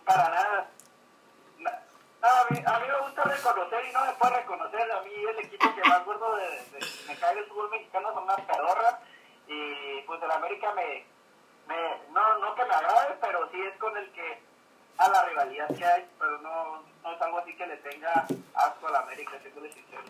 Para 0.05 0.29
nada. 0.29 0.69
A, 2.21 2.53
mí, 2.53 2.59
a 2.65 2.79
mí 2.79 2.87
me 2.87 3.07
gusta 3.07 3.23
reconocer 3.23 3.85
y 3.89 3.93
no 3.93 4.05
me 4.05 4.13
puede 4.13 4.35
reconocer. 4.37 4.91
A 4.91 5.01
mí 5.01 5.11
el 5.29 5.45
equipo 5.45 5.75
que 5.75 5.89
más 5.89 6.05
gordo 6.05 6.35
de, 6.35 6.43
de, 6.43 6.85
me 7.07 7.15
cae 7.15 7.35
del 7.35 7.45
fútbol 7.45 7.69
mexicano 7.69 8.13
son 8.13 8.27
las 8.27 8.41
pedorras. 8.41 8.95
Y 9.47 10.01
pues 10.05 10.21
el 10.23 10.31
América 10.31 10.73
me, 10.73 11.05
me, 11.67 11.75
no, 12.13 12.39
no 12.39 12.55
que 12.55 12.65
me 12.65 12.73
agrade, 12.73 13.15
pero 13.21 13.49
sí 13.51 13.61
es 13.61 13.77
con 13.79 13.95
el 13.95 14.09
que 14.11 14.41
a 14.97 15.09
la 15.09 15.25
rivalidad 15.25 15.67
que 15.75 15.85
hay, 15.85 16.05
pero 16.17 16.39
no, 16.39 16.81
no 17.03 17.11
es 17.13 17.21
algo 17.21 17.37
así 17.37 17.55
que 17.55 17.67
le 17.67 17.77
tenga 17.77 18.25
asco 18.55 18.87
al 18.87 18.95
América, 18.95 19.33
siéndole 19.41 19.71
sincero. 19.71 20.03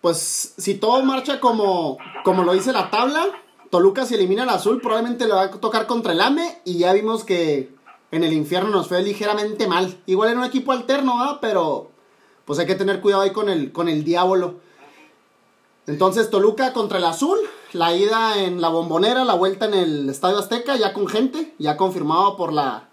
Pues 0.00 0.54
si 0.56 0.74
todo 0.74 1.02
marcha 1.02 1.40
como, 1.40 1.98
como 2.24 2.44
lo 2.44 2.52
dice 2.52 2.72
la 2.72 2.90
tabla, 2.90 3.26
Toluca 3.70 4.06
si 4.06 4.14
elimina 4.14 4.44
al 4.44 4.50
azul 4.50 4.80
probablemente 4.80 5.26
le 5.26 5.32
va 5.32 5.42
a 5.42 5.50
tocar 5.50 5.86
contra 5.86 6.12
el 6.12 6.20
AME 6.20 6.60
y 6.64 6.78
ya 6.78 6.92
vimos 6.92 7.24
que 7.24 7.74
en 8.10 8.24
el 8.24 8.32
infierno 8.32 8.70
nos 8.70 8.88
fue 8.88 9.02
ligeramente 9.02 9.66
mal. 9.66 10.00
Igual 10.06 10.30
era 10.30 10.40
un 10.40 10.46
equipo 10.46 10.72
alterno, 10.72 11.18
¿verdad? 11.18 11.38
Pero 11.40 11.90
pues 12.44 12.58
hay 12.58 12.66
que 12.66 12.76
tener 12.76 13.00
cuidado 13.00 13.22
ahí 13.22 13.32
con 13.32 13.48
el, 13.48 13.72
con 13.72 13.88
el 13.88 14.04
diablo. 14.04 14.54
Entonces 15.86 16.30
Toluca 16.30 16.72
contra 16.72 16.98
el 16.98 17.04
azul, 17.04 17.38
la 17.72 17.94
ida 17.94 18.42
en 18.42 18.60
la 18.60 18.68
bombonera, 18.68 19.24
la 19.24 19.34
vuelta 19.34 19.66
en 19.66 19.74
el 19.74 20.08
Estadio 20.08 20.38
Azteca, 20.38 20.76
ya 20.76 20.92
con 20.92 21.06
gente, 21.08 21.54
ya 21.58 21.76
confirmado 21.76 22.36
por 22.36 22.52
la 22.52 22.88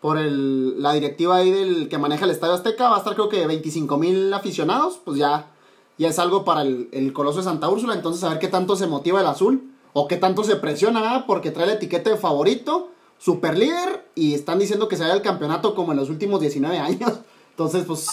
por 0.00 0.18
el, 0.18 0.82
la 0.82 0.92
directiva 0.94 1.36
ahí 1.36 1.52
del 1.52 1.88
que 1.88 1.96
maneja 1.96 2.24
el 2.24 2.32
Estadio 2.32 2.54
Azteca, 2.54 2.88
va 2.88 2.96
a 2.96 2.98
estar 2.98 3.14
creo 3.14 3.28
que 3.28 3.46
25 3.46 3.96
mil 3.98 4.34
aficionados, 4.34 4.98
pues 5.04 5.16
ya, 5.16 5.52
ya 5.98 6.08
es 6.08 6.18
algo 6.18 6.44
para 6.44 6.62
el, 6.62 6.88
el 6.92 7.12
Coloso 7.12 7.38
de 7.38 7.44
Santa 7.44 7.68
Úrsula, 7.68 7.94
entonces 7.94 8.22
a 8.24 8.30
ver 8.30 8.38
qué 8.38 8.48
tanto 8.48 8.76
se 8.76 8.86
motiva 8.86 9.20
el 9.20 9.26
azul, 9.26 9.72
o 9.92 10.08
qué 10.08 10.16
tanto 10.16 10.44
se 10.44 10.56
presiona, 10.56 11.00
¿verdad? 11.00 11.24
porque 11.26 11.50
trae 11.50 11.66
la 11.66 11.74
etiqueta 11.74 12.10
de 12.10 12.16
favorito, 12.16 12.90
super 13.18 13.56
líder, 13.56 14.06
y 14.14 14.34
están 14.34 14.58
diciendo 14.58 14.88
que 14.88 14.96
se 14.96 15.02
vaya 15.02 15.14
al 15.14 15.22
campeonato 15.22 15.74
como 15.74 15.92
en 15.92 15.98
los 15.98 16.10
últimos 16.10 16.40
19 16.40 16.78
años, 16.78 17.20
entonces 17.50 17.84
pues, 17.84 18.06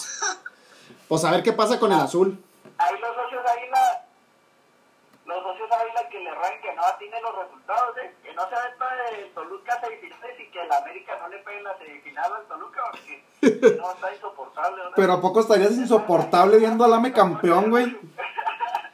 pues 1.08 1.24
a 1.24 1.32
ver 1.32 1.44
qué 1.44 1.54
pasa 1.54 1.80
con 1.80 1.92
el 1.92 2.00
azul. 2.00 2.38
Ahí 2.78 2.96
los 3.00 3.16
socios 3.16 3.44
Águila, 3.46 4.06
los 5.26 5.44
socios 5.44 5.72
Águila 5.72 6.10
que 6.10 6.20
le 6.20 6.30
que 6.62 6.76
no 6.76 6.84
atinen 6.84 7.22
los 7.24 7.36
resultados, 7.36 7.98
¿eh? 7.98 8.16
que 8.24 8.34
no 8.34 8.44
se 8.44 8.56
meta 8.56 9.10
el 9.18 9.32
Toluca 9.34 9.80
semifinales 9.82 10.39
y 10.39 10.39
que 10.60 10.66
el 10.66 10.72
América 10.72 11.18
no 11.22 11.28
le 11.30 11.38
pegue 11.40 11.62
la 11.62 11.78
semifinal 11.78 12.34
al 12.34 12.46
Toluca, 12.48 12.82
porque 12.92 13.24
no 13.78 13.92
está 13.92 14.14
insoportable. 14.14 14.84
¿no? 14.84 14.90
Pero 14.96 15.14
¿a 15.14 15.22
poco 15.22 15.40
estarías 15.40 15.72
insoportable 15.72 16.58
viendo 16.58 16.84
al 16.84 16.94
AME 16.94 17.14
campeón, 17.14 17.70
güey? 17.70 17.98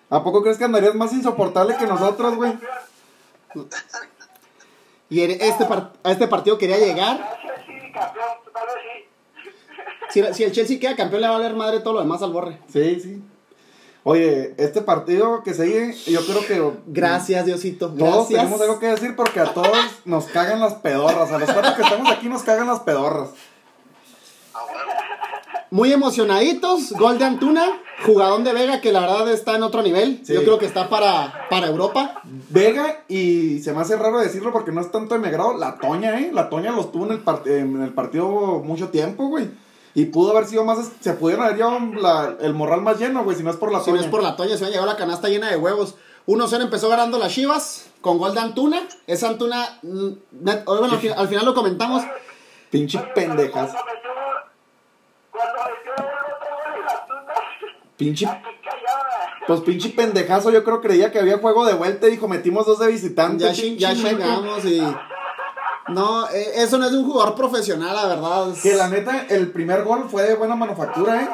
¿A 0.10 0.23
poco 0.23 0.41
crees 0.41 0.58
que 0.58 0.65
andarías 0.65 0.95
más 0.95 1.13
insoportable 1.13 1.75
que 1.78 1.88
nosotros, 1.88 2.36
güey? 2.36 2.58
Y 5.10 5.21
este, 5.21 5.63
a 6.04 6.12
este 6.12 6.28
partido 6.28 6.58
quería 6.58 6.78
llegar, 6.78 7.17
Gracias, 7.17 7.65
sí, 7.65 7.91
campeón, 7.91 8.28
tal 8.54 8.65
vez 8.67 9.06
sí. 10.12 10.23
si, 10.23 10.34
si 10.34 10.43
el 10.43 10.51
Chelsea 10.51 10.80
queda 10.80 10.95
campeón 10.95 11.21
le 11.21 11.28
va 11.28 11.36
a 11.36 11.38
valer 11.38 11.56
madre 11.56 11.80
todo 11.80 11.93
lo 11.93 11.99
demás 12.01 12.21
al 12.21 12.32
borre. 12.32 12.60
Sí, 12.67 12.99
sí. 12.99 13.23
Oye, 14.08 14.54
este 14.58 14.82
partido 14.82 15.41
que 15.44 15.56
sigue, 15.56 15.96
yo 16.06 16.24
creo 16.28 16.46
que 16.46 16.78
Gracias, 16.86 17.44
Diosito. 17.46 17.88
todos 17.89 18.00
Gracias. 18.30 18.39
tenemos 18.39 18.62
algo 18.62 18.78
que 18.80 18.86
decir 18.86 19.15
porque 19.15 19.39
a 19.39 19.52
todos 19.52 19.76
nos 20.06 20.26
cagan 20.26 20.60
las 20.60 20.76
pedorras. 20.76 21.32
A 21.32 21.39
los 21.39 21.52
cuatro 21.52 21.76
que 21.76 21.82
estamos 21.82 22.12
aquí 22.12 22.30
nos 22.30 22.44
cagan 22.44 22.68
las 22.68 22.82
pedorras. 22.82 23.30
Muy 25.72 25.91
emocionaditos. 25.91 26.91
Gol 26.91 27.18
de 27.18 27.26
Antuna. 27.26 27.82
Jugadón 28.06 28.44
de 28.44 28.54
Vega 28.54 28.80
que 28.80 28.91
la 28.91 29.00
verdad 29.00 29.32
está 29.32 29.56
en 29.56 29.63
otro 29.63 29.82
nivel. 29.82 30.22
Sí. 30.24 30.34
Yo 30.34 30.44
creo 30.44 30.60
que 30.60 30.68
está 30.68 30.88
para, 30.88 31.48
para 31.50 31.65
Europa. 31.65 32.22
Vega, 32.50 33.04
y 33.08 33.60
se 33.63 33.74
me 33.74 33.82
hace 33.82 33.96
raro 33.96 34.20
decirlo 34.20 34.52
porque 34.52 34.72
no 34.72 34.82
es 34.82 34.91
tanto 34.91 35.15
de 35.15 35.20
mi 35.22 35.30
grado, 35.32 35.58
la 35.58 35.80
Toña, 35.80 36.20
¿eh? 36.20 36.30
La 36.32 36.50
Toña 36.50 36.72
los 36.72 36.91
tuvo 36.91 37.06
en 37.08 37.13
el, 37.13 37.26
part- 37.26 37.48
en 37.48 37.82
el 37.82 37.91
partido 37.94 38.28
mucho 38.63 38.89
tiempo, 38.89 39.30
güey. 39.30 39.50
Y 39.96 40.06
pudo 40.08 40.32
haber 40.32 40.46
sido 40.46 40.66
más, 40.66 40.92
se 41.00 41.14
pudieron 41.14 41.46
haber 41.46 41.58
llevado 41.58 41.80
la- 42.02 42.36
el 42.42 42.54
morral 42.54 42.82
más 42.82 43.00
lleno, 43.00 43.24
güey, 43.24 43.38
si 43.38 43.44
no 43.44 43.50
es 43.50 43.56
por 43.56 43.72
la 43.72 43.80
Si 43.80 43.90
no 43.92 43.96
Toña. 43.96 44.06
es 44.06 44.12
por 44.12 44.22
la 44.22 44.36
Toña, 44.36 44.58
se 44.58 44.66
ha 44.66 44.68
llegado 44.70 44.86
la 44.88 44.98
canasta 44.98 45.30
llena 45.30 45.50
de 45.50 45.56
huevos. 45.58 45.96
1-0 46.28 46.64
empezó 46.64 46.90
ganando 46.90 47.18
las 47.18 47.32
Chivas 47.32 47.86
con 48.02 48.18
gol 48.18 48.34
de 48.34 48.42
Antuna. 48.42 48.82
Esa 49.08 49.30
Antuna, 49.30 49.80
mm, 49.84 50.08
net- 50.44 50.66
bueno, 50.66 50.86
al, 50.94 51.00
fin- 51.00 51.14
al 51.16 51.28
final 51.30 51.46
lo 51.46 51.54
comentamos. 51.54 52.04
Pinche 52.72 53.00
pendejas. 53.16 53.72
Pinche, 57.98 58.28
pues 59.48 59.62
pinche 59.62 59.90
pendejazo, 59.90 60.52
yo 60.52 60.66
creo 60.66 60.82
creía 60.82 61.14
que 61.14 61.20
había 61.20 61.38
juego 61.38 61.66
de 61.66 61.74
vuelta 61.74 62.08
y 62.08 62.12
dijo, 62.12 62.28
metimos 62.28 62.66
dos 62.66 62.80
de 62.80 62.88
visitante. 62.88 63.46
Ya, 63.46 63.54
ya 63.54 63.94
chingamos 63.96 64.66
y. 64.66 64.82
No, 65.89 66.28
eh, 66.30 66.54
eso 66.56 66.78
no 66.78 66.86
es 66.86 66.91
de 66.91 66.98
un 66.98 67.06
jugador 67.10 67.36
profesional, 67.36 67.95
la 67.95 68.08
verdad. 68.08 68.48
Que 68.62 68.74
la 68.76 68.88
neta, 68.89 69.28
el 69.30 69.52
primer 69.52 69.84
gol 69.84 70.08
fue 70.10 70.24
de 70.24 70.36
buena 70.36 70.56
manufactura, 70.56 71.21
¿eh? 71.21 71.30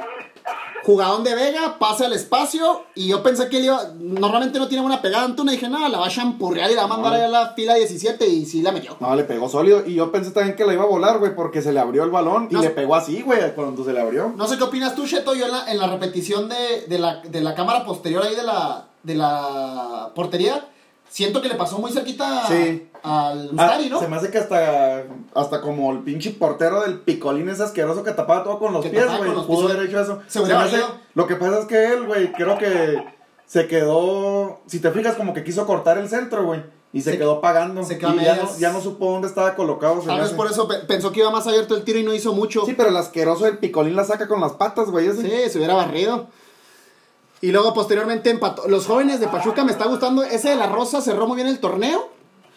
Jugadón 0.83 1.23
de 1.23 1.35
Vega, 1.35 1.77
pase 1.77 2.05
al 2.05 2.13
espacio. 2.13 2.85
Y 2.95 3.07
yo 3.07 3.21
pensé 3.21 3.47
que 3.49 3.57
él 3.59 3.65
iba. 3.65 3.83
Normalmente 3.99 4.57
no 4.57 4.67
tiene 4.67 4.81
buena 4.81 4.99
pegada 4.99 5.25
Antuna. 5.25 5.51
Y 5.53 5.55
dije, 5.57 5.69
no, 5.69 5.87
la 5.87 5.99
va 5.99 6.07
a 6.07 6.09
champurrear 6.09 6.71
y 6.71 6.73
la 6.73 6.87
va 6.87 6.95
a 6.95 6.97
mandar 6.97 7.19
No. 7.19 7.25
a 7.25 7.27
la 7.27 7.53
fila 7.53 7.75
17. 7.75 8.27
Y 8.27 8.45
sí 8.47 8.63
la 8.63 8.71
metió. 8.71 8.97
No, 8.99 9.15
le 9.15 9.23
pegó 9.23 9.47
sólido. 9.47 9.83
Y 9.85 9.93
yo 9.93 10.11
pensé 10.11 10.31
también 10.31 10.55
que 10.55 10.65
la 10.65 10.73
iba 10.73 10.83
a 10.83 10.87
volar, 10.87 11.19
güey, 11.19 11.35
porque 11.35 11.61
se 11.61 11.71
le 11.71 11.79
abrió 11.79 12.03
el 12.03 12.09
balón 12.09 12.47
y 12.49 12.55
le 12.55 12.71
pegó 12.71 12.95
así, 12.95 13.21
güey, 13.21 13.53
cuando 13.53 13.85
se 13.85 13.93
le 13.93 14.01
abrió. 14.01 14.33
No 14.35 14.47
sé 14.47 14.57
qué 14.57 14.63
opinas 14.63 14.95
tú, 14.95 15.05
Cheto. 15.05 15.35
Yo 15.35 15.45
en 15.45 15.51
la, 15.51 15.71
en 15.71 15.77
la 15.77 15.85
repetición 15.85 16.49
de, 16.49 16.85
de, 16.87 16.97
la, 16.97 17.21
de 17.21 17.41
la 17.41 17.53
cámara 17.53 17.85
posterior 17.85 18.23
ahí 18.23 18.35
de 18.35 18.43
la, 18.43 18.87
de 19.03 19.13
la 19.15 20.09
portería, 20.15 20.65
siento 21.11 21.41
que 21.41 21.49
le 21.49 21.55
pasó 21.55 21.77
muy 21.77 21.91
cerquita 21.91 22.47
Sí. 22.47 22.87
al 23.03 23.49
Ah, 23.49 23.51
Mustari, 23.51 23.89
¿no? 23.89 23.99
Se 23.99 24.07
me 24.07 24.15
hace 24.15 24.31
que 24.31 24.37
hasta, 24.37 25.03
hasta 25.35 25.61
como 25.61 25.91
el 25.91 25.99
pinche 25.99 26.31
portero 26.31 26.81
del 26.81 26.99
picolín 27.01 27.49
ese 27.49 27.63
asqueroso 27.63 28.03
que 28.03 28.11
tapaba 28.11 28.43
todo 28.43 28.57
con 28.59 28.73
los 28.73 28.83
Que 28.83 28.89
pies, 28.91 29.05
güey. 29.17 29.31
Pudo 29.45 29.67
haber 29.69 29.87
hecho 29.87 29.99
eso. 30.01 30.19
Se 30.27 30.39
hubiera 30.39 30.59
me 30.59 30.65
hace- 30.65 30.81
lo 31.13 31.27
que 31.27 31.35
pasa 31.35 31.59
es 31.59 31.65
que 31.65 31.85
él, 31.93 32.05
güey, 32.07 32.31
creo 32.31 32.57
que 32.57 33.03
se 33.45 33.67
quedó. 33.67 34.61
Si 34.67 34.79
te 34.79 34.91
fijas, 34.91 35.15
como 35.15 35.33
que 35.33 35.43
quiso 35.43 35.65
cortar 35.65 35.97
el 35.97 36.07
centro, 36.09 36.45
güey. 36.45 36.63
Y 36.93 37.01
se, 37.01 37.11
Se- 37.11 37.17
quedó 37.17 37.39
pagando. 37.39 37.83
se 37.85 37.95
y 37.95 37.99
ya 37.99 38.35
no, 38.35 38.57
ya 38.57 38.71
no 38.73 38.81
supo 38.81 39.11
dónde 39.11 39.27
estaba 39.27 39.55
colocado. 39.55 40.01
se 40.01 40.07
Tal 40.07 40.19
vez 40.21 40.31
por 40.31 40.47
eso 40.51 40.67
pe- 40.67 40.79
pensó 40.87 41.11
que 41.13 41.21
iba 41.21 41.31
más 41.31 41.47
abierto 41.47 41.75
el 41.75 41.83
tiro 41.85 41.99
y 41.99 42.03
no 42.03 42.13
hizo 42.13 42.33
mucho. 42.33 42.65
Sí, 42.65 42.73
pero 42.75 42.89
el 42.89 42.97
asqueroso 42.97 43.45
del 43.45 43.57
picolín 43.59 43.95
la 43.95 44.03
saca 44.03 44.27
con 44.27 44.41
las 44.41 44.51
patas, 44.53 44.89
güey. 44.91 45.07
ese. 45.07 45.21
Sí, 45.21 45.49
se 45.49 45.57
hubiera 45.57 45.73
barrido. 45.73 46.27
Y 47.41 47.51
luego 47.51 47.73
posteriormente 47.73 48.29
empató. 48.29 48.67
Los 48.67 48.85
jóvenes 48.85 49.19
de 49.19 49.27
Pachuca 49.27 49.63
me 49.63 49.71
está 49.71 49.87
gustando. 49.87 50.23
Ese 50.23 50.49
de 50.49 50.55
la 50.55 50.67
Rosa 50.67 51.01
cerró 51.01 51.27
muy 51.27 51.35
bien 51.35 51.47
el 51.47 51.59
torneo. 51.59 52.09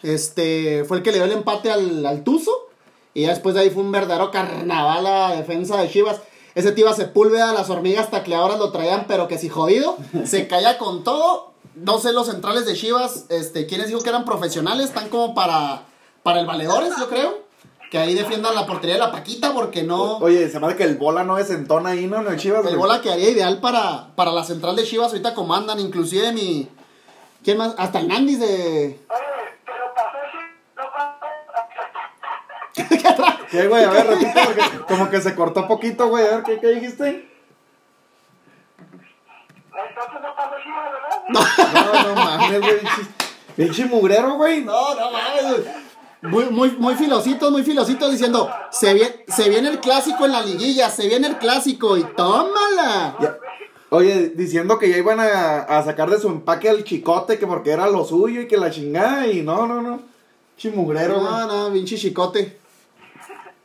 Este 0.03 0.85
fue 0.85 0.97
el 0.97 1.03
que 1.03 1.11
le 1.11 1.17
dio 1.17 1.25
el 1.25 1.31
empate 1.31 1.71
al, 1.71 2.05
al 2.05 2.23
Tuzo. 2.23 2.51
Y 3.15 3.23
ya 3.23 3.29
después 3.29 3.55
de 3.55 3.61
ahí 3.61 3.69
fue 3.71 3.81
un 3.81 3.91
verdadero 3.91 4.29
carnaval 4.29 5.07
a 5.07 5.29
la 5.29 5.35
defensa 5.35 5.77
de 5.77 5.89
Chivas. 5.89 6.21
Ese 6.53 6.71
Tiva 6.71 6.93
Sepúlveda, 6.93 7.51
las 7.53 7.69
hormigas 7.69 8.11
tacleadoras 8.11 8.59
lo 8.59 8.71
traían, 8.71 9.05
pero 9.07 9.27
que 9.27 9.37
si 9.37 9.49
jodido. 9.49 9.97
Se 10.25 10.47
caía 10.47 10.77
con 10.77 11.03
todo. 11.03 11.51
No 11.75 11.97
sé, 11.97 12.13
los 12.13 12.27
centrales 12.27 12.65
de 12.65 12.75
Chivas, 12.75 13.25
este, 13.29 13.65
quienes 13.65 13.87
dijo 13.87 14.01
que 14.01 14.09
eran 14.09 14.23
profesionales, 14.23 14.85
están 14.85 15.09
como 15.09 15.33
para, 15.33 15.83
para 16.23 16.39
el 16.39 16.45
valedores, 16.45 16.93
yo 16.97 17.09
creo. 17.09 17.44
Que 17.91 17.97
ahí 17.99 18.13
defiendan 18.13 18.55
la 18.55 18.65
portería 18.65 18.95
de 18.95 18.99
la 19.01 19.11
Paquita, 19.11 19.53
porque 19.53 19.83
no. 19.83 20.17
Oye, 20.17 20.49
se 20.49 20.59
me 20.59 20.67
hace 20.67 20.75
que 20.75 20.83
el 20.83 20.97
bola 20.97 21.23
no 21.23 21.35
desentona 21.35 21.91
ahí, 21.91 22.07
¿no? 22.07 22.19
El 22.27 22.37
Chivas, 22.37 22.59
El 22.61 22.69
güey. 22.69 22.75
bola 22.77 23.01
quedaría 23.01 23.29
ideal 23.29 23.59
para, 23.61 24.07
para 24.15 24.31
la 24.31 24.43
central 24.43 24.75
de 24.75 24.83
Chivas. 24.83 25.11
Ahorita 25.11 25.33
comandan, 25.33 25.79
inclusive 25.79 26.31
mi. 26.33 26.67
¿Quién 27.43 27.57
más? 27.59 27.75
Hasta 27.77 27.99
el 27.99 28.07
Nandis 28.07 28.39
de. 28.39 28.47
Oye, 28.47 28.99
pero 29.65 29.93
pasó 29.93 30.17
sí, 30.31 30.37
no 30.75 30.83
pasó. 30.93 31.25
¿Qué, 33.51 33.67
güey? 33.67 33.83
A 33.83 33.89
ver, 33.91 34.07
repite, 34.07 34.33
porque 34.45 34.63
como 34.87 35.09
que 35.09 35.21
se 35.21 35.35
cortó 35.35 35.67
poquito, 35.67 36.07
güey. 36.09 36.25
A 36.25 36.31
ver, 36.37 36.43
¿qué, 36.43 36.59
qué 36.59 36.67
dijiste? 36.69 37.29
Entonces 39.87 40.21
no 40.21 40.35
pasó 40.35 40.55
sí, 40.63 40.69
¿verdad? 40.69 41.23
No, 41.29 42.09
no 42.09 42.15
mames, 42.15 42.59
güey. 42.61 42.79
Pinche 43.55 43.85
mugrero, 43.85 44.33
güey. 44.35 44.63
No, 44.63 44.95
no 44.95 45.11
mames. 45.11 45.43
güey. 45.43 45.84
Muy, 46.29 46.45
muy, 46.45 46.71
muy 46.71 46.95
filositos, 46.95 47.51
muy 47.51 47.63
filositos 47.63 48.11
diciendo: 48.11 48.49
se 48.71 48.93
viene, 48.93 49.25
se 49.27 49.49
viene 49.49 49.69
el 49.69 49.79
clásico 49.79 50.25
en 50.25 50.31
la 50.31 50.41
liguilla, 50.41 50.89
se 50.89 51.07
viene 51.07 51.27
el 51.27 51.37
clásico 51.37 51.97
y 51.97 52.03
tómala. 52.15 53.15
Ya- 53.19 53.37
Oye, 53.91 54.29
diciendo 54.35 54.77
que 54.79 54.89
ya 54.89 54.97
iban 54.97 55.19
a, 55.19 55.59
a 55.59 55.83
sacar 55.83 56.09
de 56.09 56.19
su 56.19 56.27
empaque 56.27 56.69
al 56.69 56.83
chicote, 56.83 57.37
que 57.39 57.47
porque 57.47 57.71
era 57.71 57.87
lo 57.87 58.03
suyo 58.03 58.41
y 58.41 58.47
que 58.47 58.57
la 58.57 58.69
chingada, 58.71 59.27
y 59.27 59.41
no, 59.41 59.67
no, 59.67 59.81
no. 59.81 60.01
Pinche 60.57 60.75
mugrero, 60.75 61.19
güey. 61.19 61.31
No, 61.31 61.47
no, 61.67 61.73
pinche 61.73 61.95
chicote. 61.97 62.57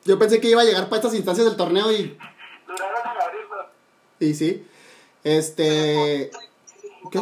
Yo 0.04 0.18
pensé 0.18 0.40
que 0.40 0.50
iba 0.50 0.60
a 0.62 0.64
llegar 0.64 0.84
para 0.88 0.96
estas 0.96 1.14
instancias 1.14 1.46
del 1.46 1.56
torneo 1.56 1.90
y. 1.90 2.16
Duraron 2.66 3.00
en 3.02 3.22
abrirlo. 3.22 3.66
Y 4.20 4.34
sí. 4.34 4.64
Este. 5.24 6.30
¿Qué? 7.10 7.18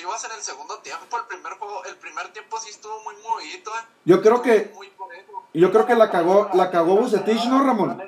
Chivas 0.00 0.24
en 0.24 0.32
el 0.32 0.40
segundo 0.42 0.78
tiempo. 0.78 1.16
El 1.18 1.24
primer 1.26 1.52
juego, 1.54 1.84
el 1.84 1.96
primer 1.96 2.32
tiempo 2.32 2.58
sí 2.58 2.70
estuvo 2.70 3.00
muy 3.02 3.14
movidito, 3.22 3.70
eh. 3.70 3.82
Yo 4.06 4.22
creo 4.22 4.40
que, 4.40 4.72
Muy 4.74 4.90
yo 5.52 5.70
creo 5.72 5.84
que 5.86 5.94
la 5.94 6.10
cagó, 6.10 6.48
la 6.54 6.70
cagó 6.70 6.96
Bucetich, 6.96 7.44
¿no, 7.46 7.62
Ramón? 7.64 8.00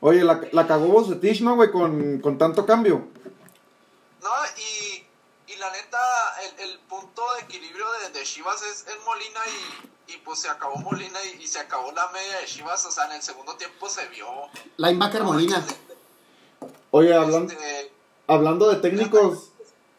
Oye, 0.00 0.22
la, 0.22 0.40
la 0.52 0.66
cagó 0.66 0.86
Bucetich, 0.88 1.40
¿no, 1.40 1.54
güey? 1.56 1.70
Con, 1.70 2.20
con 2.20 2.36
tanto 2.36 2.66
cambio. 2.66 3.08
No, 4.22 4.30
y, 4.58 5.52
y 5.52 5.56
la 5.56 5.70
neta, 5.70 5.98
el, 6.42 6.70
el 6.70 6.78
punto 6.80 7.22
de 7.34 7.40
equilibrio 7.42 7.86
de, 8.02 8.18
de 8.18 8.22
Chivas 8.24 8.60
es, 8.62 8.86
es 8.86 8.96
Molina 9.06 9.40
y, 10.08 10.12
y 10.14 10.16
pues 10.18 10.40
se 10.40 10.48
acabó 10.50 10.76
Molina 10.76 11.18
y, 11.24 11.42
y 11.42 11.46
se 11.46 11.58
acabó 11.60 11.90
la 11.92 12.08
media 12.08 12.38
de 12.38 12.44
Chivas. 12.44 12.84
O 12.84 12.90
sea, 12.90 13.06
en 13.06 13.12
el 13.12 13.22
segundo 13.22 13.54
tiempo 13.56 13.88
se 13.88 14.06
vio. 14.08 14.26
Linebacker 14.76 15.22
Molina. 15.22 15.64
Oye, 16.90 17.14
hablan- 17.14 17.50
Este, 17.50 17.92
hablando 18.26 18.68
de 18.68 18.76
técnicos, 18.76 19.52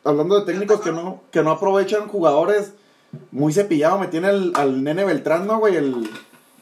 hablando 0.05 0.39
de 0.39 0.45
técnicos 0.45 0.81
que 0.81 0.91
no, 0.91 1.21
que 1.31 1.41
no 1.43 1.51
aprovechan 1.51 2.07
jugadores, 2.07 2.73
muy 3.31 3.51
cepillado 3.53 3.97
me 3.97 4.07
tiene 4.07 4.29
el, 4.29 4.53
al 4.55 4.83
nene 4.83 5.03
Beltrán, 5.05 5.47
¿no, 5.47 5.57
güey? 5.59 5.75
El, 5.75 6.09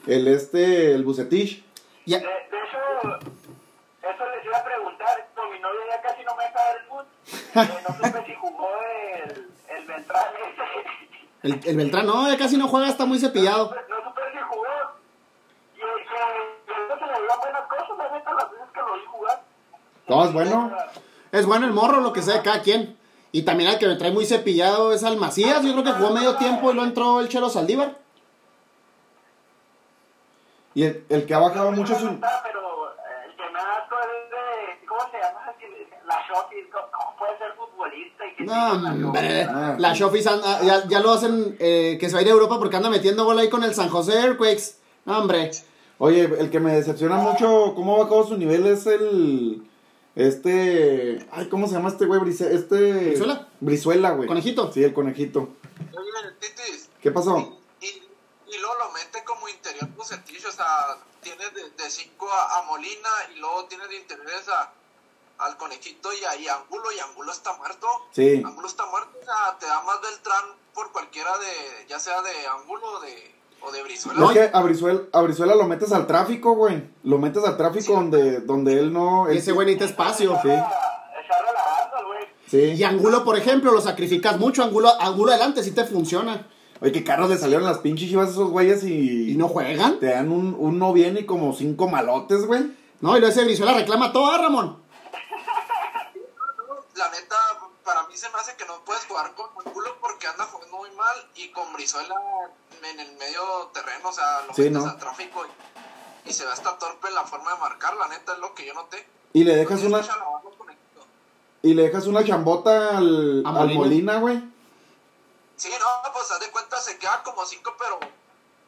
el 0.08 0.28
este, 0.28 0.94
el 0.94 1.04
Bucetich. 1.04 1.64
Ya- 2.06 2.20
De, 2.20 2.26
de 2.26 2.32
hecho, 2.32 3.18
eso 4.02 4.26
les 4.36 4.46
iba 4.46 4.58
a 4.58 4.64
preguntar. 4.64 5.30
Con 5.36 5.52
mi 5.52 5.60
novia 5.60 5.80
ya 5.96 6.02
casi 6.02 6.24
no 6.24 6.36
me 6.36 6.44
deja 6.44 6.60
ver 6.64 6.78
el 6.82 6.88
fútbol. 6.88 7.06
Eh, 7.56 7.84
no 7.88 7.96
supe 8.08 8.26
si 8.26 8.34
jugó 8.36 8.68
el, 9.24 9.48
el 9.78 9.86
Beltrán 9.86 10.26
el, 11.44 11.60
el 11.66 11.78
Beltrán, 11.78 12.06
no, 12.08 12.28
ya 12.28 12.38
casi 12.38 12.58
no 12.58 12.68
juega, 12.68 12.88
está 12.88 13.06
muy 13.06 13.20
cepillado. 13.20 13.66
No 13.90 13.96
supe 14.10 14.22
si 14.32 14.40
jugó. 14.40 14.66
Y 15.76 15.82
el 15.82 16.04
que 16.08 16.74
que 16.74 16.74
no 16.90 17.00
se 17.00 17.06
le 17.06 17.20
dio 17.22 17.40
buenas 17.40 17.62
cosas, 17.68 17.98
la 17.98 18.18
neta, 18.18 18.34
las 18.34 18.52
veces 18.52 18.68
que 18.74 18.80
lo 18.80 18.94
vi 18.96 19.06
jugar. 19.06 19.42
No, 20.08 20.26
es 20.26 20.34
bueno. 20.34 20.72
Es 21.32 21.46
bueno 21.46 21.66
el 21.66 21.74
morro, 21.74 22.00
lo 22.02 22.14
que 22.14 22.22
sea 22.22 22.42
cada 22.42 22.62
quien. 22.62 22.98
Y 23.36 23.42
también 23.42 23.72
al 23.72 23.80
que 23.80 23.88
me 23.88 23.96
trae 23.96 24.12
muy 24.12 24.26
cepillado 24.28 24.94
es 24.94 25.04
al 25.04 25.18
Macías. 25.18 25.64
Yo 25.64 25.72
creo 25.74 25.84
que 25.84 25.92
jugó 25.92 26.12
medio 26.12 26.36
tiempo 26.38 26.72
y 26.72 26.76
lo 26.76 26.84
entró 26.84 27.20
el 27.20 27.28
Chelo 27.30 27.50
Saldívar. 27.50 27.98
Y 30.76 30.84
el, 30.84 31.04
el 31.10 31.26
que 31.26 31.34
ha 31.34 31.40
bajado 31.40 31.72
mucho 31.72 31.94
No 31.94 32.00
su... 32.00 32.08
está, 32.10 32.42
pero 32.44 32.90
eh, 32.90 33.26
el 33.28 33.36
que 33.36 33.44
me 33.52 33.60
da 33.60 33.88
es 33.90 34.30
de. 34.30 34.88
¿Cómo 34.88 35.02
se 35.12 35.18
llama? 35.18 35.40
La 36.06 36.16
Shotis. 36.28 36.66
¿Cómo 36.72 37.16
puede 37.18 37.38
ser 37.40 37.54
futbolista? 37.58 38.24
Y 38.26 38.36
que 38.36 38.44
No, 38.44 38.54
tenga 38.54 38.92
una 38.94 39.08
hombre. 39.08 39.44
Ah. 39.50 39.76
La 39.80 39.94
Shofis 39.94 40.28
anda- 40.28 40.62
ya, 40.62 40.88
ya 40.88 41.00
lo 41.00 41.12
hacen 41.14 41.56
eh, 41.60 41.98
que 42.00 42.10
se 42.10 42.14
va 42.14 42.20
a 42.20 42.22
ir 42.22 42.28
a 42.28 42.32
Europa 42.32 42.60
porque 42.60 42.76
anda 42.76 42.92
metiendo 42.92 43.26
gol 43.26 43.40
ahí 43.40 43.50
con 43.50 43.64
el 43.64 43.74
San 43.74 43.90
José 43.90 44.14
Earthquakes. 44.20 44.78
No, 45.06 45.18
hombre. 45.18 45.50
Oye, 45.98 46.24
el 46.40 46.52
que 46.52 46.60
me 46.60 46.74
decepciona 46.76 47.16
mucho 47.16 47.74
cómo 47.76 47.96
ha 47.96 48.00
bajado 48.04 48.28
su 48.28 48.38
nivel 48.38 48.66
es 48.68 48.86
el... 48.86 49.64
Este... 50.16 51.28
Ay, 51.32 51.50
¿cómo 51.50 51.68
se 51.68 51.74
llama 51.74 51.90
este 51.90 52.06
güey? 52.06 52.20
Brice- 52.22 52.54
Este... 52.54 52.76
¿Brizuela? 53.10 53.48
Brizuela, 53.60 54.12
güey. 54.12 54.28
¿Conejito? 54.28 54.72
Sí, 54.72 54.84
el 54.84 54.94
conejito. 54.94 55.50
Oye, 55.92 56.32
Titis. 56.40 56.90
¿Qué 57.02 57.12
pasó? 57.12 57.60
Y, 57.82 57.86
y 57.88 58.58
luego 58.60 58.76
lo 58.80 58.92
mete 58.92 59.24
como 59.24 59.50
interior 59.50 59.88
Bucetich, 59.90 60.46
o 60.46 60.52
sea, 60.52 60.98
tiene 61.22 61.44
de 61.50 61.90
5 61.90 62.30
a, 62.32 62.60
a 62.60 62.62
Molina 62.64 63.10
y 63.36 63.40
luego 63.40 63.66
tiene 63.66 63.88
de 63.88 63.96
interiores 63.98 64.48
a, 64.50 64.72
al 65.40 65.58
conejito 65.58 66.10
y 66.14 66.24
a 66.24 66.36
y 66.36 66.48
a 66.48 66.56
Angulo, 66.58 66.92
y 66.92 67.00
Angulo 67.00 67.32
está 67.32 67.54
muerto. 67.54 67.88
Sí. 68.12 68.42
Angulo 68.46 68.68
está 68.68 68.86
muerto, 68.86 69.18
o 69.22 69.26
sea, 69.26 69.58
te 69.60 69.66
da 69.66 69.82
más 69.82 70.00
Beltrán 70.02 70.46
por 70.74 70.92
cualquiera 70.92 71.32
de, 71.40 71.88
ya 71.88 72.00
sea 72.00 72.22
de 72.22 72.48
Angulo 72.48 72.86
o 72.94 73.00
de, 73.02 73.36
o 73.66 73.72
de 73.72 73.84
Brizuela. 73.84 74.20
No, 74.20 74.32
es 74.32 74.38
que 74.38 74.50
a 74.56 74.62
Brizuela, 74.62 75.02
a 75.12 75.22
Brizuela 75.22 75.56
lo 75.56 75.66
metes 75.68 75.92
al 75.92 76.06
tráfico, 76.08 76.56
güey. 76.56 76.84
Lo 77.04 77.18
metes 77.18 77.44
al 77.46 77.56
tráfico 77.58 77.94
donde, 77.94 78.42
donde 78.42 78.80
él 78.80 78.92
no... 78.94 79.28
Él- 79.30 79.38
ese 79.38 79.52
güey 79.52 79.66
necesita 79.68 79.86
espacio. 79.90 80.32
Sí. 80.42 80.50
Echarle 80.50 80.64
la 81.54 81.64
banda, 81.64 82.04
güey. 82.06 82.28
Sí. 82.48 82.58
Y 82.80 82.84
Angulo, 82.84 83.24
por 83.24 83.38
ejemplo, 83.38 83.72
lo 83.72 83.82
sacrificas 83.82 84.38
mucho. 84.40 84.64
Angulo, 84.64 84.90
Angulo 85.00 85.32
adelante 85.32 85.64
sí 85.64 85.72
te 85.72 85.86
funciona. 85.86 86.48
Oye, 86.82 86.92
qué 86.92 87.04
carros 87.04 87.30
le 87.30 87.38
salieron 87.38 87.66
las 87.66 87.78
pinches 87.80 88.10
chivas 88.10 88.28
a 88.28 88.32
esos 88.32 88.50
güeyes 88.50 88.84
y... 88.84 89.32
Y 89.32 89.36
no 89.38 89.48
juegan. 89.48 90.00
Te 90.00 90.08
dan 90.08 90.32
un, 90.32 90.56
uno 90.60 90.92
bien 90.92 91.18
y 91.18 91.24
como 91.24 91.54
cinco 91.54 91.88
malotes, 91.88 92.46
güey. 92.46 92.72
No, 93.00 93.16
y 93.16 93.20
luego 93.22 93.28
ese 93.34 93.46
Brizuela 93.46 93.74
reclama 93.74 94.12
todo, 94.12 94.28
¿ah, 94.32 94.38
Ramón. 94.38 94.78
La 96.96 97.10
neta, 97.10 97.36
se 98.24 98.30
me 98.30 98.40
hace 98.40 98.56
que 98.56 98.66
no 98.66 98.80
puedes 98.86 99.04
jugar 99.04 99.34
con 99.36 99.50
Angulo 99.66 99.98
porque 100.00 100.28
anda 100.28 100.46
jugando 100.46 100.78
muy 100.78 100.90
mal 100.92 101.30
y 101.36 101.50
con 101.50 101.74
Brizuela 101.74 102.16
en 102.82 103.00
el 103.00 103.12
medio 103.18 103.70
terreno, 103.74 104.08
o 104.08 104.14
sea, 104.14 104.44
lo 104.48 104.54
Sí, 104.54 104.62
metes 104.62 104.82
¿no? 104.82 104.90
al 104.90 104.98
tráfico 104.98 105.46
y, 105.46 106.30
y 106.30 106.32
se 106.32 106.46
ve 106.46 106.52
hasta 106.52 106.78
torpe 106.78 107.12
la 107.12 107.26
forma 107.26 107.54
de 107.54 107.60
marcar, 107.60 107.98
la 107.98 108.08
neta 108.08 108.34
es 108.34 108.40
lo 108.40 108.56
que 108.56 108.66
yo 108.66 108.74
noté. 108.74 109.06
Y 109.34 109.44
le 109.44 109.58
dejas 109.58 109.82
una... 109.82 110.02
Y 111.64 111.74
le 111.74 111.84
dejas 111.84 112.08
una 112.08 112.24
chambota 112.26 112.98
al, 112.98 113.44
al 113.46 113.74
Molina. 113.74 114.18
Güey. 114.20 114.42
Sí, 115.58 115.70
no, 115.80 116.12
pues 116.14 116.32
haz 116.32 116.40
de 116.40 116.50
cuenta 116.52 116.78
se 116.80 116.98
queda 116.98 117.24
como 117.24 117.46
5, 117.46 117.76
pero, 117.78 118.00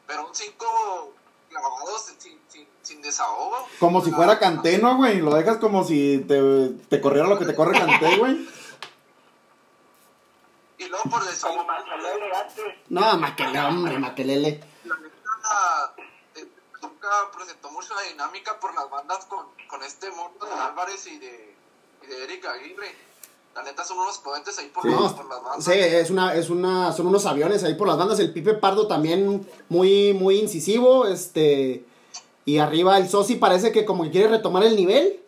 pero 0.06 0.26
un 0.26 0.34
5 0.34 1.12
clavado 1.48 1.98
sin, 1.98 2.38
sin, 2.48 2.66
sin, 2.82 3.02
desahogo. 3.02 3.68
Como 3.80 4.02
si 4.02 4.10
fuera 4.10 4.38
Canteno, 4.38 4.96
güey. 4.96 5.20
Lo 5.20 5.34
dejas 5.34 5.58
como 5.58 5.84
si 5.84 6.24
te, 6.26 6.70
te 6.88 7.00
corriera 7.00 7.28
lo 7.28 7.38
que 7.38 7.44
te 7.44 7.54
corre 7.54 7.78
Canté, 7.78 8.16
güey. 8.16 8.48
Y 10.78 10.84
luego 10.88 11.04
por 11.10 11.24
decir, 11.24 11.40
Como 11.48 11.64
Macelele 11.64 12.34
antes. 12.36 12.64
No, 12.88 13.16
Maquelele, 13.18 13.60
hombre, 13.60 13.98
Maquelele. 13.98 14.60
la 14.84 14.94
neta, 14.96 15.94
eh, 16.36 16.46
nunca 16.82 17.08
presentó 17.36 17.70
mucha 17.70 17.94
dinámica 18.10 18.58
por 18.60 18.74
las 18.74 18.88
bandas 18.90 19.24
con, 19.26 19.46
con 19.68 19.82
este 19.82 20.10
mundo 20.10 20.44
de 20.44 20.52
Álvarez 20.52 21.06
y 21.06 21.18
de, 21.18 21.54
y 22.02 22.06
de 22.06 22.24
Eric 22.24 22.44
Aguirre. 22.46 22.94
La 23.54 23.62
neta 23.62 23.84
son 23.84 23.98
unos 23.98 24.18
potentes 24.18 24.58
ahí 24.58 24.68
por, 24.68 24.82
Sí. 24.82 24.90
las, 24.90 25.12
por 25.14 25.24
las 25.30 25.42
bandas. 25.42 25.64
Sí, 25.64 25.72
es 25.72 26.10
una, 26.10 26.34
es 26.34 26.50
una, 26.50 26.92
son 26.92 27.06
unos 27.06 27.24
aviones 27.24 27.64
ahí 27.64 27.74
por 27.74 27.88
las 27.88 27.96
bandas. 27.96 28.18
El 28.18 28.32
Pipe 28.34 28.52
Pardo 28.54 28.86
también 28.86 29.48
muy, 29.70 30.12
muy 30.12 30.38
incisivo, 30.38 31.06
este, 31.06 31.86
y 32.44 32.58
arriba 32.58 32.98
el 32.98 33.08
Sosi 33.08 33.36
parece 33.36 33.72
que 33.72 33.86
como 33.86 34.04
que 34.04 34.10
quiere 34.10 34.28
retomar 34.28 34.62
el 34.62 34.76
nivel. 34.76 35.22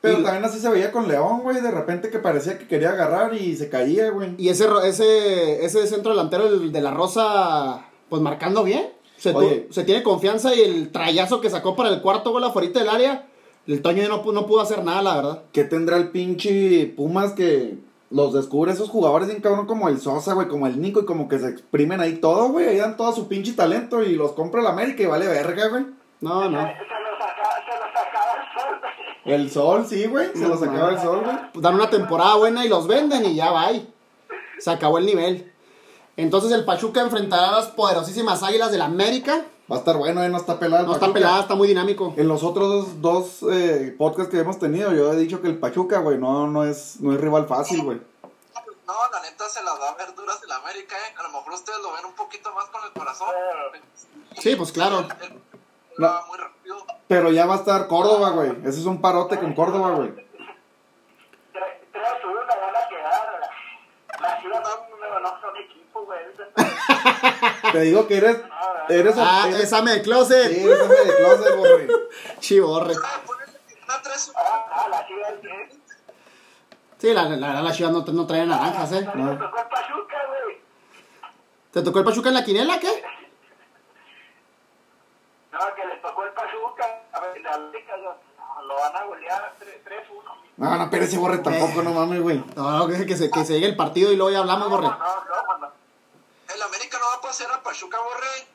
Pero 0.00 0.20
Y- 0.20 0.22
también 0.22 0.44
así 0.44 0.58
se 0.58 0.68
veía 0.70 0.92
con 0.92 1.08
León, 1.08 1.40
güey. 1.42 1.60
De 1.60 1.70
repente 1.70 2.08
que 2.10 2.18
parecía 2.18 2.58
que 2.58 2.66
quería 2.66 2.90
agarrar 2.90 3.34
y 3.34 3.54
se 3.56 3.68
caía, 3.68 4.10
güey. 4.10 4.34
Y 4.38 4.48
ese, 4.48 4.66
ro- 4.66 4.82
ese, 4.82 5.64
ese 5.64 5.86
centro 5.86 6.12
delantero 6.12 6.46
el 6.46 6.72
de 6.72 6.80
la 6.80 6.90
Rosa, 6.90 7.86
pues 8.08 8.22
marcando 8.22 8.64
bien. 8.64 8.88
Se, 9.18 9.32
tu- 9.32 9.38
Oye. 9.40 9.68
se 9.70 9.84
tiene 9.84 10.02
confianza 10.02 10.54
y 10.54 10.60
el 10.62 10.90
trayazo 10.90 11.42
que 11.42 11.50
sacó 11.50 11.76
para 11.76 11.90
el 11.90 12.00
cuarto 12.00 12.30
gol 12.32 12.42
afuera 12.44 12.68
del 12.70 12.88
área, 12.88 13.26
el 13.66 13.82
Toño 13.82 14.08
no, 14.08 14.32
no 14.32 14.46
pudo 14.46 14.62
hacer 14.62 14.82
nada, 14.82 15.02
la 15.02 15.16
verdad. 15.16 15.42
¿Qué 15.52 15.64
tendrá 15.64 15.98
el 15.98 16.08
pinche 16.08 16.86
Pumas 16.96 17.32
que 17.32 17.76
los 18.08 18.32
descubre 18.32 18.72
esos 18.72 18.88
jugadores 18.88 19.28
bien 19.28 19.42
cabrón 19.42 19.66
como 19.66 19.88
el 19.90 20.00
Sosa, 20.00 20.32
güey, 20.32 20.48
como 20.48 20.66
el 20.66 20.80
Nico 20.80 21.00
y 21.00 21.04
como 21.04 21.28
que 21.28 21.38
se 21.38 21.48
exprimen 21.50 22.00
ahí 22.00 22.14
todo, 22.14 22.48
güey, 22.48 22.66
ahí 22.68 22.78
dan 22.78 22.96
todo 22.96 23.12
su 23.12 23.28
pinche 23.28 23.52
talento 23.52 24.02
y 24.02 24.14
los 24.16 24.32
compra 24.32 24.62
el 24.62 24.66
América 24.66 25.02
y 25.02 25.06
vale 25.06 25.26
verga, 25.28 25.68
güey. 25.68 25.84
No, 26.22 26.48
no. 26.48 26.58
Se 26.60 26.64
lo 26.64 27.18
sacaba, 27.18 27.54
se 27.66 27.78
lo 27.78 27.86
sacaba 27.92 28.32
el 28.34 28.60
sol. 28.60 28.80
El 29.30 29.50
sol, 29.50 29.86
sí, 29.88 30.06
güey, 30.06 30.32
se 30.32 30.40
No, 30.40 30.48
lo 30.48 30.58
sacaba 30.58 30.90
el 30.90 31.00
sol, 31.00 31.22
güey. 31.24 31.36
Pues 31.52 31.62
dan 31.62 31.74
una 31.76 31.88
temporada 31.88 32.34
buena 32.34 32.64
y 32.64 32.68
los 32.68 32.86
venden 32.88 33.24
y 33.24 33.36
ya 33.36 33.52
va. 33.52 33.70
Se 34.58 34.70
acabó 34.70 34.98
el 34.98 35.06
nivel. 35.06 35.52
Entonces 36.16 36.50
el 36.50 36.64
Pachuca 36.64 37.00
enfrentará 37.00 37.50
a 37.50 37.60
las 37.60 37.68
poderosísimas 37.68 38.42
águilas 38.42 38.72
del 38.72 38.82
América. 38.82 39.46
Va 39.70 39.76
a 39.76 39.78
estar 39.78 39.96
bueno, 39.96 40.24
eh, 40.24 40.28
no 40.28 40.36
está 40.36 40.58
pelado. 40.58 40.82
el 40.82 40.88
No 40.88 40.94
está 40.94 41.12
pelada, 41.12 41.42
está 41.42 41.54
muy 41.54 41.68
dinámico. 41.68 42.12
En 42.16 42.26
los 42.26 42.42
otros 42.42 43.00
dos, 43.00 43.40
dos, 43.40 43.52
eh, 43.52 43.94
podcasts 43.96 44.32
que 44.32 44.40
hemos 44.40 44.58
tenido, 44.58 44.92
yo 44.92 45.12
he 45.12 45.16
dicho 45.16 45.40
que 45.40 45.46
el 45.46 45.58
Pachuca, 45.58 46.00
güey, 46.00 46.18
no, 46.18 46.48
no, 46.48 46.64
es, 46.64 47.00
no 47.00 47.12
es 47.12 47.20
rival 47.20 47.46
fácil, 47.46 47.84
güey. 47.84 48.00
No, 48.84 48.94
la 49.12 49.22
neta 49.22 49.48
se 49.48 49.62
las 49.62 49.78
da 49.78 49.94
verduras 49.94 50.40
el 50.42 50.50
América, 50.50 50.96
¿eh? 50.96 51.14
A 51.16 51.22
lo 51.22 51.28
mejor 51.28 51.52
ustedes 51.52 51.78
lo 51.80 51.92
ven 51.92 52.04
un 52.04 52.14
poquito 52.14 52.52
más 52.52 52.66
con 52.66 52.82
el 52.84 52.90
corazón. 52.90 53.28
Sí, 54.40 54.56
pues 54.56 54.72
claro. 54.72 55.06
No. 55.96 56.06
va 56.08 56.26
muy 56.26 56.36
rápido. 56.36 56.59
Pero 57.08 57.30
ya 57.30 57.46
va 57.46 57.54
a 57.54 57.58
estar 57.58 57.86
Córdoba, 57.88 58.30
güey. 58.30 58.50
Ese 58.64 58.80
es 58.80 58.86
un 58.86 59.00
parote 59.00 59.38
con 59.38 59.52
Córdoba, 59.54 59.90
güey. 59.92 60.12
Tres 61.52 61.64
tres 61.92 62.04
a 62.22 62.26
uno 62.26 62.40
van 62.46 62.76
a 62.76 62.88
quedar. 62.88 63.40
Las 64.20 64.42
chivas 64.42 64.62
no, 64.62 65.20
no 65.20 65.40
son 65.40 65.56
equipo, 65.56 66.04
güey. 66.04 66.20
Te 67.72 67.80
digo 67.80 68.06
que 68.06 68.16
eres. 68.16 68.38
Eres. 68.88 69.14
Ah, 69.18 69.44
eres- 69.48 69.60
esa 69.60 69.82
me 69.82 69.90
de 69.92 69.96
Sí, 69.98 70.02
closet. 70.04 70.52
eres 70.52 70.80
hombre 70.80 71.04
de 71.04 71.16
closet, 71.16 71.56
güey. 71.56 71.88
Chivorre. 72.40 72.94
Ah, 73.04 73.20
ponele 73.26 73.52
una 73.84 74.02
3 74.02 74.32
Ah, 74.36 74.86
las 74.90 75.06
chivas 75.06 75.32
¿qué? 75.42 75.68
Sí, 76.98 77.12
la, 77.14 77.24
la, 77.24 77.36
la, 77.36 77.62
la 77.62 77.90
no, 77.90 78.04
no 78.04 78.26
trae 78.26 78.44
naranjas, 78.46 78.92
¿eh? 78.92 79.08
Me 79.14 79.36
tocó 79.36 79.58
el 79.58 79.66
Pachuca, 79.68 80.16
güey. 80.28 80.56
¿Te 81.72 81.82
tocó 81.82 81.98
el 82.00 82.04
Pachuca 82.04 82.28
en 82.28 82.34
la 82.34 82.44
quinela, 82.44 82.78
qué? 82.78 83.02
No, 85.52 85.74
que 85.74 85.84
les 85.86 86.00
tocó 86.02 86.24
el 86.24 86.32
Pachuca. 86.32 87.02
A 87.12 87.20
ver, 87.20 87.40
la 87.40 87.54
América 87.54 87.96
no, 87.96 88.62
lo 88.62 88.74
van 88.76 88.96
a 88.96 89.04
golear 89.04 89.52
3-1. 89.58 90.22
No, 90.56 90.76
no, 90.76 90.90
pero 90.90 91.04
ese 91.04 91.18
borre 91.18 91.38
tampoco, 91.38 91.82
no 91.82 91.92
mames, 91.92 92.20
güey. 92.20 92.44
No, 92.54 92.70
no, 92.70 92.86
que, 92.86 93.06
que 93.06 93.16
se, 93.16 93.30
que 93.30 93.44
se 93.44 93.54
llegue 93.54 93.66
el 93.66 93.76
partido 93.76 94.12
y 94.12 94.16
luego 94.16 94.30
ya 94.30 94.40
hablamos, 94.40 94.68
No, 94.68 94.76
borre. 94.76 94.86
no, 94.88 94.98
no, 94.98 95.58
no. 95.58 95.72
El 96.54 96.62
América 96.62 96.98
no 96.98 97.06
va 97.06 97.14
a 97.14 97.20
pasear 97.20 97.50
a 97.52 97.62
Pachuca, 97.62 97.98
borre. 97.98 98.46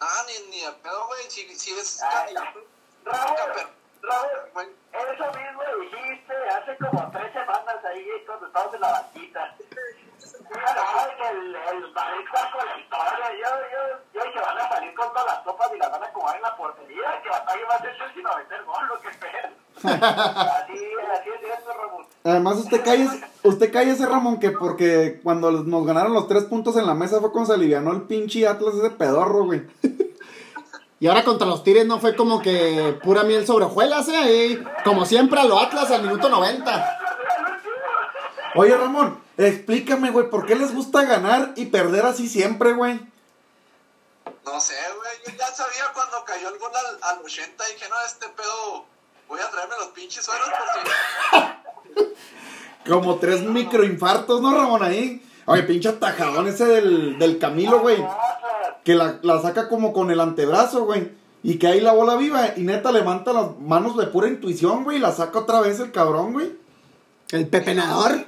Ah, 0.00 0.22
ni, 0.26 0.50
ni 0.50 0.64
de 0.64 0.72
pedo, 0.72 1.06
güey. 1.08 1.22
Si, 1.30 1.46
si 1.54 1.72
es 1.72 2.02
Ay. 2.02 2.34
Raúl, 2.34 2.64
Raúl, 4.02 4.68
eso 4.92 5.24
mismo 5.32 5.62
dijiste 5.82 6.32
hace 6.48 6.76
como 6.78 7.10
tres 7.10 7.32
semanas 7.32 7.84
ahí 7.84 8.06
cuando 8.26 8.46
estábamos 8.46 8.74
en 8.74 8.80
la 8.80 8.92
banquita 8.92 9.56
no, 10.50 11.30
el, 11.30 11.54
el 11.54 11.92
Madrid 11.92 12.26
con 12.30 12.66
la 12.66 12.78
historia, 12.78 13.26
yo, 13.38 13.50
yo, 13.70 14.24
yo, 14.24 14.32
que 14.32 14.40
van 14.40 14.58
a 14.58 14.68
salir 14.68 14.94
con 14.94 15.08
todas 15.08 15.26
las 15.26 15.38
copas 15.40 15.70
y 15.74 15.78
las 15.78 15.90
van 15.90 16.02
a 16.02 16.12
comer 16.12 16.36
en 16.36 16.42
la 16.42 16.56
portería, 16.56 17.22
que 17.22 17.28
batalla 17.28 17.66
va 17.68 17.74
a 17.74 17.80
ser 17.80 17.94
sin 18.14 18.22
meter 18.22 18.64
gol, 18.64 18.88
lo 18.88 19.00
que 19.00 19.08
esperen. 19.08 19.60
así, 19.80 20.78
así 21.12 21.28
es 21.34 21.40
cierto, 21.40 21.72
Ramón. 21.72 22.06
Además, 22.24 22.56
usted 22.56 22.84
cae, 22.84 23.08
usted 23.44 23.72
cae 23.72 23.90
ese 23.90 24.06
Ramón 24.06 24.40
que 24.40 24.50
porque 24.50 25.20
cuando 25.22 25.50
nos 25.50 25.86
ganaron 25.86 26.12
los 26.12 26.28
tres 26.28 26.44
puntos 26.44 26.76
en 26.76 26.86
la 26.86 26.94
mesa 26.94 27.20
fue 27.20 27.32
cuando 27.32 27.48
se 27.48 27.54
alivianó 27.54 27.92
el 27.92 28.02
pinche 28.02 28.46
Atlas 28.46 28.74
ese 28.74 28.90
pedorro, 28.90 29.44
güey. 29.44 29.62
Y 31.02 31.06
ahora 31.06 31.24
contra 31.24 31.46
los 31.46 31.64
Tigres 31.64 31.86
no 31.86 31.98
fue 31.98 32.14
como 32.14 32.42
que 32.42 32.98
pura 33.02 33.22
miel 33.22 33.46
sobre 33.46 33.64
hojuelas, 33.64 34.06
¿eh? 34.10 34.62
Como 34.84 35.06
siempre 35.06 35.40
a 35.40 35.44
lo 35.44 35.58
Atlas 35.58 35.90
al 35.90 36.02
minuto 36.02 36.28
90. 36.28 36.98
Oye, 38.54 38.76
Ramón, 38.76 39.18
explícame, 39.46 40.10
güey, 40.10 40.30
¿por 40.30 40.46
qué 40.46 40.54
les 40.54 40.74
gusta 40.74 41.04
ganar 41.04 41.52
y 41.56 41.66
perder 41.66 42.06
así 42.06 42.28
siempre, 42.28 42.72
güey? 42.72 43.00
No 44.44 44.60
sé, 44.60 44.74
güey. 44.96 45.10
Yo 45.26 45.38
ya 45.38 45.46
sabía 45.54 45.84
cuando 45.94 46.24
cayó 46.24 46.48
el 46.48 46.58
gol 46.58 46.70
al, 46.74 47.16
al 47.18 47.24
80. 47.24 47.64
Dije, 47.66 47.88
no, 47.88 47.96
este 48.06 48.28
pedo. 48.28 48.84
Voy 49.28 49.40
a 49.40 49.50
traerme 49.50 49.74
los 49.78 49.88
pinches 49.88 50.24
sueros 50.24 50.48
por 50.48 52.04
si. 52.04 52.90
Como 52.90 53.16
tres 53.16 53.42
microinfartos, 53.42 54.40
¿no, 54.40 54.52
Ramón? 54.52 54.82
Ahí. 54.82 55.24
Oye, 55.46 55.62
pinche 55.62 55.88
atajadón 55.88 56.48
ese 56.48 56.64
del, 56.64 57.18
del 57.18 57.38
Camilo, 57.38 57.80
güey. 57.80 58.04
Que 58.84 58.94
la, 58.94 59.20
la 59.22 59.40
saca 59.40 59.68
como 59.68 59.92
con 59.92 60.10
el 60.10 60.20
antebrazo, 60.20 60.84
güey. 60.84 61.12
Y 61.42 61.58
que 61.58 61.68
ahí 61.68 61.80
la 61.80 61.92
bola 61.92 62.16
viva. 62.16 62.54
Y 62.56 62.62
neta 62.62 62.90
levanta 62.92 63.32
las 63.32 63.58
manos 63.58 63.96
de 63.96 64.06
pura 64.06 64.28
intuición, 64.28 64.84
güey. 64.84 64.96
Y 64.96 65.00
la 65.00 65.12
saca 65.12 65.40
otra 65.40 65.60
vez 65.60 65.78
el 65.80 65.92
cabrón, 65.92 66.32
güey. 66.32 66.58
El 67.30 67.48
pepenador. 67.48 68.26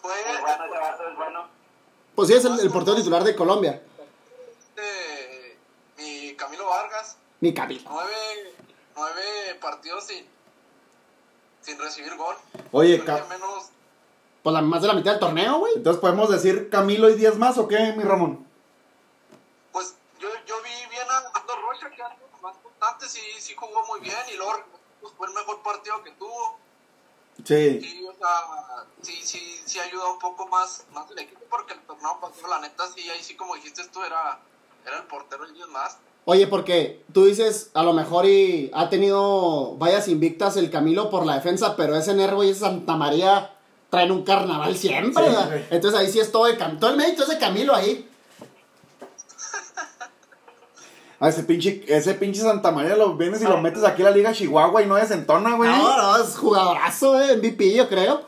Fue 0.00 0.12
Es 0.12 0.40
bueno, 0.40 0.64
ese 0.66 0.78
vato 0.78 1.08
es 1.08 1.16
bueno. 1.16 1.48
Pues 2.14 2.28
sí, 2.28 2.34
es 2.34 2.44
el, 2.44 2.58
el 2.60 2.70
portero 2.70 2.96
titular 2.96 3.24
de 3.24 3.34
Colombia. 3.34 3.82
este, 4.76 5.58
mi 5.96 6.34
Camilo 6.36 6.66
Vargas. 6.66 7.16
Mi 7.40 7.52
Camilo. 7.52 7.82
Nueve, 7.90 8.54
nueve 8.96 9.22
partidos 9.60 10.04
sin, 10.04 10.24
sin 11.62 11.78
recibir 11.78 12.16
gol. 12.16 12.36
Oye, 12.72 12.98
menos. 12.98 13.70
Pues 14.42 14.52
la, 14.52 14.60
más 14.60 14.82
de 14.82 14.88
la 14.88 14.94
mitad 14.94 15.12
del 15.12 15.20
torneo, 15.20 15.58
güey. 15.58 15.72
Entonces 15.76 16.00
podemos 16.00 16.28
decir 16.28 16.68
Camilo 16.70 17.08
y 17.08 17.14
10 17.14 17.38
más, 17.38 17.56
¿o 17.58 17.66
qué, 17.66 17.94
mi 17.96 18.04
Ramón? 18.04 18.46
Pues 19.72 19.94
yo, 20.20 20.28
yo 20.46 20.54
vi 20.62 20.90
bien 20.90 21.06
a 21.10 21.38
Ando 21.38 21.56
Rocha, 21.56 21.90
que 21.90 22.02
ando 22.02 22.28
más 22.42 22.54
constante, 22.62 23.08
sí, 23.08 23.20
sí 23.38 23.54
jugó 23.56 23.84
muy 23.86 24.00
bien. 24.00 24.16
Y 24.32 24.36
luego 24.36 24.52
pues, 25.00 25.12
fue 25.16 25.26
el 25.28 25.34
mejor 25.34 25.62
partido 25.62 26.02
que 26.04 26.10
tuvo. 26.12 26.58
Sí. 27.42 27.80
Sí, 27.80 28.04
o 28.08 28.12
sea, 28.16 28.84
sí, 29.02 29.20
sí, 29.22 29.60
sí 29.64 29.78
ayuda 29.80 30.12
un 30.12 30.18
poco 30.18 30.46
más, 30.48 30.84
más 30.92 31.10
el 31.10 31.18
equipo 31.18 31.40
porque 31.50 31.74
el 31.74 31.80
torneo 31.80 32.18
pasado, 32.20 32.48
la 32.48 32.60
neta, 32.60 32.84
sí, 32.94 33.08
ahí 33.10 33.22
sí, 33.22 33.34
como 33.36 33.54
dijiste 33.56 33.82
tú, 33.92 34.02
era, 34.02 34.38
era 34.86 34.98
el 34.98 35.04
portero 35.04 35.48
y 35.48 35.52
10 35.52 35.68
más. 35.68 35.98
Oye, 36.26 36.46
porque 36.46 37.04
tú 37.12 37.26
dices, 37.26 37.70
a 37.74 37.82
lo 37.82 37.92
mejor 37.92 38.24
y 38.26 38.70
ha 38.72 38.88
tenido 38.88 39.76
vallas 39.76 40.08
invictas 40.08 40.56
el 40.56 40.70
Camilo 40.70 41.10
por 41.10 41.26
la 41.26 41.34
defensa, 41.34 41.76
pero 41.76 41.96
ese 41.96 42.14
Nervo 42.14 42.44
y 42.44 42.50
ese 42.50 42.60
Santa 42.60 42.96
María 42.96 43.50
traen 43.90 44.10
un 44.10 44.24
carnaval 44.24 44.74
siempre. 44.76 45.24
Entonces 45.70 46.00
ahí 46.00 46.10
sí 46.10 46.20
es 46.20 46.32
todo, 46.32 46.46
de 46.46 46.58
Cam- 46.58 46.78
todo 46.78 46.90
el 46.90 46.96
mérito 46.96 47.24
es 47.24 47.28
de 47.28 47.38
Camilo 47.38 47.74
ahí. 47.74 48.08
A 51.24 51.30
ese 51.30 51.42
pinche, 51.42 51.82
ese 51.88 52.12
pinche 52.12 52.42
Santa 52.42 52.70
María 52.70 52.96
lo 52.96 53.14
vienes 53.14 53.40
y 53.40 53.44
lo 53.46 53.56
metes 53.56 53.82
aquí 53.82 54.02
a 54.02 54.04
la 54.04 54.10
Liga 54.10 54.30
Chihuahua 54.32 54.82
y 54.82 54.86
no 54.86 54.96
desentona, 54.96 55.56
güey. 55.56 55.70
No, 55.70 55.96
no, 55.96 56.22
es 56.22 56.36
jugadorazo, 56.36 57.18
eh, 57.18 57.38
MVP, 57.38 57.72
yo 57.72 57.88
creo. 57.88 58.24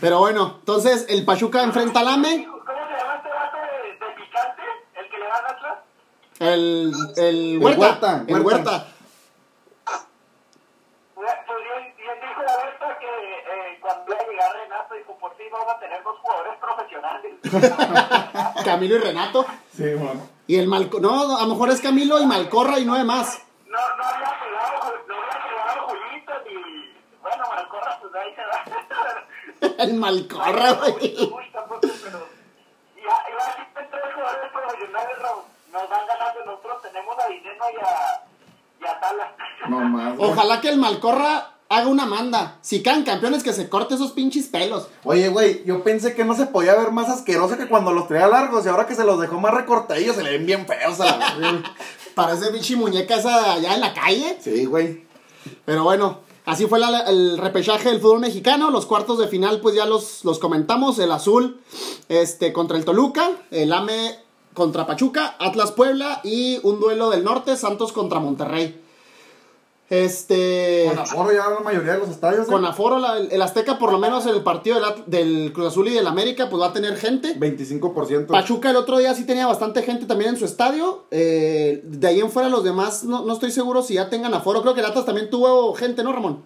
Pero 0.00 0.18
bueno, 0.18 0.56
entonces 0.60 1.04
el 1.10 1.26
Pachuca 1.26 1.62
enfrenta 1.62 2.00
al 2.00 2.08
AME, 2.08 2.46
¿Cómo 2.46 2.62
se 2.64 2.72
llama 2.72 3.16
este 3.16 3.28
vato 3.28 3.58
de, 3.58 3.92
de 3.92 4.12
picante? 4.16 4.62
¿El 4.94 5.10
que 5.10 5.18
le 5.18 5.26
va 5.26 5.34
a 5.34 5.50
Atlas? 5.50 5.78
el, 6.38 6.92
el 7.18 7.52
El 7.56 7.58
Huerta, 7.58 7.80
Huerta, 7.80 8.24
el 8.28 8.40
Huerta. 8.40 8.70
Huerta. 11.14 11.44
Pues 11.46 11.58
bien, 11.64 11.94
bien 11.98 12.16
dijo 12.26 12.42
la 12.44 12.56
Berta 12.64 12.98
que 12.98 13.06
eh, 13.06 13.78
cuando 13.82 14.10
iba 14.10 14.22
a 14.22 14.26
llegar 14.26 14.52
Renato, 14.56 14.94
dijo, 14.94 15.18
por 15.18 15.36
fin 15.36 15.48
vamos 15.52 15.68
a 15.68 15.78
tener 15.78 16.02
dos 16.02 16.16
jugadores 16.18 16.54
profesionales. 16.58 17.34
Camilo 18.64 18.96
y 18.96 18.98
Renato. 19.00 19.44
Sí, 19.76 19.92
bueno. 19.92 20.33
Y 20.46 20.56
el 20.56 20.68
Malco, 20.68 21.00
no, 21.00 21.36
a 21.38 21.42
lo 21.42 21.48
mejor 21.48 21.70
es 21.70 21.80
Camilo 21.80 22.20
y 22.20 22.26
Malcorra 22.26 22.78
y 22.78 22.84
nueve 22.84 23.04
más. 23.04 23.40
No, 23.66 23.78
no 23.96 24.04
había 24.04 24.30
pegado, 24.40 24.94
no 25.08 25.14
había 25.14 25.42
pegado 25.48 25.88
Julito 25.88 26.32
ni... 26.46 26.92
Bueno, 27.22 27.44
Malcorra, 27.48 27.98
pues 28.00 28.14
ahí 28.14 28.34
se 28.34 28.42
va. 28.44 29.74
El 29.84 29.94
Malcorra, 29.94 30.72
güey. 30.72 31.16
Uy, 31.32 31.50
tampoco, 31.52 31.80
pero... 31.80 32.28
Y 32.96 33.00
a- 33.00 33.24
y 33.30 33.36
así 33.40 33.62
que 33.74 33.82
tres 33.84 34.14
jugadores 34.14 34.52
profesionales 34.52 35.18
Raúl, 35.20 35.42
nos 35.72 35.88
van 35.88 36.06
ganando, 36.06 36.44
nosotros 36.44 36.82
tenemos 36.82 37.18
a 37.18 37.26
Dineno 37.28 37.64
y 37.72 37.76
a, 37.84 38.22
y 38.80 38.86
a 38.86 39.00
Tala. 39.00 39.32
No. 39.68 40.14
Ojalá 40.30 40.60
que 40.60 40.68
el 40.68 40.78
Malcorra 40.78 41.53
haga 41.68 41.88
una 41.88 42.06
manda. 42.06 42.58
Si 42.62 42.82
caen 42.82 43.02
campeones, 43.04 43.42
que 43.42 43.52
se 43.52 43.68
corte 43.68 43.94
esos 43.94 44.12
pinches 44.12 44.46
pelos. 44.48 44.86
Oye, 45.04 45.28
güey, 45.28 45.64
yo 45.64 45.82
pensé 45.82 46.14
que 46.14 46.24
no 46.24 46.34
se 46.36 46.46
podía 46.46 46.74
ver 46.74 46.92
más 46.92 47.08
asqueroso 47.08 47.56
que 47.56 47.66
cuando 47.68 47.92
los 47.92 48.06
traía 48.08 48.28
largos 48.28 48.64
y 48.64 48.68
ahora 48.68 48.86
que 48.86 48.94
se 48.94 49.04
los 49.04 49.20
dejó 49.20 49.40
más 49.40 49.54
recortadillos 49.54 50.16
se 50.16 50.22
le 50.22 50.30
ven 50.30 50.46
bien 50.46 50.66
feos 50.66 51.00
a 51.00 51.16
la. 51.16 51.74
Parece 52.14 52.50
pinche 52.52 52.76
muñeca 52.76 53.16
esa 53.16 53.54
allá 53.54 53.74
en 53.74 53.80
la 53.80 53.92
calle. 53.92 54.38
Sí, 54.40 54.66
güey. 54.66 55.04
Pero 55.64 55.82
bueno, 55.84 56.20
así 56.46 56.66
fue 56.66 56.78
la- 56.78 57.00
el 57.08 57.38
repechaje 57.38 57.88
del 57.90 58.00
fútbol 58.00 58.20
mexicano. 58.20 58.70
Los 58.70 58.86
cuartos 58.86 59.18
de 59.18 59.26
final, 59.28 59.60
pues 59.60 59.74
ya 59.74 59.84
los, 59.86 60.24
los 60.24 60.38
comentamos. 60.38 60.98
El 61.00 61.10
azul 61.10 61.60
este, 62.08 62.52
contra 62.52 62.76
el 62.76 62.84
Toluca, 62.84 63.30
el 63.50 63.72
AME 63.72 64.16
contra 64.54 64.86
Pachuca, 64.86 65.34
Atlas 65.40 65.72
Puebla 65.72 66.20
y 66.22 66.60
un 66.62 66.78
duelo 66.78 67.10
del 67.10 67.24
norte, 67.24 67.56
Santos 67.56 67.92
contra 67.92 68.20
Monterrey. 68.20 68.80
Este. 69.90 70.86
Con 70.88 70.98
aforo 70.98 71.32
ya 71.32 71.48
la 71.50 71.60
mayoría 71.60 71.92
de 71.92 71.98
los 71.98 72.08
estadios. 72.08 72.48
¿eh? 72.48 72.50
Con 72.50 72.64
aforo, 72.64 72.98
la- 72.98 73.18
el 73.18 73.42
Azteca, 73.42 73.78
por 73.78 73.92
lo 73.92 73.98
menos 73.98 74.24
en 74.26 74.34
el 74.34 74.42
partido 74.42 74.78
del, 75.06 75.52
Cruz 75.52 75.68
Azul 75.68 75.88
y 75.88 75.92
del 75.94 76.06
América, 76.06 76.48
pues 76.48 76.62
va 76.62 76.68
a 76.68 76.72
tener 76.72 76.96
gente. 76.96 77.34
25%. 77.38 78.28
Pachuca 78.28 78.70
el 78.70 78.76
otro 78.76 78.98
día 78.98 79.14
sí 79.14 79.24
tenía 79.26 79.46
bastante 79.46 79.82
gente 79.82 80.06
también 80.06 80.30
en 80.30 80.36
su 80.38 80.46
estadio. 80.46 81.04
Eh, 81.10 81.82
de 81.84 82.06
ahí 82.08 82.20
en 82.20 82.30
fuera 82.30 82.48
los 82.48 82.64
demás 82.64 83.04
no, 83.04 83.24
no 83.24 83.32
estoy 83.34 83.50
seguro 83.52 83.82
si 83.82 83.94
ya 83.94 84.08
tengan 84.08 84.32
aforo. 84.34 84.62
Creo 84.62 84.74
que 84.74 84.80
el 84.80 84.86
Atlas 84.86 85.04
también 85.04 85.28
tuvo 85.30 85.74
gente, 85.74 86.02
¿no, 86.02 86.12
Ramón? 86.12 86.42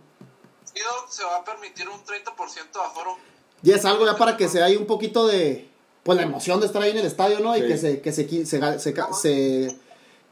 Sí, 0.64 0.80
se 1.08 1.24
va 1.24 1.36
a 1.36 1.44
permitir 1.44 1.88
un 1.88 2.00
30% 2.04 2.72
de 2.72 2.84
aforo. 2.84 3.16
Y 3.62 3.70
es 3.72 3.84
algo 3.84 4.04
ya 4.04 4.16
para 4.16 4.36
que 4.36 4.48
se 4.48 4.62
haya 4.62 4.78
un 4.78 4.86
poquito 4.86 5.26
de 5.26 5.68
pues 6.02 6.16
la 6.16 6.22
emoción 6.22 6.58
de 6.60 6.66
estar 6.66 6.80
ahí 6.82 6.90
en 6.92 6.98
el 6.98 7.06
estadio, 7.06 7.40
¿no? 7.40 7.56
Y 7.56 7.60
que 7.66 7.76
se 7.76 8.00
que 8.00 8.12
se, 8.12 8.28
se, 8.46 8.78
se 8.78 8.94
se- 9.12 9.76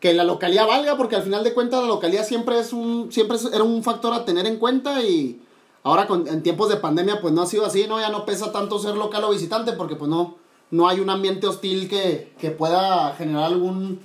que 0.00 0.12
la 0.14 0.24
localidad 0.24 0.66
valga, 0.66 0.96
porque 0.96 1.16
al 1.16 1.22
final 1.22 1.42
de 1.42 1.54
cuentas 1.54 1.80
la 1.80 1.88
localidad 1.88 2.24
siempre 2.24 2.58
es 2.58 2.72
un 2.72 3.10
siempre 3.10 3.38
era 3.52 3.64
un 3.64 3.82
factor 3.82 4.12
a 4.12 4.24
tener 4.24 4.46
en 4.46 4.58
cuenta 4.58 5.02
y 5.02 5.40
ahora 5.82 6.06
con, 6.06 6.28
en 6.28 6.42
tiempos 6.42 6.68
de 6.68 6.76
pandemia 6.76 7.20
pues 7.20 7.32
no 7.32 7.42
ha 7.42 7.46
sido 7.46 7.64
así, 7.64 7.86
¿no? 7.88 8.00
Ya 8.00 8.10
no 8.10 8.26
pesa 8.26 8.52
tanto 8.52 8.78
ser 8.78 8.96
local 8.96 9.24
o 9.24 9.30
visitante 9.30 9.72
porque 9.72 9.96
pues 9.96 10.10
no 10.10 10.36
no 10.70 10.88
hay 10.88 11.00
un 11.00 11.10
ambiente 11.10 11.46
hostil 11.46 11.88
que, 11.88 12.32
que 12.40 12.50
pueda 12.50 13.14
generar 13.14 13.44
algún 13.44 14.00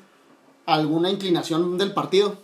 alguna 0.66 1.10
inclinación 1.10 1.78
del 1.78 1.94
partido. 1.94 2.36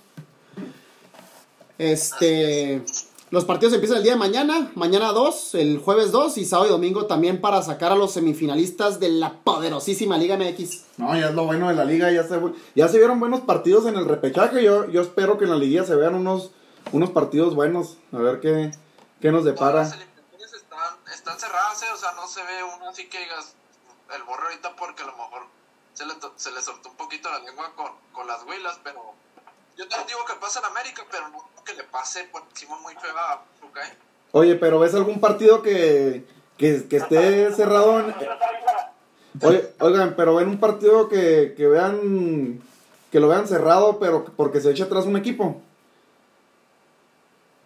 Este 1.78 2.84
los 3.30 3.44
partidos 3.44 3.74
empiezan 3.74 3.98
el 3.98 4.04
día 4.04 4.14
de 4.14 4.20
mañana, 4.20 4.72
mañana 4.76 5.12
2, 5.12 5.56
el 5.56 5.80
jueves 5.80 6.14
2 6.14 6.38
y 6.38 6.46
sábado 6.46 6.70
y 6.70 6.72
domingo 6.72 7.08
también 7.08 7.42
para 7.42 7.62
sacar 7.62 7.92
a 7.92 7.96
los 7.96 8.14
semifinalistas 8.14 9.02
de 9.02 9.10
la 9.10 9.34
poderosísima 9.40 10.18
Liga 10.18 10.38
MX. 10.38 10.86
No, 10.96 11.14
ya 11.14 11.28
es 11.28 11.36
lo 11.36 11.44
bueno 11.44 11.68
de 11.68 11.76
la 11.76 11.84
liga. 11.84 12.10
Ya 12.10 12.24
se, 12.24 12.40
ya 12.74 12.88
se 12.88 12.98
vieron 12.98 13.20
buenos 13.20 13.42
partidos 13.42 13.86
en 13.86 13.98
el 13.98 14.06
repechaje. 14.06 14.64
Yo, 14.64 14.90
yo 14.90 15.02
espero 15.02 15.38
que 15.38 15.44
en 15.44 15.50
la 15.50 15.58
liguilla 15.58 15.84
se 15.84 15.96
vean 15.96 16.16
unos, 16.16 16.52
unos 16.94 17.10
partidos 17.10 17.54
buenos. 17.54 17.98
A 18.14 18.18
ver 18.18 18.40
qué, 18.40 18.72
qué 19.20 19.30
nos 19.30 19.44
depara. 19.44 19.80
las 19.80 19.94
eliminatorias 19.94 20.54
están, 20.54 20.96
están 21.14 21.38
cerradas, 21.38 21.84
¿eh? 21.84 21.88
o 21.94 21.98
sea, 21.98 22.14
no 22.14 22.28
se 22.28 22.42
ve 22.44 22.64
uno 22.78 22.90
así 22.90 23.10
que 23.10 23.20
digas 23.20 23.56
el 24.16 24.24
borre 24.24 24.44
ahorita 24.44 24.74
porque 24.78 25.04
a 25.04 25.08
lo 25.08 25.18
mejor 25.18 25.42
se 25.94 26.06
le, 26.06 26.14
se 26.38 26.52
le 26.52 26.62
soltó 26.62 26.90
un 26.90 26.96
poquito 26.96 27.30
la 27.30 27.40
lengua 27.40 27.74
con, 27.76 27.92
con 28.14 28.26
las 28.26 28.44
huilas, 28.46 28.80
pero 28.86 29.02
yo 29.78 29.88
te 29.88 29.96
digo 30.08 30.26
que 30.26 30.34
pasa 30.36 30.60
en 30.60 30.66
América, 30.66 31.06
pero 31.10 31.30
no 31.30 31.46
que 31.64 31.74
le 31.74 31.84
pase 31.84 32.24
por 32.26 32.44
encima 32.50 32.78
muy 32.80 32.96
feo 32.96 33.18
a 33.18 33.44
Pachuca, 33.44 33.88
¿eh? 33.88 33.98
Oye, 34.32 34.56
pero 34.56 34.80
¿ves 34.80 34.96
algún 34.96 35.20
partido 35.20 35.62
que, 35.62 36.26
que, 36.58 36.88
que 36.88 36.98
esté 36.98 37.54
cerrado? 37.54 38.00
En, 38.00 38.16
oye, 39.42 39.74
oigan, 39.80 40.16
pero 40.16 40.36
ven 40.36 40.48
un 40.48 40.60
partido 40.60 41.10
que, 41.10 41.54
que 41.56 41.68
vean 41.68 42.62
que 43.12 43.20
lo 43.20 43.28
vean 43.28 43.48
cerrado, 43.48 44.00
pero 44.00 44.26
porque 44.26 44.60
se 44.60 44.72
echa 44.72 44.86
atrás 44.86 45.06
un 45.06 45.18
equipo. 45.18 45.62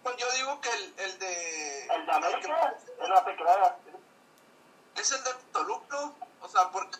Pues 0.02 0.16
yo 0.16 0.26
digo 0.36 0.60
que 0.60 0.68
el, 0.70 0.94
el 0.98 1.18
de... 1.18 1.86
El 1.86 2.06
de 2.06 2.12
América, 2.12 2.76
es 3.02 3.08
la 3.08 3.24
pequeña. 3.24 3.76
Es 4.96 5.12
el 5.12 5.24
de 5.24 5.30
Toluca, 5.52 5.96
¿no? 5.96 6.14
o 6.42 6.48
sea, 6.48 6.70
porque 6.70 6.98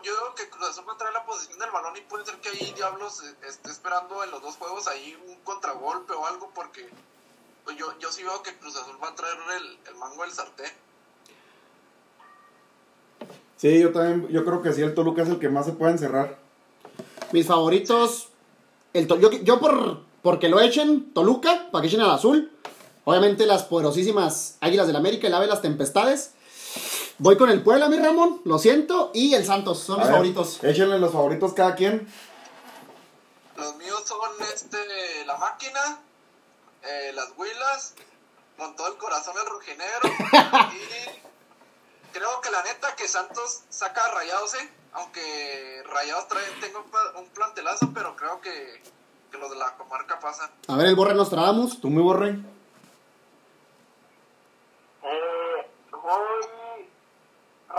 Po- 0.00 0.04
yo 0.06 0.12
digo 0.12 0.34
que 0.34 0.48
Cruz 0.48 0.68
Azul 0.70 0.84
va 0.88 0.94
a 0.94 0.96
traer 0.96 1.12
la 1.14 1.24
posición 1.24 1.58
del 1.58 1.70
balón 1.70 1.96
y 1.96 2.00
puede 2.02 2.24
ser 2.24 2.36
que 2.36 2.48
ahí 2.48 2.72
Diablos 2.76 3.22
eh, 3.22 3.34
esté 3.48 3.70
esperando 3.70 4.22
en 4.24 4.30
los 4.30 4.42
dos 4.42 4.56
juegos 4.56 4.86
ahí 4.88 5.16
un 5.28 5.36
contragolpe 5.44 6.12
o 6.14 6.26
algo, 6.26 6.50
porque 6.54 6.88
pues 7.64 7.76
yo, 7.76 7.86
yo 7.98 8.10
sí 8.10 8.22
veo 8.22 8.42
que 8.42 8.56
Cruz 8.56 8.76
Azul 8.76 8.96
va 9.02 9.08
a 9.08 9.14
traer 9.14 9.36
el, 9.58 9.78
el 9.88 9.94
mango 9.96 10.22
del 10.22 10.32
sartén. 10.32 10.70
Sí, 13.56 13.78
yo 13.80 13.92
también, 13.92 14.28
yo 14.28 14.44
creo 14.44 14.62
que 14.62 14.72
sí, 14.72 14.80
el 14.80 14.94
Toluca 14.94 15.22
es 15.22 15.28
el 15.28 15.38
que 15.38 15.48
más 15.50 15.66
se 15.66 15.72
puede 15.72 15.92
encerrar. 15.92 16.38
Mis 17.32 17.46
favoritos, 17.46 18.28
el 18.94 19.06
To- 19.06 19.18
yo, 19.18 19.30
yo 19.30 19.60
por 19.60 20.00
porque 20.22 20.48
lo 20.48 20.60
echen 20.60 21.12
Toluca, 21.14 21.68
para 21.70 21.82
que 21.82 21.88
echen 21.88 22.00
al 22.00 22.10
azul. 22.10 22.50
Obviamente 23.04 23.46
las 23.46 23.64
poderosísimas 23.64 24.56
Águilas 24.60 24.86
del 24.86 24.96
América, 24.96 25.26
el 25.26 25.34
ave 25.34 25.46
de 25.46 25.50
las 25.52 25.62
tempestades. 25.62 26.32
Voy 27.20 27.36
con 27.36 27.50
el 27.50 27.62
Puebla, 27.62 27.90
mi 27.90 27.98
Ramón, 27.98 28.40
lo 28.46 28.58
siento, 28.58 29.10
y 29.12 29.34
el 29.34 29.44
Santos, 29.44 29.80
son 29.80 29.96
A 29.96 29.98
mis 29.98 30.06
ver, 30.06 30.14
favoritos. 30.14 30.64
Échenle 30.64 30.98
los 30.98 31.12
favoritos 31.12 31.52
cada 31.52 31.74
quien. 31.74 32.10
Los 33.58 33.76
míos 33.76 34.02
son 34.06 34.30
este, 34.54 35.26
la 35.26 35.36
máquina, 35.36 36.00
eh, 36.82 37.12
las 37.14 37.28
huilas, 37.36 37.94
con 38.56 38.74
todo 38.74 38.88
el 38.88 38.96
corazón 38.96 39.34
el 39.38 39.46
rojinegro. 39.50 40.08
y 40.72 42.14
creo 42.14 42.40
que 42.40 42.50
la 42.50 42.62
neta 42.62 42.96
que 42.96 43.06
Santos 43.06 43.64
saca 43.68 44.02
a 44.02 44.12
rayados, 44.12 44.54
¿eh? 44.54 44.72
Aunque 44.94 45.82
rayados 45.92 46.26
traen, 46.26 46.58
tengo 46.62 46.86
un 47.18 47.28
plantelazo, 47.28 47.90
pero 47.92 48.16
creo 48.16 48.40
que, 48.40 48.82
que 49.30 49.36
los 49.36 49.50
de 49.50 49.56
la 49.56 49.76
comarca 49.76 50.18
pasan. 50.20 50.50
A 50.68 50.76
ver, 50.76 50.86
el 50.86 50.96
Borre 50.96 51.12
Nostradamus. 51.12 51.82
Tú 51.82 51.90
muy 51.90 52.02
borre. 52.02 52.30
Eh, 55.02 55.70
voy 55.92 56.60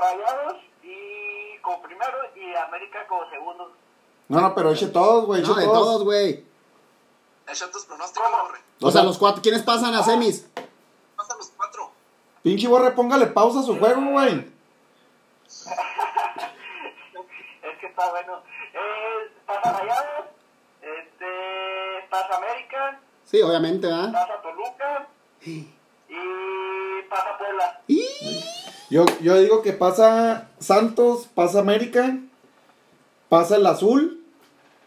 Rayados 0.02 0.58
y 0.84 1.58
como 1.62 1.80
primero 1.84 2.18
y 2.36 2.56
América 2.56 3.06
como 3.08 3.30
segundo. 3.30 3.72
No, 4.30 4.42
no, 4.42 4.56
pero 4.56 4.72
eche 4.72 4.88
todos, 4.88 5.26
güey. 5.28 5.42
No, 5.44 5.52
eche 5.52 5.60
de 5.60 5.66
todos. 5.68 5.80
todos, 5.80 6.04
güey. 6.04 6.44
Echa 7.48 7.70
tus 7.72 7.86
pronósticos, 7.86 8.32
borre. 8.32 8.60
O 8.82 8.90
sea, 8.92 9.04
los 9.04 9.18
cuatro, 9.20 9.42
¿quiénes 9.44 9.62
pasan 9.62 9.94
a 9.94 10.02
semis? 10.04 10.48
Pasan 11.16 11.38
los 11.38 11.52
cuatro. 11.56 11.92
Pinche 12.42 12.68
borre, 12.68 12.92
póngale 12.92 13.28
pausa 13.28 13.60
a 13.60 13.64
su 13.64 13.78
juego, 13.78 14.02
güey. 14.12 14.52
Es 17.62 17.78
que 17.80 17.86
está 17.88 18.10
bueno. 18.10 18.42
Eh, 18.74 19.32
pasa 19.46 19.72
Rayados, 19.72 20.26
este, 20.82 22.08
pasa 22.10 22.38
América, 22.38 23.00
Sí, 23.26 23.42
obviamente, 23.42 23.86
¿verdad? 23.88 24.12
pasa 24.12 24.42
Toluca 24.42 25.08
y 25.46 25.68
pasa 27.10 27.38
Puebla. 27.38 27.82
Yo, 28.92 29.06
yo 29.22 29.40
digo 29.40 29.62
que 29.62 29.72
pasa 29.72 30.50
Santos, 30.60 31.30
pasa 31.34 31.62
América, 31.62 32.20
pasa 33.30 33.56
el 33.56 33.66
azul, 33.66 34.22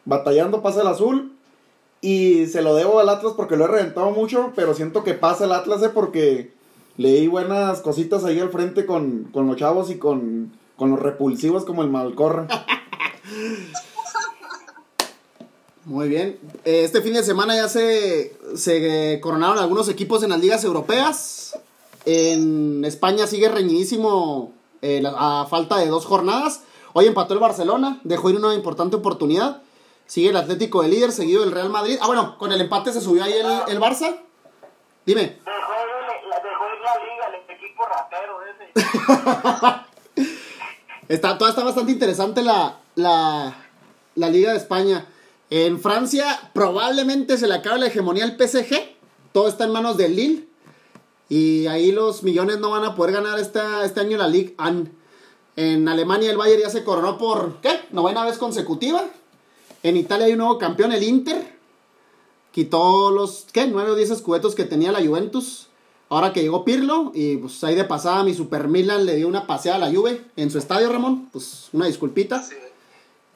batallando 0.05 0.61
pasa 0.61 0.83
el 0.83 0.89
azul. 0.89 1.33
Y 2.03 2.45
se 2.49 2.61
lo 2.61 2.75
debo 2.75 3.01
al 3.01 3.09
Atlas 3.09 3.33
porque 3.35 3.57
lo 3.57 3.65
he 3.65 3.69
reventado 3.69 4.11
mucho, 4.11 4.53
pero 4.55 4.75
siento 4.75 5.05
que 5.05 5.15
pasa 5.15 5.47
el 5.47 5.53
Atlas 5.53 5.83
eh, 5.83 5.89
porque 5.89 6.53
leí 6.99 7.29
buenas 7.29 7.81
cositas 7.81 8.25
ahí 8.25 8.39
al 8.41 8.51
frente 8.51 8.85
con, 8.85 9.31
con 9.33 9.47
los 9.47 9.57
chavos 9.57 9.91
y 9.91 9.97
con, 9.97 10.53
con 10.77 10.91
los 10.91 11.01
repulsivos 11.01 11.65
como 11.65 11.83
el 11.83 11.89
Malcorra. 11.89 12.47
Muy 15.87 16.11
bien. 16.11 16.39
Este 16.65 17.01
fin 17.01 17.15
de 17.15 17.23
semana 17.23 17.57
ya 17.57 17.71
se, 17.71 18.37
se 18.55 19.19
coronaron 19.23 19.59
algunos 19.59 19.89
equipos 19.89 20.23
en 20.23 20.29
las 20.29 20.41
ligas 20.41 20.63
europeas. 20.63 21.44
En 22.07 22.85
España 22.85 23.27
sigue 23.27 23.49
reñidísimo 23.49 24.53
eh, 24.83 25.03
a 25.07 25.47
falta 25.49 25.77
de 25.79 25.87
dos 25.89 26.05
jornadas. 26.07 26.63
Hoy 26.93 27.07
empató 27.07 27.35
el 27.35 27.41
Barcelona, 27.41 28.01
dejó 28.05 28.31
ir 28.31 28.37
una 28.37 28.55
importante 28.55 28.97
oportunidad. 28.97 29.63
Sigue 30.07 30.29
el 30.31 30.37
Atlético 30.37 30.83
de 30.83 30.89
líder, 30.89 31.13
seguido 31.13 31.41
del 31.43 31.53
Real 31.53 31.71
Madrid. 31.71 31.99
Ah, 32.01 32.07
bueno, 32.07 32.37
con 32.39 32.53
el 32.53 32.61
empate 32.61 32.93
se 32.93 33.01
subió 33.01 33.25
ahí 33.25 33.33
el, 33.33 33.47
el 33.75 33.81
Barça. 33.81 34.15
Dime. 35.07 35.39
Dejó 35.45 35.73
ir, 35.73 36.29
la- 36.29 36.41
dejó 36.41 36.65
ir 36.69 36.81
la 36.83 36.95
liga, 37.05 37.27
el 37.29 37.57
equipo 37.57 37.85
ratero 37.87 38.39
ese. 38.43 40.25
Está, 41.09 41.37
toda 41.37 41.51
está 41.51 41.63
bastante 41.63 41.93
interesante 41.93 42.43
la, 42.43 42.79
la, 42.95 43.55
la 44.15 44.29
Liga 44.31 44.53
de 44.53 44.57
España. 44.57 45.07
En 45.51 45.79
Francia 45.79 46.51
probablemente 46.55 47.37
se 47.37 47.47
le 47.47 47.55
acabe 47.55 47.79
la 47.79 47.87
hegemonía 47.89 48.25
al 48.25 48.37
PSG. 48.39 48.75
Todo 49.33 49.49
está 49.49 49.65
en 49.65 49.73
manos 49.73 49.99
del 49.99 50.17
Lille. 50.17 50.49
Y 51.35 51.67
ahí 51.67 51.91
los 51.91 52.23
millones 52.23 52.61
no 52.61 52.71
van 52.71 52.85
a 52.85 52.95
poder 52.95 53.13
ganar 53.13 53.41
esta, 53.41 53.85
este 53.85 53.99
año 53.99 54.17
la 54.17 54.29
Ligue 54.29 54.55
1. 54.57 54.87
En 55.57 55.89
Alemania 55.89 56.31
el 56.31 56.37
Bayern 56.37 56.63
ya 56.63 56.71
se 56.71 56.85
coronó 56.85 57.19
por, 57.19 57.61
¿qué? 57.61 57.71
Novena 57.91 58.25
vez 58.25 58.39
consecutiva. 58.39 59.05
En 59.83 59.97
Italia 59.97 60.27
hay 60.27 60.33
un 60.35 60.39
nuevo 60.39 60.59
campeón, 60.59 60.93
el 60.93 61.03
Inter. 61.03 61.59
Quitó 62.53 63.11
los, 63.11 63.47
¿qué? 63.53 63.67
Nueve 63.67 63.91
o 63.91 63.95
diez 63.97 64.11
escudetos 64.11 64.55
que 64.55 64.63
tenía 64.63 64.93
la 64.93 65.05
Juventus. 65.05 65.67
Ahora 66.09 66.33
que 66.33 66.41
llegó 66.41 66.65
Pirlo 66.65 67.11
y 67.13 67.39
pues 67.39 67.65
ahí 67.65 67.75
de 67.75 67.83
pasada 67.83 68.23
mi 68.23 68.33
Super 68.33 68.69
Milan 68.69 69.05
le 69.05 69.17
dio 69.17 69.27
una 69.27 69.49
paseada 69.49 69.79
a 69.85 69.91
la 69.91 69.93
Juve 69.93 70.25
en 70.37 70.53
su 70.53 70.59
estadio, 70.59 70.93
Ramón. 70.93 71.31
Pues 71.33 71.69
una 71.73 71.87
disculpita. 71.87 72.47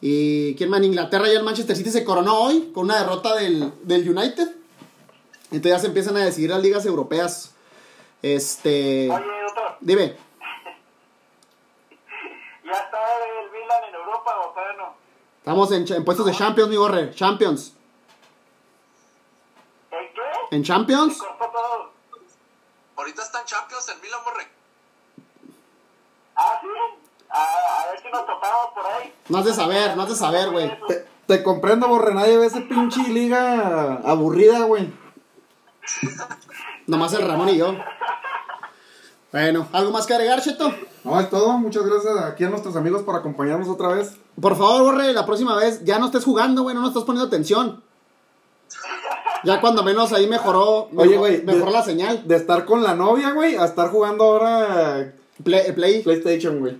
Y 0.00 0.54
quién 0.54 0.70
más 0.70 0.78
en 0.78 0.84
Inglaterra 0.84 1.26
ya 1.26 1.40
el 1.40 1.44
Manchester 1.44 1.74
City 1.74 1.90
se 1.90 2.04
coronó 2.04 2.42
hoy 2.42 2.70
con 2.72 2.84
una 2.84 3.00
derrota 3.00 3.34
del, 3.34 3.72
del 3.82 4.08
United. 4.08 4.52
Entonces 5.50 5.72
ya 5.72 5.78
se 5.80 5.88
empiezan 5.88 6.16
a 6.16 6.24
decidir 6.24 6.50
las 6.50 6.62
ligas 6.62 6.86
europeas. 6.86 7.56
Este. 8.22 9.10
Oye, 9.10 9.42
doctor, 9.42 9.76
Dime. 9.80 10.16
¿ya 12.64 12.72
está 12.72 12.98
el 13.42 13.50
Milan 13.52 13.84
en 13.88 13.94
Europa 13.94 14.40
o 14.44 14.48
todavía 14.50 14.76
no? 14.76 14.94
Estamos 15.38 15.72
en, 15.72 15.92
en 15.92 16.04
puestos 16.04 16.26
de 16.26 16.32
Champions, 16.32 16.68
mi 16.68 16.76
borre. 16.76 17.14
Champions. 17.14 17.74
¿En 19.90 20.12
qué? 20.12 20.56
En 20.56 20.62
Champions. 20.64 21.16
Se 21.18 21.24
cortó 21.26 21.46
todo. 21.50 21.92
Ahorita 22.96 23.22
están 23.22 23.44
Champions 23.44 23.88
en 23.88 24.00
Milan, 24.00 24.20
borre. 24.24 24.48
Ah, 26.36 26.60
sí. 26.60 26.68
A, 27.30 27.42
a 27.82 27.90
ver 27.90 28.00
si 28.02 28.08
nos 28.10 28.26
topamos 28.26 28.72
por 28.74 28.86
ahí. 28.86 29.14
No 29.28 29.38
has 29.38 29.44
de 29.44 29.52
saber, 29.54 29.96
no 29.96 30.02
has 30.02 30.08
de 30.08 30.14
saber, 30.16 30.50
güey. 30.50 30.76
Te, 30.88 31.06
te 31.26 31.42
comprendo, 31.42 31.88
borre. 31.88 32.14
Nadie 32.14 32.36
ve 32.38 32.46
ese 32.46 32.62
pinche 32.62 33.02
liga 33.08 34.00
aburrida, 34.04 34.64
güey. 34.64 34.92
Nomás 36.88 37.12
el 37.12 37.22
Ramón 37.26 37.48
y 37.50 37.56
yo. 37.58 37.74
Bueno, 39.30 39.68
¿algo 39.72 39.90
más 39.92 40.06
que 40.06 40.14
agregar, 40.14 40.40
Cheto? 40.42 40.72
No, 41.04 41.20
es 41.20 41.28
todo. 41.30 41.50
Muchas 41.58 41.84
gracias 41.84 42.16
aquí 42.24 42.44
a 42.44 42.48
nuestros 42.50 42.74
amigos 42.76 43.02
por 43.02 43.14
acompañarnos 43.14 43.68
otra 43.68 43.88
vez. 43.88 44.16
Por 44.40 44.56
favor, 44.56 44.82
borre, 44.82 45.12
la 45.12 45.26
próxima 45.26 45.54
vez 45.54 45.84
ya 45.84 45.98
no 45.98 46.06
estés 46.06 46.24
jugando, 46.24 46.62
güey, 46.62 46.74
no 46.74 46.80
nos 46.80 46.90
estás 46.90 47.04
poniendo 47.04 47.26
atención. 47.28 47.82
Ya 49.44 49.60
cuando 49.60 49.84
menos 49.84 50.12
ahí 50.12 50.26
mejoró, 50.26 50.88
Oye, 50.96 51.16
güey, 51.16 51.42
mejoró 51.42 51.66
de- 51.66 51.72
la 51.72 51.82
señal. 51.82 52.26
De 52.26 52.36
estar 52.36 52.64
con 52.64 52.82
la 52.82 52.94
novia, 52.94 53.30
güey, 53.32 53.56
a 53.56 53.66
estar 53.66 53.90
jugando 53.90 54.24
ahora 54.24 55.12
Play, 55.44 55.70
play. 55.72 56.02
PlayStation, 56.02 56.58
güey. 56.58 56.78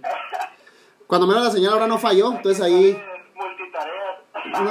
Cuando 1.06 1.26
menos 1.26 1.44
la 1.44 1.50
señal 1.50 1.74
ahora 1.74 1.86
no 1.86 1.98
falló, 1.98 2.32
entonces 2.32 2.60
ahí 2.62 2.98
Multitareas. 3.36 4.62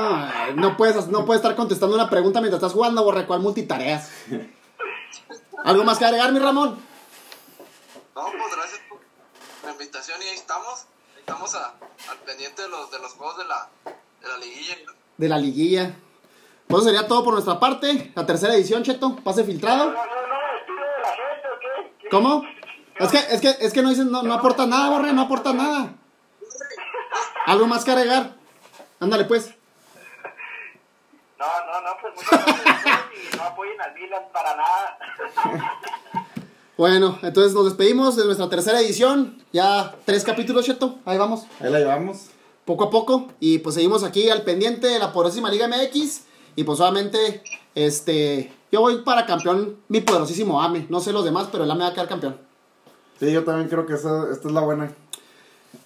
no, 0.55 0.61
no 0.69 0.77
puedes 0.77 1.07
no 1.07 1.25
puedes 1.25 1.41
estar 1.41 1.55
contestando 1.55 1.95
una 1.95 2.09
pregunta 2.09 2.41
mientras 2.41 2.61
estás 2.61 2.73
jugando, 2.73 3.03
borre, 3.03 3.25
cuál 3.27 3.39
multitareas. 3.39 4.09
¿Algo 5.63 5.83
más 5.83 5.97
que 5.97 6.05
agregar, 6.05 6.31
mi 6.31 6.39
Ramón? 6.39 6.77
No, 8.15 8.23
pues 8.31 8.55
gracias 8.55 8.79
por 8.89 8.99
la 9.65 9.71
invitación 9.71 10.21
y 10.21 10.25
ahí 10.25 10.35
estamos. 10.35 10.81
Ahí 11.15 11.19
Estamos 11.19 11.55
a- 11.55 11.73
al 12.09 12.17
pendiente 12.25 12.61
de 12.61 12.69
los, 12.69 12.89
de 12.91 12.99
los 12.99 13.13
juegos 13.13 13.37
de 13.37 13.45
la, 13.45 13.67
de 14.21 14.27
la 14.27 14.37
liguilla. 14.37 14.75
De 15.17 15.29
la 15.29 15.37
liguilla. 15.37 15.95
Pues 16.67 16.81
eso 16.83 16.89
sería 16.91 17.07
todo 17.07 17.23
por 17.23 17.33
nuestra 17.33 17.59
parte. 17.59 18.11
La 18.15 18.25
tercera 18.25 18.53
edición, 18.53 18.83
Cheto, 18.83 19.15
pase 19.17 19.43
filtrado. 19.43 19.91
No, 19.91 19.93
no, 19.93 20.05
no 20.05 20.37
la 21.01 21.09
gente, 21.09 21.47
¿o 21.47 21.59
qué? 21.59 21.93
¿Qué? 21.99 22.09
¿Cómo? 22.09 22.43
Es 22.99 23.11
que, 23.11 23.17
es 23.17 23.41
que, 23.41 23.65
es 23.65 23.73
que 23.73 23.81
no 23.81 23.89
dices, 23.89 24.05
no, 24.05 24.23
no 24.23 24.33
aportas 24.33 24.67
nada, 24.67 24.89
borre, 24.89 25.13
no 25.13 25.21
aportas 25.23 25.53
nada. 25.53 25.93
¿Algo 27.45 27.67
más 27.67 27.85
que 27.85 27.91
agregar? 27.91 28.35
Ándale 28.99 29.25
pues. 29.25 29.53
No, 31.39 31.45
no, 31.67 31.81
no, 31.81 31.97
pues 32.01 32.15
muchas 32.15 32.45
gracias 32.45 33.05
apoyen 33.47 33.79
al 33.81 33.93
Milan 33.93 34.23
para 34.31 34.55
nada. 34.55 34.97
Bueno, 36.77 37.17
entonces 37.23 37.55
nos 37.55 37.65
despedimos 37.65 38.15
de 38.15 38.25
nuestra 38.25 38.47
tercera 38.49 38.79
edición. 38.79 39.41
Ya 39.51 39.95
tres 40.05 40.23
capítulos, 40.23 40.63
Cheto. 40.63 40.99
Ahí 41.05 41.17
vamos. 41.17 41.47
Ahí 41.59 41.71
la 41.71 41.79
llevamos. 41.79 42.27
Poco 42.65 42.83
a 42.83 42.89
poco. 42.91 43.29
Y 43.39 43.57
pues 43.59 43.73
seguimos 43.73 44.03
aquí 44.03 44.29
al 44.29 44.43
pendiente 44.43 44.85
de 44.85 44.99
la 44.99 45.11
poderosísima 45.11 45.49
Liga 45.49 45.67
MX. 45.67 46.21
Y 46.55 46.63
pues 46.63 46.79
obviamente, 46.79 47.41
este. 47.73 48.53
Yo 48.71 48.81
voy 48.81 48.97
para 49.01 49.25
campeón 49.25 49.77
mi 49.87 50.01
poderosísimo 50.01 50.61
AME. 50.61 50.85
No 50.89 50.99
sé 50.99 51.13
los 51.13 51.25
demás, 51.25 51.47
pero 51.51 51.63
el 51.63 51.71
AME 51.71 51.83
va 51.83 51.89
a 51.89 51.93
quedar 51.93 52.07
campeón. 52.07 52.37
Sí, 53.19 53.31
yo 53.31 53.43
también 53.43 53.69
creo 53.69 53.87
que 53.87 53.95
esa, 53.95 54.31
esta 54.31 54.47
es 54.47 54.53
la 54.53 54.61
buena. 54.61 54.93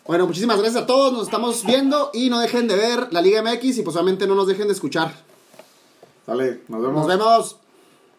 Bueno, 0.05 0.28
muchísimas 0.28 0.59
gracias 0.59 0.84
a 0.84 0.86
todos. 0.86 1.14
Nos 1.14 1.24
estamos 1.24 1.64
viendo. 1.64 2.09
Y 2.14 2.30
no 2.30 2.39
dejen 2.39 2.68
de 2.68 2.76
ver 2.76 3.14
la 3.14 3.22
Liga 3.22 3.41
MX. 3.41 3.78
Y 3.78 3.82
pues 3.84 3.95
obviamente 3.95 4.28
no 4.28 4.36
nos 4.36 4.47
dejen 4.47 4.68
de 4.68 4.74
escuchar. 4.74 5.14
Sale, 6.32 6.61
nos 6.69 6.82
vemos. 6.82 6.95
Nos 6.95 7.07
vemos. 7.07 7.61